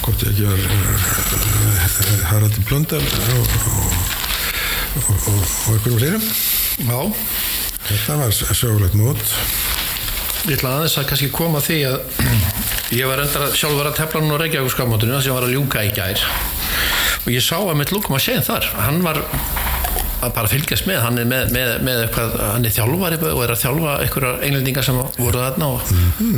hvort 0.03 0.25
ég 0.27 0.33
ekki 0.33 0.43
var 0.51 0.59
Haraldur 2.27 2.67
Blöndal 2.67 3.01
og 3.39 4.22
og, 4.97 5.09
og, 5.09 5.39
og 5.67 5.73
einhverjum 5.73 5.99
fleirum. 5.99 6.25
Já, 6.87 6.99
Þetta 7.83 8.15
var 8.21 8.31
sögulegt 8.55 8.95
mót. 8.95 9.23
ég 10.47 10.57
ætla 10.57 10.73
aðeins 10.77 10.97
að 10.99 11.05
kannski 11.09 11.29
koma 11.31 11.59
því 11.63 11.77
að 11.87 11.97
ég 12.97 13.07
var 13.07 13.21
endara 13.23 13.49
sjálfur 13.55 13.87
að 13.89 13.97
tefla 13.99 14.21
núna 14.23 14.35
á 14.35 14.41
Reykjavík 14.43 14.73
skamáttunum 14.73 15.21
sem 15.23 15.35
var 15.35 15.45
að 15.47 15.53
ljúka 15.55 15.83
í 15.87 15.91
gær 15.95 16.19
og 17.23 17.29
ég 17.31 17.43
sá 17.43 17.55
að 17.61 17.77
mitt 17.79 17.93
lúkum 17.95 18.17
að 18.17 18.25
séð 18.25 18.41
þar 18.49 18.67
hann 18.83 18.99
var 19.05 19.21
að 20.23 20.33
bara 20.37 20.51
fylgjast 20.51 20.87
með 20.89 21.01
hann 21.03 21.21
er 21.21 21.29
með, 21.29 21.53
með, 21.55 21.73
með 21.87 22.01
eitthvað, 22.07 22.35
hann 22.49 22.67
er 22.67 22.75
þjálfari 22.77 23.19
og 23.29 23.43
er 23.43 23.53
að 23.53 23.61
þjálfa 23.63 23.95
einhverjar 24.05 24.45
englendingar 24.47 24.87
sem 24.87 24.99
voru 25.19 25.43
þarna 25.43 25.69
og 25.73 25.93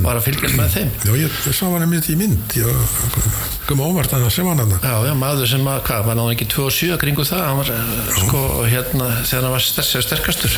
var 0.06 0.20
að 0.20 0.28
fylgjast 0.30 0.60
með 0.60 0.76
þeim 0.76 0.94
Já, 1.06 1.14
ég 1.20 1.34
sá 1.54 1.66
hann 1.70 1.84
einmitt 1.86 2.08
í 2.10 2.16
mynd. 2.18 2.56
Ég 2.58 3.66
kom 3.70 3.82
óvart 3.86 4.14
að 4.16 4.26
sem 4.34 4.48
hann 4.50 4.62
hann. 4.62 4.74
Já, 4.82 4.96
já, 5.06 5.14
maður 5.18 5.50
sem 5.52 5.68
að, 5.70 5.82
hvað, 5.86 6.06
var 6.08 6.18
náðu 6.18 6.34
ekki 6.36 6.48
2 6.54 6.64
og 6.66 6.74
7 6.74 6.98
kringu 7.02 7.26
það, 7.28 7.44
hann 7.46 7.60
var, 7.60 7.72
eh, 7.76 8.16
sko, 8.24 8.42
hérna, 8.72 9.10
þegar 9.22 9.46
hann 9.46 9.54
var 9.56 9.66
sterk, 9.66 10.06
sterkastur, 10.08 10.58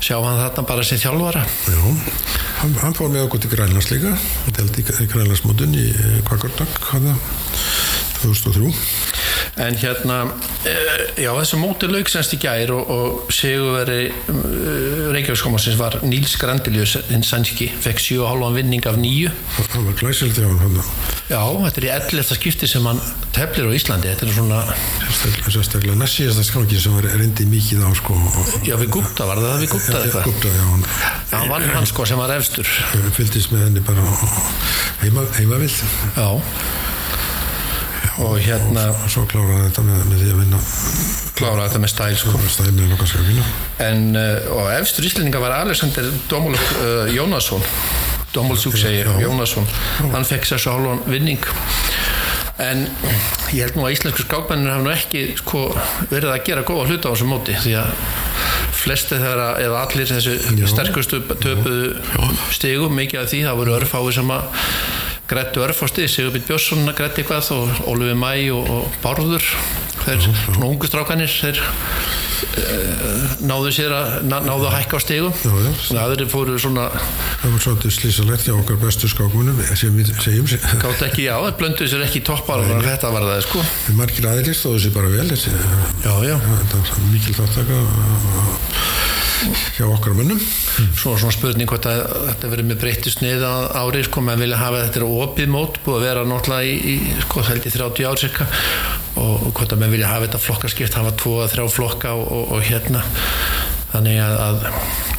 sjá 0.00 0.16
hann 0.16 0.40
þarna 0.40 0.66
bara 0.70 0.86
sem 0.86 1.00
þjálfara. 1.02 1.44
Já, 1.68 1.82
hann, 2.62 2.78
hann 2.84 2.96
fór 2.96 3.12
með 3.12 3.26
okkur 3.26 3.44
til 3.44 3.52
Grænlands 3.52 3.90
líka. 3.92 4.14
Hann 4.46 4.60
held 4.62 4.80
í 4.80 4.86
Grænlandsmótun 5.12 5.76
í 5.76 5.86
Kvakordok, 6.28 6.80
hann 6.94 7.12
2003. 8.22 8.72
En 9.66 9.76
hérna, 9.80 10.16
e, 10.68 10.74
já, 11.22 11.30
þessu 11.32 11.58
móti 11.60 11.88
lauk 11.88 12.10
semst 12.12 12.34
í 12.36 12.38
gær 12.42 12.72
og, 12.74 12.90
og 12.92 13.32
Sigurveri 13.32 14.10
uh, 14.10 15.12
Reykjavíkskomarsins 15.14 15.78
var 15.80 15.98
Níls 16.04 16.36
Grandilius, 16.40 16.96
hinn 17.08 17.24
sænski, 17.24 17.70
fekk 17.84 18.02
7,5 18.04 18.58
vinning 18.58 18.88
af 18.88 18.98
nýju. 19.00 19.32
Hann 19.72 19.88
var 19.88 19.96
glæsilegt 20.00 20.40
hjá 20.42 20.50
hann. 20.50 20.80
Já, 21.30 21.40
þetta 21.40 21.80
er 21.82 21.88
í 21.88 21.92
11. 21.94 22.36
skipti 22.36 22.68
sem 22.70 22.84
hann 22.88 23.00
teflir 23.36 23.70
á 23.70 23.72
Íslandi, 23.76 24.12
þetta 24.12 24.28
er 24.28 24.34
svona, 24.36 24.60
Sérstaklega, 25.06 25.54
sérstaklega 25.56 25.98
næst 26.02 26.20
síðasta 26.20 26.44
skákin 26.46 26.82
sem 26.82 26.96
var 26.96 27.08
reyndi 27.16 27.48
mikið 27.48 27.86
á 27.86 27.90
sko. 27.96 28.18
já, 28.66 28.76
við 28.80 28.92
gúpta, 28.98 29.28
var 29.28 29.40
það 29.40 29.64
við 29.64 29.72
gúpta 29.72 30.02
eitthvað? 30.02 30.28
Gupta, 30.28 30.52
já, 30.52 30.66
hann 30.68 30.84
hann 31.32 31.48
vann 31.50 31.70
hann 31.74 31.88
sko 31.88 32.06
sem 32.08 32.20
var 32.20 32.34
efstur. 32.36 32.68
fylgdist 33.16 33.52
með 33.54 33.66
henni 33.68 33.84
bara 33.86 34.04
heima, 35.02 35.26
heima 35.38 35.60
vill. 35.62 35.72
Já. 36.16 36.28
Og 38.24 38.38
hérna, 38.40 38.86
Og 39.04 39.10
svo 39.12 39.26
kláraði 39.28 39.68
þetta 39.68 39.84
með, 39.84 40.04
með 40.08 40.22
því 40.22 40.28
að 40.32 40.38
vinna. 40.40 40.60
Klára 41.36 41.66
þetta 41.66 41.80
með 41.82 41.92
stæl, 41.92 42.14
sko. 42.16 42.30
En 43.84 44.04
uh, 44.16 44.52
og 44.56 44.70
efstur 44.72 45.08
íslendinga 45.08 45.42
var 45.42 45.58
Alexander 45.58 46.08
Domuluk 46.30 46.70
uh, 46.80 47.10
Jónasson. 47.12 47.64
Domulsjúk 48.32 48.78
segi 48.80 49.04
Jónasson. 49.20 49.68
Hann 50.14 50.28
fekk 50.28 50.48
sér 50.48 50.62
svo 50.62 50.78
hálfan 50.78 51.04
vinning. 51.12 51.44
En 52.56 52.86
ég 53.52 53.66
held 53.66 53.76
nú 53.76 53.84
að 53.84 53.98
íslensku 53.98 54.24
skákmennir 54.24 54.72
hafa 54.72 54.84
nú 54.86 54.92
ekki 54.94 55.26
sko, 55.36 55.66
verið 56.08 56.30
að 56.32 56.44
gera 56.48 56.64
góða 56.64 56.86
hluta 56.88 57.10
á 57.10 57.12
þessu 57.12 57.28
móti 57.28 57.56
því 57.60 57.74
að 57.82 57.90
flesti 58.76 59.18
þeirra 59.20 59.48
eða 59.60 59.82
allir 59.84 60.08
þessu 60.08 60.68
sterkustu 60.70 61.20
töpuðu 61.34 61.90
stigum 62.54 62.96
mikið 62.96 63.22
af 63.22 63.28
því 63.32 63.42
það 63.44 63.60
voru 63.60 63.76
örfái 63.76 64.14
sem 64.16 64.32
að 64.32 64.48
grættu 65.26 65.64
örfásti, 65.64 66.06
Sigurbjörn 66.10 66.46
Björnsson 66.46 66.94
grætti 66.94 67.24
eitthvað 67.24 67.50
og 67.56 67.82
Ólufi 67.90 68.14
Mæ 68.18 68.32
og, 68.54 68.70
og 68.70 69.00
Bárður. 69.02 69.50
Þeir 70.06 70.22
svona 70.22 70.68
ungu 70.68 70.86
strákanir 70.86 71.30
þeir 71.32 71.62
náðu 73.46 73.72
sér 73.74 73.92
að 73.96 74.10
ná, 74.28 74.36
náðu 74.44 74.68
að 74.68 74.74
hækka 74.76 74.98
á 74.98 75.02
já. 75.02 75.30
þannig 75.40 75.96
að 75.96 76.02
aðrir 76.02 76.30
fóru 76.30 76.56
svona 76.60 76.84
Það 76.92 77.52
var 77.54 77.62
svolítið 77.64 77.94
slísalegt 77.96 78.46
hjá 78.46 78.54
okkar 78.54 78.78
bestu 78.82 79.10
skákmunum 79.10 79.60
sem 79.78 79.96
við 79.96 80.12
segjum. 80.22 80.48
Gátt 80.82 81.04
ekki 81.08 81.26
á, 81.32 81.38
það 81.40 81.56
blönduðu 81.60 81.90
sér 81.92 82.06
ekki 82.06 82.20
í 82.22 82.26
toppar 82.26 82.64
þetta 82.66 83.12
var 83.14 83.28
það 83.30 83.42
sko. 83.48 83.64
Margir 83.98 84.28
aðrir 84.30 84.58
stóðu 84.58 84.84
sér 84.84 84.96
bara 84.96 85.12
vel 85.12 85.28
já, 85.32 86.14
já. 86.28 86.36
mikil 87.12 87.36
þáttaka 87.40 87.80
hjá 89.76 89.86
okkar 89.88 90.14
mönnum. 90.16 90.40
Svo 90.96 91.16
svona 91.16 91.34
spurning 91.34 91.68
hvort 91.70 91.88
að 91.90 92.02
þetta 92.30 92.50
verið 92.52 92.70
með 92.70 92.80
breytti 92.82 93.12
snið 93.12 93.44
á 93.44 93.54
ári 93.82 94.04
sko, 94.06 94.22
maður 94.24 94.44
vilja 94.44 94.60
hafa 94.60 94.84
þetta 94.86 95.10
opið 95.26 95.52
mót, 95.52 95.80
búið 95.84 95.98
að 95.98 96.06
vera 96.08 96.24
náttúrulega 96.30 96.70
í, 96.70 96.94
í 96.94 97.18
sko, 97.26 97.44
held 97.50 97.66
í 97.68 97.74
30 97.74 98.08
ár 98.10 98.22
cirka 98.22 98.48
og, 99.20 99.50
hvort 99.52 99.74
að 99.74 99.82
maður 99.82 99.96
vilja 99.96 100.12
hafa 100.12 100.28
þetta 100.28 100.42
flokkaskipt 100.46 100.98
hafa 101.00 101.14
tvo 101.20 101.36
að 101.44 101.52
þrjá 101.54 101.68
flokka 101.76 102.16
og, 102.16 102.26
og, 102.38 102.56
og 102.56 102.66
hérna. 102.70 103.04
Þannig 103.92 104.22
að, 104.24 104.40
að 104.46 105.15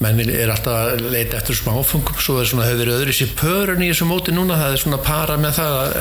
menn 0.00 0.20
er 0.32 0.48
alltaf 0.48 0.76
að 0.94 1.02
leita 1.12 1.36
eftir 1.36 1.58
smáfungum 1.58 2.20
svo 2.24 2.38
er 2.40 2.48
svona, 2.48 2.64
hefur 2.64 2.80
verið 2.80 2.96
öðru 2.96 3.14
sér 3.16 3.34
pörun 3.36 3.82
í 3.84 3.90
þessu 3.90 4.06
móti 4.08 4.32
núna, 4.32 4.56
það 4.56 4.76
er 4.76 4.80
svona 4.80 5.00
para 5.04 5.36
með 5.40 5.58
það 5.58 5.76
að, 5.80 5.96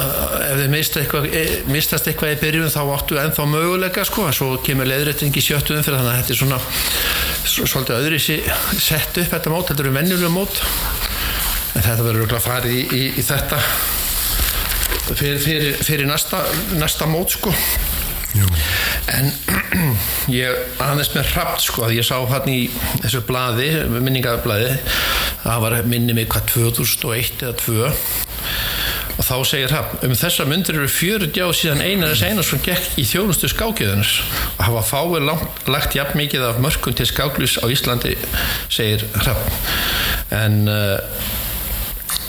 að 0.00 0.34
ef 0.48 0.58
þið 0.60 0.72
mista 0.72 1.02
eitthvað, 1.02 1.28
e, 1.30 1.44
mistast 1.70 2.10
eitthvað 2.10 2.34
í 2.34 2.40
byrjun 2.42 2.74
þá 2.74 2.80
áttu 2.96 3.20
ennþá 3.22 3.46
möguleika 3.52 4.06
sko, 4.08 4.26
svo 4.34 4.50
kemur 4.66 4.90
leðrætting 4.90 5.38
í 5.38 5.44
sjöttu 5.46 5.78
umfyrir 5.78 6.00
þannig 6.00 6.10
að 6.10 6.20
þetta 6.20 6.34
er 6.34 6.42
svona 6.42 6.60
svolítið 7.54 7.98
öðru 8.00 8.20
sér 8.24 8.52
sett 8.82 9.22
upp 9.22 9.30
þetta 9.36 9.54
mót, 9.54 9.68
þetta 9.70 9.86
eru 9.86 9.94
venjulega 9.94 10.34
mót 10.34 10.62
en 11.74 11.84
þetta 11.86 12.00
verður 12.02 12.24
örugglega 12.24 12.46
farið 12.48 12.74
í, 12.74 12.84
í, 12.98 13.04
í 13.14 13.26
þetta 13.30 13.62
fyrir, 15.14 15.38
fyrir, 15.46 15.82
fyrir 15.86 16.10
næsta, 16.10 16.42
næsta 16.82 17.06
mót 17.10 17.38
sko 17.38 17.54
Jú. 18.34 18.48
En 19.14 19.30
ég 20.32 20.80
aðeins 20.82 21.12
með 21.14 21.30
hrapt 21.32 21.64
sko 21.64 21.86
að 21.86 21.96
ég 21.98 22.06
sá 22.06 22.16
hann 22.30 22.50
í 22.50 22.60
þessu 23.02 23.24
blaði, 23.28 23.70
minningablaði. 23.94 24.76
Það 25.44 25.64
var 25.66 25.78
minni 25.88 26.16
mig 26.16 26.30
hvað 26.32 26.48
2001 26.54 27.44
eða 27.44 27.56
2 27.60 27.90
og 29.14 29.22
þá 29.22 29.34
segir 29.46 29.74
hann, 29.74 29.92
um 30.08 30.14
þessa 30.18 30.46
myndir 30.48 30.78
eru 30.80 30.90
40 30.90 31.38
á 31.38 31.48
síðan 31.54 31.82
Einars 31.84 32.22
Einarsson 32.26 32.62
gekk 32.64 32.98
í 32.98 33.04
þjónustu 33.06 33.50
skákjöðunars 33.52 34.16
og 34.56 34.64
hafa 34.66 34.82
fáið 34.88 35.28
langt, 35.28 35.60
lagt 35.70 35.94
jafn 35.94 36.18
mikið 36.18 36.48
af 36.48 36.58
mörkum 36.62 36.96
til 36.98 37.06
skáklus 37.06 37.54
á 37.62 37.66
Íslandi 37.70 38.16
segir 38.66 39.06
hann 39.22 39.38
en 40.34 40.58
uh, 40.66 40.98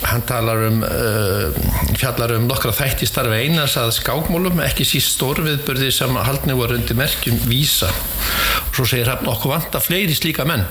hann 0.06 0.24
talar 0.28 0.62
um 0.68 0.84
uh, 0.86 1.50
fjallar 1.98 2.36
um 2.38 2.48
nokkra 2.50 2.74
þætti 2.76 3.08
starfi 3.10 3.46
einars 3.46 3.76
að 3.80 3.94
skákmólum 4.00 4.62
ekki 4.66 4.86
síst 4.88 5.16
stórviðbörði 5.16 5.92
sem 5.94 6.16
haldni 6.28 6.58
voru 6.58 6.78
undir 6.80 6.98
merkjum 7.00 7.40
vísa 7.50 7.90
og 7.90 8.74
svo 8.78 8.88
segir 8.90 9.12
hann 9.12 9.30
okkur 9.32 9.56
vanta 9.56 9.82
fleiri 9.84 10.16
slíka 10.18 10.46
menn. 10.48 10.66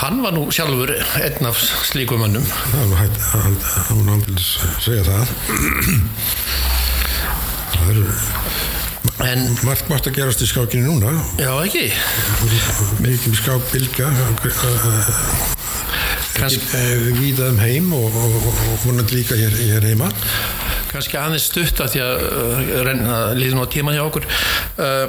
Hann 0.00 0.20
var 0.24 0.34
nú 0.36 0.48
sjálfur 0.52 0.90
einn 1.20 1.48
af 1.48 1.60
slíkum 1.88 2.22
mönnum. 2.24 2.44
Það 2.44 2.92
var 2.92 3.02
hægt 3.04 3.20
að 3.22 3.44
hann 3.88 4.24
segja 4.82 5.04
það. 5.08 5.26
Það 7.74 7.92
eru 7.94 8.06
en 9.24 9.44
margt 9.64 9.88
margt 9.90 10.08
að 10.10 10.16
gerast 10.18 10.42
í 10.44 10.48
skákinu 10.50 10.94
núna. 10.94 11.14
Já 11.38 11.52
ekki? 11.62 11.86
Mikil 13.04 13.36
skákbilga 13.38 14.10
Kansk, 14.42 15.53
víða 16.34 17.50
um 17.52 17.58
heim 17.62 17.92
og, 17.94 18.10
og, 18.10 18.36
og, 18.40 18.62
og 18.72 18.78
vonandi 18.84 19.20
líka 19.20 19.38
hér, 19.38 19.54
hér 19.54 19.88
heima. 19.90 20.10
Kannski 20.90 21.18
aðeins 21.18 21.48
stutt 21.50 21.82
að 21.82 21.94
því 21.94 22.02
að 22.04 22.24
uh, 22.28 23.32
líður 23.38 23.58
nú 23.58 23.66
á 23.66 23.68
tíman 23.70 23.96
hjá 23.96 24.04
okkur. 24.04 24.26
Uh, 24.78 25.06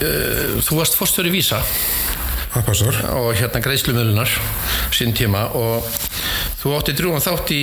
uh, 0.00 0.56
þú 0.64 0.80
varst 0.80 0.96
fórstöri 0.98 1.32
vísa 1.32 1.62
og 2.56 3.34
hérna 3.36 3.60
greiðslumölunar 3.64 4.30
sín 4.94 5.12
tíma 5.16 5.46
og 5.56 5.84
þú 6.60 6.72
átti 6.76 6.94
drúan 6.96 7.22
þátt 7.22 7.52
í, 7.54 7.60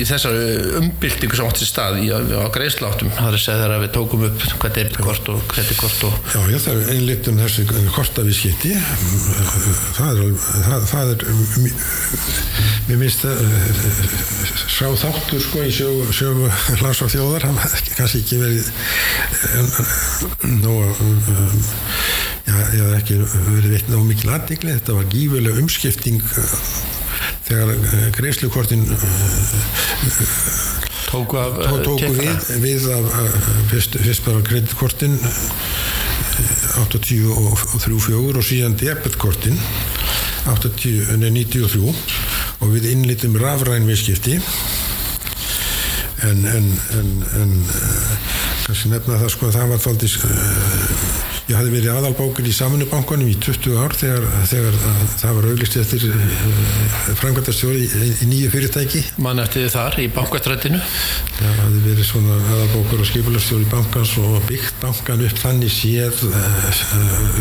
í 0.00 0.04
þessar 0.06 0.36
umbyltingu 0.80 1.38
sem 1.38 1.48
átti 1.48 1.64
sér 1.64 1.70
stað 1.70 1.98
í, 2.04 2.10
á 2.12 2.46
greiðsláttum 2.52 3.10
það 3.16 3.30
er 3.30 3.38
að 3.38 3.42
segja 3.42 3.60
þegar 3.62 3.74
að 3.76 3.84
við 3.84 3.92
tókum 3.96 4.26
upp 4.28 4.44
hvað 4.60 4.76
debitkort 4.76 5.30
og 5.32 5.46
kreditkort 5.50 6.04
og 6.08 6.14
Já, 6.36 6.40
já, 6.52 6.58
það 6.66 6.82
er 6.82 6.92
einlitt 6.94 7.30
um 7.32 7.40
þessi 7.40 7.66
kortavískipti 7.96 8.74
það 9.96 10.08
er, 10.10 10.20
það, 10.68 10.86
það 10.92 11.06
er 11.14 11.18
mér 12.86 13.00
minnst 13.00 13.26
að 13.26 13.36
sá 14.76 14.86
þáttur 15.00 15.42
sko 15.42 15.64
í 15.64 15.72
sögu, 15.74 16.06
sögu 16.14 16.50
hlas 16.82 17.02
og 17.02 17.12
þjóðar 17.12 17.48
hann 17.48 17.60
hafði 17.64 17.96
kannski 17.96 18.22
ekki 18.22 18.36
verið 18.44 18.64
nú 20.60 20.74
ég 22.46 22.82
hafði 22.82 22.98
ekki 23.00 23.18
verið 23.50 23.72
veitt 23.74 23.88
ná 23.90 23.96
mikil 24.06 24.32
aðdegli, 24.36 24.74
þetta 24.78 24.96
var 24.98 25.08
gífulega 25.12 25.62
umskipting 25.62 26.22
eh, 26.22 26.56
þegar 27.48 27.72
greiðslukortin 28.16 28.86
tóku 31.10 31.40
af 31.40 31.58
Tó- 31.62 31.82
tóku 31.86 32.12
við, 32.16 32.48
við 32.62 32.88
af, 32.94 33.10
fyrst, 33.72 33.98
fyrst 34.02 34.26
bara 34.26 34.44
kreditkortin 34.46 35.18
83 36.76 37.22
og 38.36 38.44
síðan 38.44 38.76
debetkortin 38.78 39.56
80, 40.46 41.16
nei, 41.18 41.30
93 41.42 41.94
og 42.62 42.72
við 42.74 42.90
innlitum 42.92 43.34
rafræn 43.40 43.86
viðskipti. 43.88 44.38
En, 46.26 46.44
en, 46.48 46.68
en, 46.96 47.08
en 47.40 47.50
uh, 47.66 48.12
kannski 48.64 48.90
nefna 48.92 49.18
það 49.20 49.32
sko 49.34 49.50
að 49.50 49.58
það 49.58 49.72
var 49.74 49.82
uh, 50.24 51.25
Ég 51.46 51.54
hafði 51.54 51.76
verið 51.76 51.92
aðalbókur 51.92 52.46
í 52.50 52.52
saminubankunum 52.54 53.28
í 53.30 53.36
20 53.38 53.76
ár 53.78 53.92
þegar, 53.94 54.24
þegar 54.50 54.78
það 55.20 55.36
var 55.36 55.44
auglist 55.52 55.76
eftir 55.78 56.06
framkvæmtastjóri 57.20 57.84
í, 57.86 58.08
í 58.24 58.26
nýju 58.26 58.48
fyrirtæki. 58.50 59.02
Mann 59.22 59.38
eftir 59.38 59.68
þar 59.70 59.94
í 60.02 60.08
bankastrættinu. 60.10 60.80
Það 61.36 61.60
hafði 61.60 61.82
verið 61.84 62.08
svona 62.08 62.40
aðalbókur 62.50 63.04
og 63.04 63.10
skipulastjóri 63.12 63.68
bankans 63.70 64.16
og 64.18 64.34
byggt 64.48 64.82
bankan 64.82 65.22
upp 65.28 65.38
þannig 65.44 65.70
séð 65.70 66.24
uh, 66.32 66.82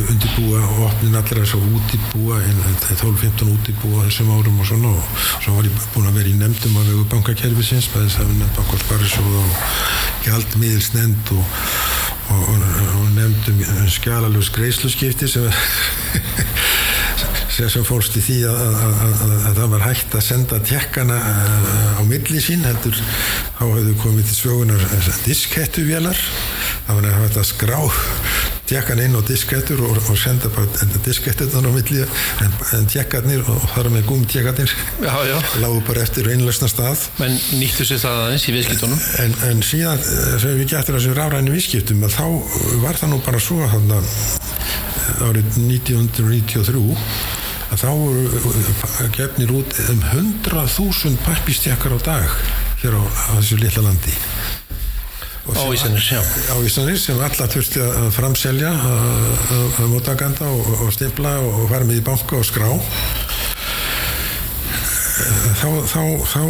undirbúa 0.04 0.62
og 0.68 0.84
opnin 0.92 1.18
allra 1.18 1.42
þess 1.42 1.58
að 1.58 1.66
útibúa 1.80 2.38
12-15 2.86 3.56
útibúa 3.56 4.06
þessum 4.06 4.30
árum 4.36 4.62
og 4.62 4.70
svona 4.70 4.94
og 4.94 5.24
svo 5.40 5.56
var 5.58 5.66
ég 5.66 5.88
búin 5.96 6.12
að 6.12 6.20
vera 6.22 6.30
í 6.30 6.38
nefndum 6.44 6.78
að 6.78 6.92
vegu 6.92 7.08
bankakerfisins, 7.16 7.90
bæðis 7.96 8.20
að 8.22 8.30
við 8.30 8.44
nefndum 8.44 8.62
bankvarsparisjóð 8.62 9.40
og 9.42 9.58
gjaldmiðilsnend 10.28 11.34
og 11.40 12.14
og, 12.34 12.50
og 13.00 13.06
nefndum 13.16 13.62
skjálalus 13.92 14.50
greiðsluskipti 14.56 15.30
sem, 15.30 15.48
sem 17.56 17.86
fórst 17.88 18.18
í 18.20 18.24
því 18.26 18.40
að, 18.50 18.60
að, 18.66 18.98
að, 19.06 19.24
að 19.36 19.62
það 19.62 19.72
var 19.76 19.86
hægt 19.86 20.18
að 20.18 20.28
senda 20.28 20.60
tjekkana 20.66 21.20
á 22.00 22.02
milli 22.08 22.42
sín 22.44 22.66
heldur. 22.68 23.00
Þá 23.60 23.64
hefðu 23.64 23.96
komið 24.04 24.30
til 24.32 24.40
svögunar 24.42 24.90
diskettuvélar 25.26 26.28
það 26.86 27.02
var 27.02 27.18
hægt 27.22 27.42
að 27.42 27.50
skrá 27.54 27.82
tjekkan 28.70 29.02
inn 29.04 29.18
á 29.18 29.22
diskettur 29.26 29.82
og, 29.86 30.00
og 30.10 30.18
senda 30.20 30.50
bara 30.54 30.88
diskettunar 31.06 31.70
á 31.70 31.72
milli 31.76 32.02
en, 32.44 32.58
en 32.78 32.90
tjekkarnir 32.90 33.46
og 33.52 33.70
þar 33.76 33.92
með 33.94 34.10
gúmtjekkarnir 34.10 34.76
lágu 35.62 35.82
bara 35.88 36.06
eftir 36.06 36.30
einlösna 36.34 36.70
stað. 36.72 37.08
Menn 37.22 37.38
nýttu 37.60 37.88
sér 37.88 38.02
það 38.04 38.22
aðeins 38.26 38.50
í 38.50 38.58
viðskiptunum. 38.58 39.06
En, 39.24 39.38
en 39.52 39.64
síðan 39.66 40.04
sem 40.04 40.60
við 40.60 40.74
getum 40.74 40.98
þessum 40.98 41.18
ráðræðinu 41.20 41.56
viðskiptum 41.56 42.06
þá 42.10 42.26
var 42.84 43.00
það 43.02 43.14
nú 43.14 43.24
bara 43.26 43.42
svo 43.44 43.62
að 43.66 43.92
árið 45.26 45.58
1993 45.62 46.96
að 47.74 47.82
þá 47.82 47.90
voru 47.98 49.10
gefnir 49.16 49.54
út 49.56 49.80
um 49.92 50.04
100.000 50.12 51.18
pappistjakkar 51.26 51.98
á 51.98 52.00
dag 52.06 52.38
hér 52.84 52.98
á, 53.00 53.04
á 53.04 53.34
þessu 53.40 53.60
litla 53.62 53.88
landi 53.88 54.14
á 55.54 55.74
Íslands, 55.74 56.10
já. 56.10 56.22
Á 56.22 56.56
Íslands 56.66 57.06
sem 57.06 57.20
alla 57.22 57.48
þurfti 57.52 57.82
að 57.84 58.10
framselja 58.16 58.72
að 58.74 59.90
mótaganda 59.92 60.50
og, 60.50 60.72
og 60.82 60.94
stipla 60.96 61.38
og 61.44 61.68
fara 61.70 61.86
með 61.86 62.02
í 62.02 62.06
banka 62.06 62.40
og 62.40 62.48
skrá. 62.48 62.70
Þá, 65.56 65.70
þá, 65.88 66.02
þá 66.28 66.42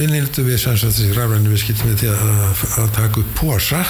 innildu 0.00 0.46
við 0.46 0.62
þessi 0.64 1.10
rafræðinu 1.12 1.52
við 1.52 1.60
skiltum 1.60 1.90
við 1.92 1.98
til 2.04 2.12
að, 2.14 2.62
að 2.80 2.94
taka 2.96 3.20
upp 3.20 3.34
posa 3.36 3.82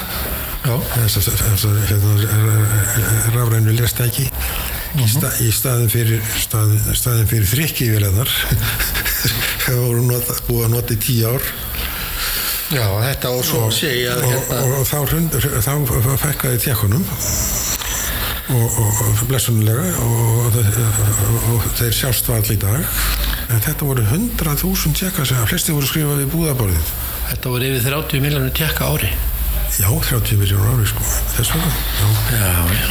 þess 0.63 1.67
að 1.69 1.79
hérna, 1.91 2.17
rafræðinu 3.37 3.77
lestæki. 3.79 4.27
Í, 4.93 5.07
sta, 5.09 5.31
í 5.41 5.49
staðin 5.55 5.89
fyrir 5.89 6.25
staðin 6.37 7.29
fyrir 7.31 7.47
þrykki 7.49 7.87
vilaðar 7.95 8.29
það 9.65 9.79
voru 9.87 10.03
búið 10.49 10.67
að 10.67 10.75
nota 10.75 10.93
í 10.93 10.99
tíu 11.01 11.31
ár 11.33 11.47
Já, 12.73 12.87
þetta 13.05 13.31
og 13.37 13.43
svo 13.45 13.67
segja 13.75 14.15
og, 14.17 14.25
hérna. 14.31 14.61
og, 14.63 14.75
og 14.81 14.87
þá, 14.89 14.99
hrund, 15.11 15.35
þá 15.37 16.13
fækkaði 16.23 16.61
tjekkunum 16.63 17.05
og, 18.53 18.79
og 18.81 19.21
blessunulega 19.29 19.91
og 20.01 21.67
þeir 21.77 21.93
sjást 21.97 22.31
var 22.31 22.41
allir 22.41 22.57
í 22.57 22.63
dag. 22.63 23.05
En 23.53 23.61
þetta 23.61 23.89
voru 23.89 24.05
100.000 24.07 24.97
tjekka 24.97 25.27
sem 25.29 25.43
að 25.43 25.51
flesti 25.53 25.77
voru 25.77 25.89
skrifað 25.91 26.25
í 26.25 26.31
búðaborðið 26.33 26.93
Þetta 27.33 27.53
voru 27.53 27.69
yfir 27.69 27.87
30 27.89 28.25
miljónur 28.25 28.57
tjekka 28.57 28.89
ári. 28.93 29.13
Já, 29.77 29.89
30 29.89 30.41
miljónur 30.41 30.73
ári 30.73 30.89
sko. 30.89 31.05
Þess 31.37 31.53
vegna. 31.55 31.71
Já, 32.01 32.09
já, 32.37 32.51
já. 32.81 32.91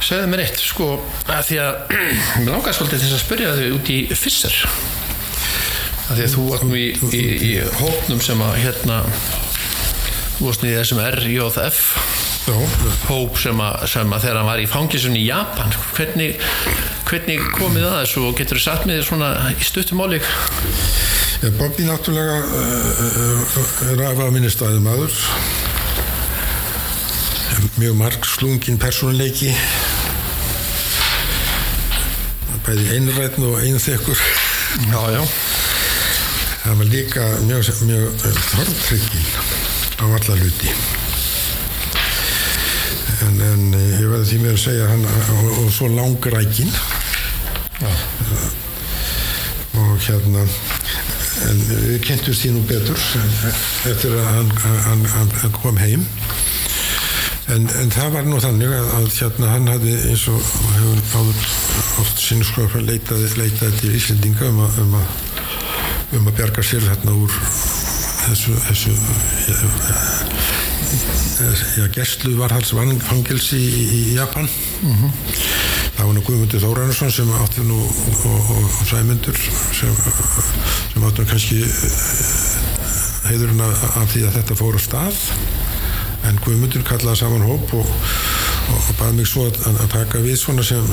Segðu 0.00 0.30
mér 0.32 0.44
eitt, 0.46 0.60
sko, 0.64 0.86
að 1.28 1.42
því 1.50 1.58
að 1.64 1.94
mér 2.40 2.52
langar 2.54 2.76
svolítið 2.76 3.04
þess 3.04 3.16
að 3.16 3.22
spyrja 3.24 3.52
þau 3.58 3.66
út 3.76 3.92
í 3.92 3.98
fyrser 4.16 4.60
Því 6.10 6.24
að 6.24 6.32
þú 6.34 6.44
varst 6.48 6.66
nú 6.66 6.78
í, 6.78 6.86
í, 7.14 7.22
í 7.46 7.52
hóknum 7.78 8.22
sem 8.24 8.40
að 8.42 8.56
hérna 8.64 8.96
þú 10.36 10.48
varst 10.48 10.64
í 10.66 10.72
þessum 10.74 11.02
RJF 11.06 11.80
hóp 13.06 13.36
sem 13.38 13.62
að, 13.62 13.84
sem 13.92 14.14
að 14.16 14.24
þegar 14.24 14.40
hann 14.40 14.48
var 14.48 14.62
í 14.62 14.66
fangisunni 14.70 15.20
í 15.22 15.28
Japan. 15.28 15.70
Hvernig, 15.94 16.40
hvernig 17.06 17.44
komið 17.54 17.86
það 17.86 17.98
þessu 18.00 18.24
og 18.26 18.38
getur 18.40 18.58
þú 18.58 18.64
satt 18.64 18.88
með 18.88 19.00
þér 19.00 19.08
svona 19.12 19.30
í 19.54 19.68
stuttumáli 19.70 20.20
Bobby 21.56 21.86
náttúrulega 21.86 22.40
er 23.94 24.02
af 24.10 24.18
að 24.26 24.34
minni 24.34 24.50
staðum 24.52 24.90
aður 24.90 25.14
mjög 27.80 27.94
marg 27.96 28.26
slungin 28.28 28.76
persónuleiki. 28.80 29.54
Bæði 32.66 32.90
einrætn 32.96 33.46
og 33.48 33.62
einþekkur. 33.64 34.20
Já, 34.90 35.00
já 35.16 35.49
það 36.60 36.80
var 36.80 36.90
líka 36.92 37.26
mjög, 37.48 37.70
mjög 37.88 38.24
þorftryggin 38.50 39.28
á 40.00 40.04
alla 40.04 40.36
hluti. 40.40 40.74
En, 43.20 43.40
en 43.44 43.64
ég 43.76 44.06
verði 44.08 44.26
því 44.30 44.40
mér 44.42 44.56
að 44.56 44.62
segja 44.64 44.88
hann, 44.90 45.06
og, 45.36 45.48
og 45.60 45.72
svo 45.74 45.88
langrækin 45.92 46.72
ja. 47.80 47.92
og 49.80 49.96
hérna 50.04 50.44
en 51.48 51.60
við 51.70 52.00
kynntumst 52.04 52.44
því 52.44 52.52
nú 52.54 52.62
betur 52.68 53.00
eftir 53.88 54.16
að 54.18 54.30
hann, 54.34 54.52
hann, 54.86 55.04
hann 55.40 55.54
kom 55.56 55.80
heim. 55.80 56.04
En, 57.50 57.64
en 57.80 57.90
það 57.90 58.12
var 58.14 58.28
nú 58.28 58.38
þannig 58.42 58.76
að, 58.76 58.92
að 58.98 59.08
hérna 59.16 59.54
hann 59.54 59.72
hafði 59.72 59.96
eins 60.10 60.26
og 60.30 60.52
hefur 60.76 61.00
áður 61.16 61.48
oft 62.04 62.22
sinnskóða 62.22 62.84
leitaði, 62.84 63.32
leitaði 63.40 63.80
til 63.80 63.96
Íslendinga 63.98 64.52
um 64.52 64.62
að, 64.66 64.78
um 64.84 64.94
að 65.00 65.29
um 66.16 66.26
að 66.26 66.36
bjarga 66.40 66.62
sér 66.66 66.82
þarna 66.88 67.12
úr 67.22 67.34
þessu, 68.24 68.54
þessu 68.66 68.94
já, 71.78 71.86
gæstlu 71.94 72.34
varhalsfangilsi 72.40 73.58
í, 73.58 73.84
í 73.94 74.00
Japan 74.16 74.48
mm 74.48 74.94
-hmm. 74.96 75.10
það 75.96 76.06
var 76.06 76.14
nú 76.16 76.24
Guðmundur 76.26 76.64
Þóranarsson 76.64 77.12
sem 77.14 77.30
átti 77.38 77.66
nú 77.66 77.78
og, 77.80 78.50
og 78.56 78.66
Sæmundur 78.90 79.38
sem, 79.38 79.94
sem 80.92 81.06
átti 81.06 81.22
nú 81.22 81.30
kannski 81.30 81.62
heiðurinn 83.28 83.62
af 83.62 84.10
því 84.12 84.26
að 84.26 84.36
þetta 84.40 84.58
fór 84.58 84.76
á 84.76 84.80
stað 84.80 85.16
en 86.28 86.40
Guðmundur 86.44 86.84
kallaði 86.84 87.22
saman 87.22 87.46
hóp 87.46 87.74
og, 87.74 87.86
og 88.74 88.90
baði 88.98 89.18
mig 89.18 89.28
svo 89.28 89.46
að, 89.48 89.58
að 89.70 89.90
taka 89.92 90.20
við 90.24 90.36
svona 90.40 90.64
sem 90.66 90.86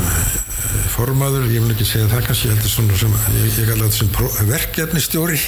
formaður, 0.94 1.48
ég 1.52 1.64
vil 1.64 1.74
ekki 1.76 1.88
segja 1.88 2.10
það 2.12 2.26
kannski 2.30 2.52
heldur 2.52 2.74
svona 2.74 3.00
sem, 3.02 3.16
ég, 3.38 3.48
ég 3.62 3.70
kalla 3.70 3.88
þetta 3.88 4.00
sem 4.00 4.52
verkefnistjóri 4.52 5.40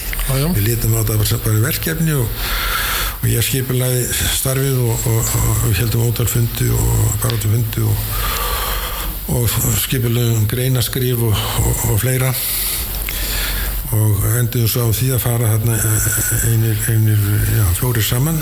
við 0.57 0.61
lítum 0.67 0.95
á 0.97 1.01
þetta 1.01 1.39
bara 1.45 1.63
verkefni 1.65 2.15
og, 2.17 2.41
og 3.19 3.27
ég 3.31 3.47
skipilaði 3.49 4.05
starfið 4.37 4.81
og, 4.85 5.07
og, 5.13 5.33
og 5.41 5.63
við 5.67 5.81
heldum 5.83 6.05
ótalfundi 6.07 6.69
og 6.75 7.19
barátufundi 7.23 7.87
og 9.29 9.57
skipilaðum 9.83 10.47
greinaskrif 10.49 11.25
og 11.29 11.95
fleira 12.01 12.33
og 13.95 14.25
endur 14.37 14.67
svo 14.69 14.85
á 14.85 14.93
því 14.93 15.07
að 15.15 15.23
fara 15.23 15.49
hérna 15.49 15.75
einir, 16.45 16.77
einir 16.91 17.21
já, 17.55 17.63
fjóri 17.79 18.03
saman 18.05 18.37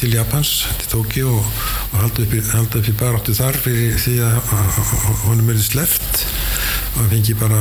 til 0.00 0.14
Japans, 0.16 0.66
til 0.80 0.90
Tókíu 0.90 1.28
og, 1.30 1.50
og 1.92 2.00
halda 2.02 2.24
upp 2.24 2.34
í, 2.34 2.40
í 2.42 2.96
baráttu 2.98 3.34
þar 3.36 3.58
fyrir 3.62 3.94
því 4.02 4.16
að 4.26 4.40
honum 5.26 5.52
er 5.54 5.62
sleft 5.62 6.24
og 6.96 7.04
hann 7.04 7.12
fengi 7.14 7.36
bara 7.38 7.60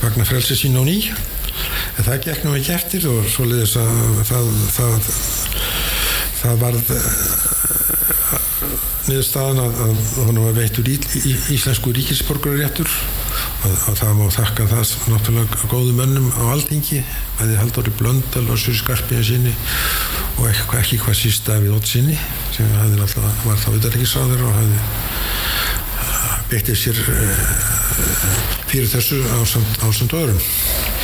vagnar 0.00 0.28
frelsi 0.28 0.56
sín 0.56 0.78
á 0.78 0.82
ný. 0.86 1.02
En 1.98 2.06
það 2.06 2.24
gekk 2.28 2.44
nú 2.46 2.54
ekki 2.56 2.74
eftir 2.76 3.08
og 3.10 3.26
svo 3.28 3.44
leiðis 3.50 3.76
að 3.80 4.20
það 4.30 4.50
það, 4.78 5.08
það 6.38 6.60
varð 6.62 6.92
niðurstaðan 9.08 9.60
að, 9.62 9.78
að 9.84 10.00
honum 10.26 10.46
var 10.48 10.56
veittur 10.58 10.88
í, 10.90 10.96
í, 11.20 11.32
íslensku 11.54 11.92
ríkisborgaréttur 11.96 12.88
að, 12.88 13.74
að 13.90 13.96
það 14.02 14.12
má 14.18 14.26
þakka 14.36 14.66
það 14.72 14.92
náttúrulega 15.12 15.70
góðu 15.72 15.94
mönnum 15.96 16.28
á 16.36 16.42
aldingi 16.52 17.00
að 17.38 17.50
þið 17.52 17.58
haldur 17.62 17.90
í 17.90 17.94
blöndal 17.98 18.44
og 18.46 18.60
sur 18.60 18.76
skarpina 18.78 19.24
sinni 19.24 19.54
og 20.38 20.44
ekki, 20.50 20.68
ekki 20.82 21.00
hvað 21.04 21.18
sísta 21.22 21.58
við 21.62 21.74
ótt 21.78 21.90
sinni 21.90 22.18
sem 22.54 22.76
alltaf, 22.84 23.44
var 23.46 23.58
þá 23.62 23.68
viðarleikisráður 23.74 24.46
og 24.48 24.56
hafði 24.58 24.78
beittið 26.48 26.80
sér 26.80 27.02
fyrir 28.68 28.88
þessu 28.92 29.20
ásand 29.40 30.16
öðrum 30.16 30.97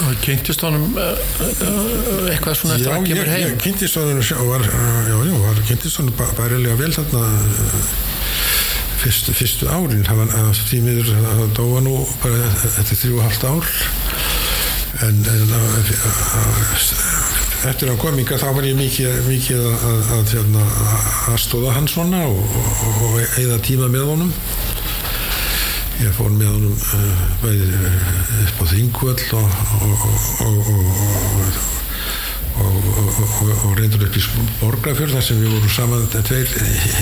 og 0.00 0.16
kynntist 0.24 0.64
honum 0.66 0.96
uh, 0.98 1.12
uh, 1.44 2.30
eitthvað 2.32 2.58
svona 2.58 2.78
eftir 2.78 2.92
að 2.94 3.06
kemur 3.10 3.30
heim. 3.30 3.44
já, 3.46 3.56
kynntist 3.62 3.98
honum 4.00 4.20
var, 4.50 4.66
já, 4.66 5.16
já, 5.28 5.34
var 5.44 5.62
kynntist 5.68 6.00
honum 6.02 6.18
bærilega 6.38 6.78
vel 6.80 6.92
þarna 6.96 7.22
fyrstu, 9.04 9.34
fyrstu 9.36 9.68
árin. 9.68 10.04
Það 10.06 10.22
var 10.22 10.58
því 10.58 10.80
miður 10.84 11.10
það 11.14 11.42
dóa 11.58 11.84
nú 11.84 11.96
bara 12.22 12.50
eftir 12.72 13.00
þrjú 13.02 13.20
og 13.20 13.26
halvt 13.28 13.48
ár. 13.50 13.72
En, 15.04 15.16
en 15.26 15.54
eftir 17.68 17.90
að 17.90 17.98
kominga 18.00 18.38
þá 18.38 18.46
var 18.56 18.66
ég 18.68 18.76
mikið, 18.78 19.18
mikið 19.26 19.64
að, 19.64 19.74
að, 19.88 20.12
að, 20.16 20.32
hérna, 20.36 20.64
að 21.32 21.38
stóða 21.42 21.74
hann 21.78 21.88
svona 21.90 22.22
og, 22.28 22.56
og, 22.60 23.02
og 23.08 23.40
eða 23.40 23.58
tíma 23.64 23.88
með 23.92 24.06
honum 24.12 24.32
ég 26.02 26.10
fór 26.16 26.32
með 26.34 26.50
honum 26.50 26.74
uh, 26.74 27.22
bæði 27.42 27.68
uh, 27.78 28.00
upp 28.44 28.62
á 28.62 28.64
Þingvöll 28.72 29.24
og, 29.38 29.48
og, 30.44 30.64
og, 32.64 33.52
og 33.54 33.78
reyndur 33.78 34.06
upp 34.06 34.18
í 34.18 34.24
Borgafjörð 34.60 35.16
þar 35.16 35.26
sem 35.28 35.40
við 35.42 35.54
vorum 35.54 35.74
saman 35.76 36.08
tveir 36.14 36.50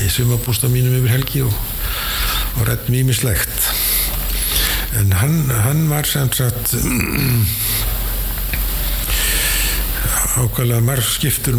í 0.03 0.13
sumabústa 0.13 0.71
mínum 0.73 0.99
yfir 1.01 1.17
helgi 1.17 1.45
og 1.47 2.63
réttum 2.69 2.99
ímislegt 3.01 3.71
en 5.01 5.13
hann, 5.17 5.39
hann 5.65 5.87
var 5.89 6.05
sem 6.09 6.29
sagt 6.37 6.75
ákvæmlega 10.43 10.81
marg 10.85 11.05
skiptur 11.05 11.57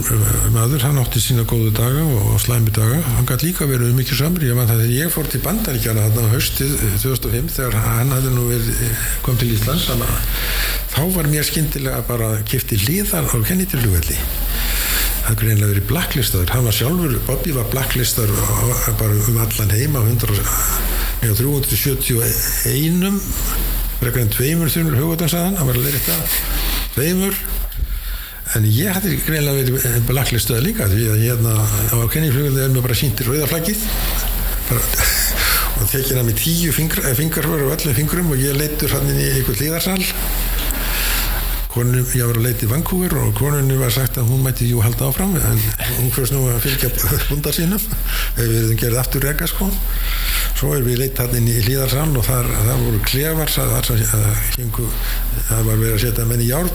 maður, 0.54 0.84
hann 0.88 1.00
átti 1.02 1.22
sína 1.22 1.46
góðu 1.50 1.72
daga 1.78 2.04
og 2.20 2.40
slæmi 2.42 2.74
daga, 2.74 3.00
hann 3.18 3.28
gæti 3.30 3.50
líka 3.50 3.68
verið 3.70 3.92
um 3.92 4.00
mikið 4.02 4.20
samri, 4.20 4.50
ég 4.50 4.58
man 4.58 4.70
það 4.70 4.84
þegar 4.84 4.96
ég 4.98 5.14
fór 5.14 5.30
til 5.30 5.42
bandaríkjana 5.46 6.08
þarna 6.08 6.34
haustið 6.34 6.76
2005 7.04 7.52
þegar 7.58 7.80
hann 7.88 8.14
hafði 8.16 8.34
nú 8.34 8.48
verið, 8.50 8.84
kom 9.26 9.40
til 9.42 9.52
Íslands 9.54 9.90
þá 10.94 11.02
var 11.16 11.30
mér 11.32 11.48
skindilega 11.48 12.04
bara 12.10 12.36
kipti 12.50 12.80
líðar 12.86 13.30
á 13.30 13.36
Kennedy-flugvelli 13.36 14.20
það 15.24 15.38
greinlega 15.40 15.72
verið 15.72 15.88
blacklistaður. 15.88 16.52
Hann 16.52 16.66
var 16.68 16.76
sjálfur, 16.76 17.14
Bobby 17.28 17.54
var 17.56 17.70
blacklistaður 17.72 18.42
bara 19.00 19.16
um 19.16 19.40
allan 19.40 19.72
heima 19.72 20.04
100, 20.04 20.40
já, 21.24 21.32
371 21.40 23.20
frekar 24.02 24.26
en 24.26 24.34
tveimur 24.34 24.72
þunur 24.72 25.00
hugvöldansaðan, 25.00 25.60
hann. 25.60 25.70
Var 25.70 25.80
að 25.80 25.86
leira 25.88 26.02
þetta 26.04 26.18
tveimur 26.98 27.38
en 28.58 28.66
ég 28.70 28.94
hætti 28.94 29.18
greinlega 29.26 29.64
verið 29.64 30.08
blacklistuða 30.10 30.64
líka 30.64 30.90
því 30.92 31.08
að 31.14 31.24
hérna 31.24 31.54
á 31.58 31.98
kenningflugulni 32.14 32.62
er 32.62 32.74
mér 32.74 32.86
bara 32.86 32.98
síntir 32.98 33.30
rauðaflækið 33.30 33.86
og 35.80 35.88
tekið 35.90 36.20
hann 36.20 36.28
með 36.30 36.42
tíu 36.44 36.74
fingarfur 36.74 37.66
og 37.66 37.74
öllum 37.78 37.98
fingurum 37.98 38.34
og 38.36 38.42
ég 38.44 38.58
leitur 38.58 38.94
hann 38.94 39.10
inn 39.10 39.24
í 39.24 39.32
einhvern 39.32 39.62
líðarsal 39.62 40.02
konunum, 41.74 42.06
ég 42.14 42.28
var 42.30 42.38
að 42.38 42.46
leita 42.46 42.66
í 42.68 42.70
Vancouver 42.70 43.16
og 43.18 43.32
konunum 43.38 43.80
var 43.82 43.94
sagt 43.94 44.20
að 44.22 44.30
hún 44.30 44.44
mætti 44.46 44.68
jú 44.70 44.82
halda 44.86 45.08
áfram 45.10 45.34
en 45.40 45.62
hún 45.98 46.12
fyrst 46.14 46.36
nú 46.36 46.44
að 46.52 46.60
fylgja 46.68 46.92
hundar 47.32 47.56
sínum 47.56 47.82
ef 47.82 48.38
við 48.38 48.60
hefum 48.60 48.82
gerðið 48.84 49.00
aftur 49.02 49.26
rega 49.26 49.48
sko. 49.50 49.70
Svo 50.60 50.76
er 50.78 50.86
við 50.86 51.02
leitt 51.02 51.22
hann 51.22 51.34
inn 51.40 51.50
í 51.50 51.64
líðarsal 51.66 52.12
og 52.14 52.28
þar, 52.28 52.52
þar 52.68 52.84
voru 52.84 53.02
klefar 53.10 53.56
það, 53.56 53.90
það 55.50 55.66
var 55.72 55.82
verið 55.82 55.96
að 55.96 56.04
setja 56.06 56.28
menn 56.30 56.46
í 56.46 56.52
járn 56.52 56.70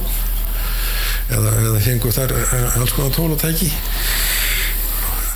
eða, 1.29 1.55
eða 1.63 1.81
hengu 1.87 2.13
þar 2.15 2.35
eh, 2.37 2.79
alls 2.81 2.95
konar 2.97 3.15
tólutæki 3.17 3.71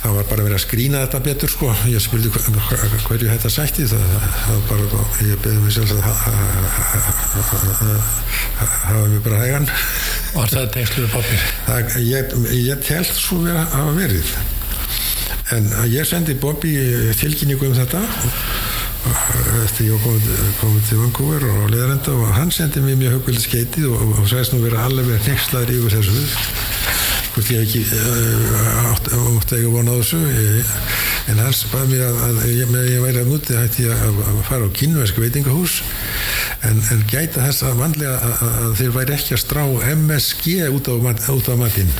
það 0.03 0.17
var 0.17 0.25
bara 0.27 0.43
verið 0.43 0.57
að 0.57 0.63
skrína 0.65 1.03
þetta 1.05 1.19
betur 1.23 1.51
sko 1.51 1.69
ég 1.87 2.01
spurði 2.03 2.31
hverju 2.33 3.29
þetta 3.29 3.51
sætti 3.53 3.85
það, 3.87 4.17
var 4.49 4.63
bara, 4.67 5.03
ég 5.29 5.39
beði 5.45 5.61
mig 5.63 5.75
sjálf 5.75 5.93
að 5.95 6.03
hafa 8.57 9.05
mig 9.13 9.21
bara 9.23 9.39
hægan 9.45 9.69
Var 10.33 10.51
það 10.51 10.67
tengsluðu 10.73 11.09
pappir? 11.13 11.41
Ég, 12.03 12.35
ég 12.57 12.83
telt 12.83 13.15
svo 13.15 13.39
verið 13.45 13.61
að 13.61 13.77
hafa 13.77 13.95
verið 14.01 14.35
en 15.53 15.71
ég 15.91 16.07
sendi 16.07 16.35
Bobby 16.39 16.73
tilkynningu 17.19 17.69
um 17.69 17.75
þetta 17.77 18.01
eftir 19.63 19.89
ég 19.89 20.03
komið, 20.03 20.83
til 20.87 20.99
Vancouver 21.01 21.41
og 21.49 21.63
leðarenda 21.71 22.11
og 22.15 22.31
hann 22.37 22.51
sendi 22.53 22.79
mér 22.83 22.95
mjög 22.99 23.13
hugvöldi 23.17 23.43
skeitið 23.43 23.85
og, 23.91 23.99
og 24.21 24.25
sæst 24.31 24.51
nú 24.55 24.59
vera 24.63 24.85
alveg 24.87 25.19
nexlaður 25.27 25.73
yfir 25.77 25.91
þessu 25.97 26.21
hvort 27.33 27.49
ég 27.49 27.63
ekki 27.63 27.81
uh, 27.97 28.91
átt 28.91 29.07
að 29.09 29.55
eiga 29.57 29.69
von 29.73 29.89
á 29.89 29.97
þessu. 29.97 30.19
Ég, 30.29 30.67
en 31.33 31.37
hans 31.41 31.59
bæði 31.71 31.87
mér 31.89 32.03
að, 32.05 32.15
að 32.27 32.35
ég, 32.51 32.67
ég 32.91 33.01
væri 33.01 33.19
að 33.23 33.31
núti 33.31 33.57
hætti 33.57 33.87
ég 33.87 33.93
að, 34.05 34.15
að 34.29 34.37
fara 34.49 34.67
á 34.69 34.75
kynversk 34.77 35.17
veitingahús. 35.23 35.73
En, 36.69 36.77
en 36.93 37.01
gæta 37.09 37.39
þess 37.47 37.61
að 37.65 37.79
vanlega 37.81 38.15
að, 38.21 38.33
að 38.67 38.73
þeir 38.81 38.93
væri 38.99 39.13
ekki 39.17 39.33
að 39.33 39.43
strá 39.47 39.63
MSG 39.95 40.43
út 40.69 40.85
á, 40.93 40.95
út 41.33 41.47
á 41.49 41.55
matinn. 41.57 41.89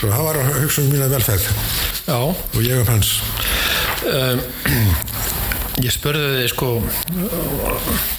Svo 0.00 0.08
það 0.08 0.24
var 0.30 0.36
að 0.40 0.46
hugsa 0.62 0.80
um 0.82 0.88
mína 0.94 1.12
velferð. 1.12 1.46
Já. 2.02 2.18
og 2.18 2.60
ég 2.64 2.80
um 2.80 2.88
hans 2.88 3.20
um, 4.10 4.42
ég 5.82 5.94
spurði 5.94 6.28
þið 6.36 6.50
sko 6.52 6.68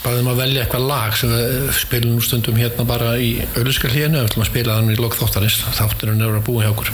bæðum 0.04 0.32
að 0.32 0.42
velja 0.42 0.64
eitthvað 0.64 0.88
lag 0.90 1.18
sem 1.20 1.32
við 1.34 1.70
spilum 1.78 2.24
stundum 2.24 2.60
hérna 2.60 2.88
bara 2.90 3.14
í 3.22 3.36
auðvitað 3.56 3.96
við 4.00 4.20
ætlum 4.24 4.46
að 4.46 4.52
spila 4.52 4.80
þannig 4.80 4.98
í 4.98 5.04
lokþáttarins 5.04 5.62
þátturinn 5.78 6.26
er 6.26 6.40
að 6.40 6.46
búa 6.50 6.66
hjá 6.66 6.74
okkur. 6.74 6.94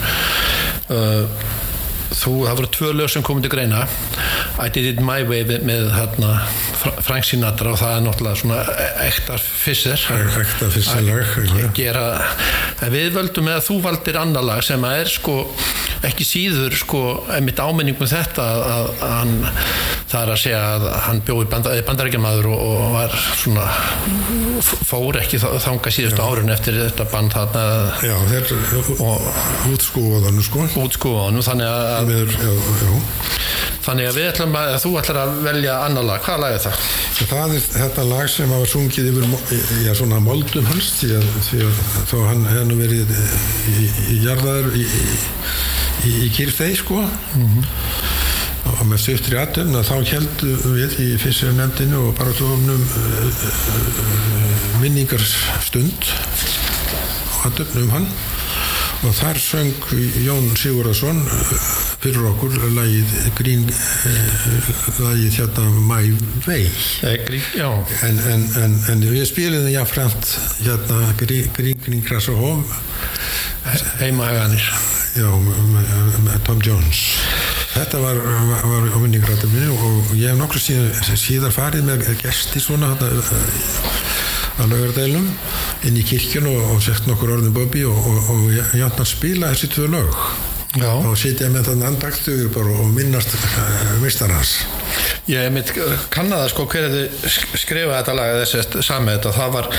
Uh, 0.90 1.42
þú, 2.10 2.32
það 2.46 2.58
voru 2.58 2.70
tvö 2.74 2.90
lög 2.98 3.10
sem 3.12 3.24
komið 3.26 3.46
til 3.46 3.52
greina. 3.54 3.84
I 4.60 4.68
Did 4.74 4.88
It 4.92 5.02
My 5.04 5.24
Way 5.26 5.60
með 5.66 5.90
hérna 5.94 6.32
Frank 7.04 7.26
Sinatra 7.28 7.74
og 7.74 7.80
það 7.80 7.96
er 7.96 8.04
náttúrulega 8.06 8.40
svona 8.40 8.60
ektar 9.06 9.42
fysir 9.42 10.04
ektar 10.42 10.72
fysirlag 10.74 11.72
gera, 11.76 12.04
við 12.92 13.14
völdum 13.16 13.50
eða 13.52 13.64
þú 13.64 13.80
valdir 13.86 14.20
annar 14.20 14.46
lag 14.46 14.64
sem 14.66 14.84
að 14.86 15.04
er 15.04 15.12
sko 15.12 15.36
ekki 16.08 16.24
síður 16.24 16.76
sko 16.80 17.00
mitt 17.44 17.60
áminningum 17.60 18.08
þetta 18.08 18.46
að, 18.46 18.62
að 18.70 18.90
hann 19.04 19.34
það 20.10 20.22
er 20.24 20.32
að 20.32 20.40
segja 20.42 20.60
að 20.74 20.84
hann 21.04 21.20
bjóði 21.26 21.48
bandar, 21.52 21.82
bandarækjamaður 21.86 22.48
og, 22.50 22.62
og 22.66 22.94
var 22.96 23.16
svona 23.38 23.66
fór 24.88 25.20
ekki 25.20 25.38
þanga 25.40 25.92
síðustu 25.94 26.24
árun 26.24 26.52
eftir 26.54 26.78
þetta 26.80 27.06
band 27.12 27.36
þarna 27.36 27.64
Já, 28.02 28.16
þeir 28.30 28.50
útskúaðanu 29.70 30.46
sko 30.46 30.66
útskúaðanu 30.82 31.44
þannig 31.46 31.70
að 31.70 32.10
Meður, 32.10 32.34
já, 32.34 32.50
já. 32.80 32.90
þannig 33.86 34.10
að 34.10 34.18
við 34.18 34.28
ætlum 34.32 34.58
að 34.60 34.76
þú 34.82 34.92
ætlar 35.02 35.20
að 35.22 35.34
velja 35.46 35.76
annar 35.86 36.08
lag, 36.10 36.24
hvað 36.26 36.42
lag 36.44 36.56
er 36.56 36.64
það? 36.66 36.88
Það 37.20 37.54
er 37.58 37.66
þetta 37.76 38.06
lag 38.10 38.32
sem 38.32 38.54
hafa 38.56 38.70
sungið 38.72 39.12
yfir 39.12 39.28
já, 39.84 39.92
svona 40.00 40.22
moldum 40.24 40.66
hans 40.72 40.94
því 40.98 41.12
að, 41.20 41.28
því 41.50 41.62
að 41.68 41.84
þó 42.10 42.16
hann 42.26 42.48
hefði 42.50 42.80
verið 42.80 43.14
í, 43.14 43.90
í 44.16 44.20
jarðaður 44.24 44.80
í, 44.80 44.88
í, 46.06 46.16
í 46.26 46.32
kýrþei 46.36 46.72
sko. 46.80 47.04
Mm 47.36 47.46
-hmm 47.46 48.18
og 48.80 48.86
með 48.88 49.00
styrtri 49.02 49.38
að 49.40 49.88
þá 49.88 49.96
heldum 50.10 50.74
við 50.76 50.96
í 51.02 51.06
fyrstu 51.20 51.50
nefndinu 51.56 52.00
og 52.08 52.14
bara 52.18 52.34
tófumnum 52.36 52.80
uh, 52.80 53.46
uh, 53.48 54.66
minningarstund 54.82 56.10
og 57.30 57.48
aðtöfnum 57.48 57.88
um 57.88 57.94
hann 57.96 58.08
og 59.00 59.14
þar 59.16 59.38
söng 59.40 59.86
Jón 60.20 60.50
Sigurðarsson 60.60 61.22
fyrir 62.02 62.26
okkur 62.30 62.56
lagið 62.76 63.14
grín 63.38 63.64
lagið 65.00 65.38
hérna 65.38 65.64
My 65.88 66.10
Way. 66.44 66.68
En, 68.04 68.20
en, 68.34 68.46
en, 68.60 68.76
en 68.92 69.04
við 69.08 69.24
spilum 69.30 69.68
jáfnframt 69.72 70.34
hérna 70.60 71.14
grín 71.20 71.48
grín 71.56 72.04
græs 72.04 72.28
og 72.32 72.40
hóm 72.44 72.64
heimahæganir 74.00 74.68
já, 75.16 75.28
með 76.24 76.38
Tom 76.46 76.60
Jones. 76.64 77.02
Þetta 77.70 78.00
var, 78.02 78.20
á 78.20 78.98
minningratuminu 78.98 79.74
og 79.76 80.14
ég 80.18 80.32
hef 80.32 80.38
nokkur 80.40 80.60
síðan 80.60 81.54
farið 81.54 81.86
með 81.88 82.08
gesti 82.20 82.62
svona 82.62 82.92
að 83.00 84.72
lögardælum 84.72 85.28
inn 85.88 85.98
í 85.98 86.06
kirkjun 86.06 86.48
og, 86.50 86.62
og 86.74 86.80
sett 86.84 87.08
nokkur 87.08 87.36
orðin 87.36 87.54
Bobby 87.56 87.84
og, 87.88 87.98
og, 87.98 88.32
og 88.36 88.80
að 88.90 89.04
spila 89.08 89.52
þessi 89.54 89.72
tvö 89.74 89.90
lög. 89.94 90.16
Já. 90.78 90.90
og 91.02 91.16
sitja 91.18 91.48
með 91.50 91.66
þann 91.66 91.80
andaktuður 91.88 92.50
bara 92.54 92.74
og 92.78 92.92
minnast 92.94 93.32
mistar 93.98 94.30
hans. 94.30 94.52
Ég 95.26 95.48
mitt 95.50 95.72
kannaða 96.14 96.46
sko 96.52 96.68
hverju 96.70 96.92
þið 96.92 97.56
skrifa 97.58 97.96
þetta 97.96 98.14
lag 98.14 98.36
þessi 98.38 98.84
samið 98.86 99.16
þetta. 99.16 99.32
Það 99.34 99.56
var 99.56 99.70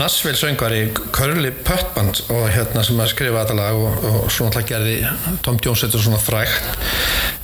Nassvill 0.00 0.34
söngari 0.40 0.80
Curly 1.12 1.52
Puttband 1.68 2.22
og 2.32 2.48
hérna 2.54 2.86
sem 2.88 3.04
að 3.04 3.12
skrifa 3.12 3.44
þetta 3.44 3.58
lag 3.58 3.82
og, 3.82 4.08
og 4.14 4.32
svona 4.32 4.54
alltaf 4.54 4.68
gerði 4.72 4.96
Tom 5.44 5.60
Jones 5.60 5.84
þetta 5.84 6.00
svona 6.06 6.22
frækt 6.24 6.88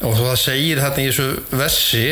og 0.01 0.15
það 0.17 0.37
segir 0.41 0.81
hérna 0.81 1.03
í 1.03 1.09
þessu 1.11 1.57
vessi 1.61 2.05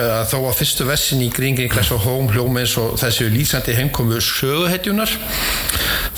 að 0.00 0.26
þó 0.28 0.36
að 0.42 0.58
fyrstu 0.58 0.88
vessin 0.88 1.22
í 1.24 1.30
Green 1.32 1.56
Class 1.72 1.92
og 1.94 2.02
Home 2.04 2.34
hljómins 2.34 2.74
og 2.80 2.98
þessi 3.00 3.30
lýsandi 3.32 3.76
heimkomu 3.78 4.20
söguhetjunar 4.20 5.14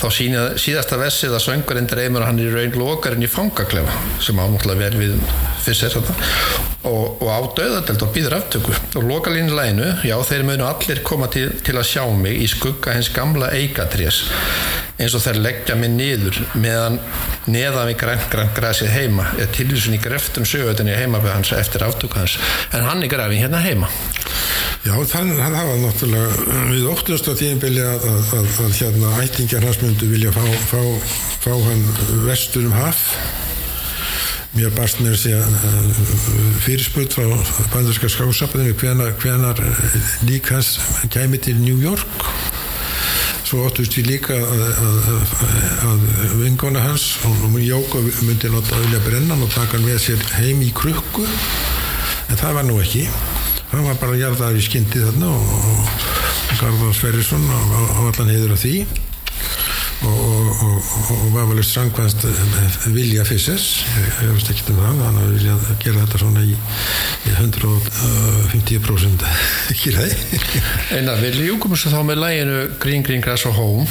þá 0.01 0.07
sína 0.13 0.43
síðasta 0.59 0.99
vessið 0.99 1.37
að 1.37 1.45
söngarinn 1.45 1.87
dreymur 1.87 2.27
hann 2.27 2.41
í 2.43 2.49
raun 2.51 2.75
lokarinn 2.75 3.23
í 3.23 3.31
fangaklefa 3.31 3.95
sem 4.19 4.39
ánáttúrulega 4.39 4.83
verið 4.83 5.05
við 5.05 5.56
er 5.73 5.93
þetta 5.97 6.15
og, 6.87 7.21
og 7.21 7.27
á 7.27 7.39
döðadelt 7.57 8.03
og 8.05 8.11
býður 8.15 8.37
aftöku. 8.37 8.75
Og 8.95 9.07
lokalínlæginu, 9.07 9.87
já 10.07 10.15
þeir 10.29 10.45
munu 10.47 10.67
allir 10.67 11.03
koma 11.05 11.29
til, 11.31 11.49
til 11.65 11.75
að 11.77 11.89
sjá 11.89 12.03
mig 12.15 12.39
í 12.43 12.49
skugga 12.51 12.95
hens 12.95 13.11
gamla 13.13 13.51
eigatrés 13.57 14.23
eins 14.97 15.13
og 15.13 15.21
þeir 15.21 15.37
leggja 15.43 15.75
mig 15.77 15.91
niður 15.93 16.39
meðan 16.57 16.97
neðan 17.45 17.91
við 17.91 17.99
grænt 18.01 18.29
grænt 18.31 18.55
græsið 18.57 18.89
heima. 18.95 19.27
Eða 19.37 19.51
tilvísun 19.53 19.97
í 19.97 20.01
greftum 20.01 20.47
sögutinni 20.47 20.95
heima 20.97 21.21
við 21.21 21.35
hans 21.35 21.53
eftir 21.53 21.85
aftöku 21.85 22.17
hans. 22.17 22.37
En 22.73 22.87
hann 22.87 23.03
er 23.05 23.11
grafin 23.11 23.43
hérna 23.43 23.61
heima. 23.61 23.91
Já, 24.87 24.95
þann, 25.11 25.35
það 25.37 25.57
var 25.69 25.81
náttúrulega 25.83 26.61
við 26.71 26.87
óttast 26.89 27.29
á 27.29 27.33
tíðinbili 27.37 27.83
að, 27.83 28.07
að, 28.09 28.33
að, 28.39 28.49
að 28.65 28.77
hérna 28.79 29.13
ættingjar 29.25 29.67
hans 29.67 29.81
myndu 29.83 30.09
vilja 30.09 30.33
fá, 30.33 30.45
fá, 30.71 30.81
fá 31.43 31.53
hann 31.67 31.85
vestur 32.25 32.69
um 32.69 32.77
haf 32.77 33.03
mér 34.57 34.73
barst 34.73 34.99
mér 35.03 35.13
að 35.13 35.21
segja 35.21 35.41
fyrirspurt 36.63 37.13
frá 37.13 37.25
bandarska 37.73 38.09
skásapinu 38.09 38.73
hvenar, 38.73 39.13
hvenar 39.21 39.59
líkans 40.25 40.77
kæmi 41.13 41.37
til 41.41 41.59
New 41.61 41.77
York. 41.81 42.25
Svo 43.47 43.63
óttust 43.67 43.95
við 43.95 44.09
líka 44.11 44.35
að 44.35 46.05
vingona 46.41 46.81
hans 46.83 47.05
og 47.29 47.59
Jóko 47.61 48.01
myndi 48.25 48.51
láta 48.51 48.81
vilja 48.81 49.01
brenna 49.05 49.37
og 49.37 49.53
taka 49.53 49.77
hann 49.77 49.85
með 49.87 50.01
sér 50.07 50.25
heim 50.39 50.63
í 50.65 50.71
krukku. 50.75 51.27
En 52.27 52.39
það 52.39 52.57
var 52.59 52.67
nú 52.67 52.79
ekki. 52.83 53.05
Hann 53.71 53.85
var 53.87 53.99
bara 54.01 54.19
jarðaður 54.19 54.59
í 54.59 54.65
skyndi 54.65 55.03
þarna 55.05 55.31
og, 55.35 55.53
og 55.69 56.57
Garðar 56.57 56.97
Sverrisson 56.97 57.45
á 57.51 57.59
allan 58.09 58.33
heiður 58.33 58.57
af 58.57 58.65
því 58.65 58.75
og, 60.47 60.55
og, 60.67 61.37
og 61.37 61.41
eftir 61.43 61.67
sangvæmst 61.71 62.21
vilja 62.95 63.23
Fissers 63.27 63.67
ég 64.23 64.31
veist 64.33 64.49
ekki 64.53 64.63
um 64.73 64.79
það 64.81 65.03
hann 65.05 65.19
vilja 65.35 65.55
gera 65.83 66.03
þetta 66.05 66.17
svona 66.23 66.41
í, 66.43 66.53
í 67.27 67.29
150% 67.35 69.21
ekki 69.73 69.89
ræði 69.95 70.15
Einar, 70.95 71.17
við 71.19 71.41
ljúkum 71.43 71.73
þessu 71.75 71.91
þá 71.91 71.99
með 72.07 72.17
læginu 72.21 72.57
Green 72.81 73.03
Green 73.05 73.21
Grass 73.23 73.45
og 73.47 73.55
Home. 73.57 73.83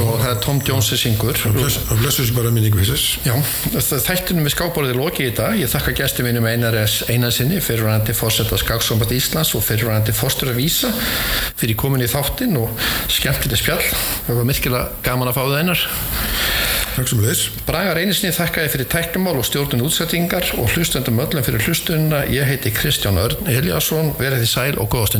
Og 0.00 0.18
það 0.20 0.28
er 0.30 0.40
Tom 0.44 0.60
Jones 0.66 0.90
sem 0.90 1.00
syngur. 1.00 1.38
Og 1.48 1.56
blessu 1.56 2.22
þessu 2.22 2.34
bara 2.36 2.52
minningu 2.54 2.82
Já, 3.24 3.34
þættunum 4.04 4.46
við 4.46 4.54
skábórið 4.54 4.98
loki 4.98 5.28
í 5.30 5.34
dag. 5.36 5.56
Ég 5.58 5.70
þakka 5.72 5.94
gæstum 5.96 6.28
mínum 6.28 6.46
Einar 6.48 6.76
S. 6.82 7.02
Einarsinni 7.10 7.62
fyrirvæðandi 7.64 8.16
fórsetta 8.16 8.58
Skagsómbat 8.60 9.14
Íslands 9.16 9.54
og 9.56 9.64
fyrirvæðandi 9.66 10.14
fórstur 10.16 10.52
að 10.52 10.60
vísa 10.60 10.92
fyrir 11.56 11.78
komin 11.80 12.04
í 12.04 12.10
þáttin 12.10 12.56
og 12.60 12.86
skemmtileg 13.12 13.60
spjall. 13.60 13.82
Það 14.28 14.40
var 14.40 14.50
myrkilega 14.50 15.02
gaman 15.06 15.32
að 15.32 15.38
fá 15.38 15.42
það 15.46 15.58
einar 15.62 15.85
Braga 17.66 17.96
Reynisni 17.98 18.30
þakkaði 18.32 18.70
fyrir 18.72 18.88
tæknumál 18.92 19.34
og 19.36 19.44
stjórnun 19.44 19.84
útsettingar 19.84 20.48
og 20.56 20.70
hlustundum 20.72 21.20
öllum 21.20 21.44
fyrir 21.44 21.66
hlustununa 21.66 22.22
ég 22.32 22.48
heiti 22.48 22.72
Kristján 22.72 23.20
Örn 23.20 23.52
Eliasson 23.52 24.14
verið 24.16 24.46
því 24.46 24.54
sæl 24.54 24.80
og 24.80 24.88
góða 24.96 25.12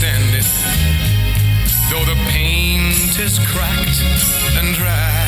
still 0.00 0.08
standing, 0.08 0.44
though 1.90 2.04
the 2.04 2.18
paint 2.30 3.18
is 3.18 3.38
cracked 3.38 4.00
and 4.56 4.74
dry. 4.74 5.19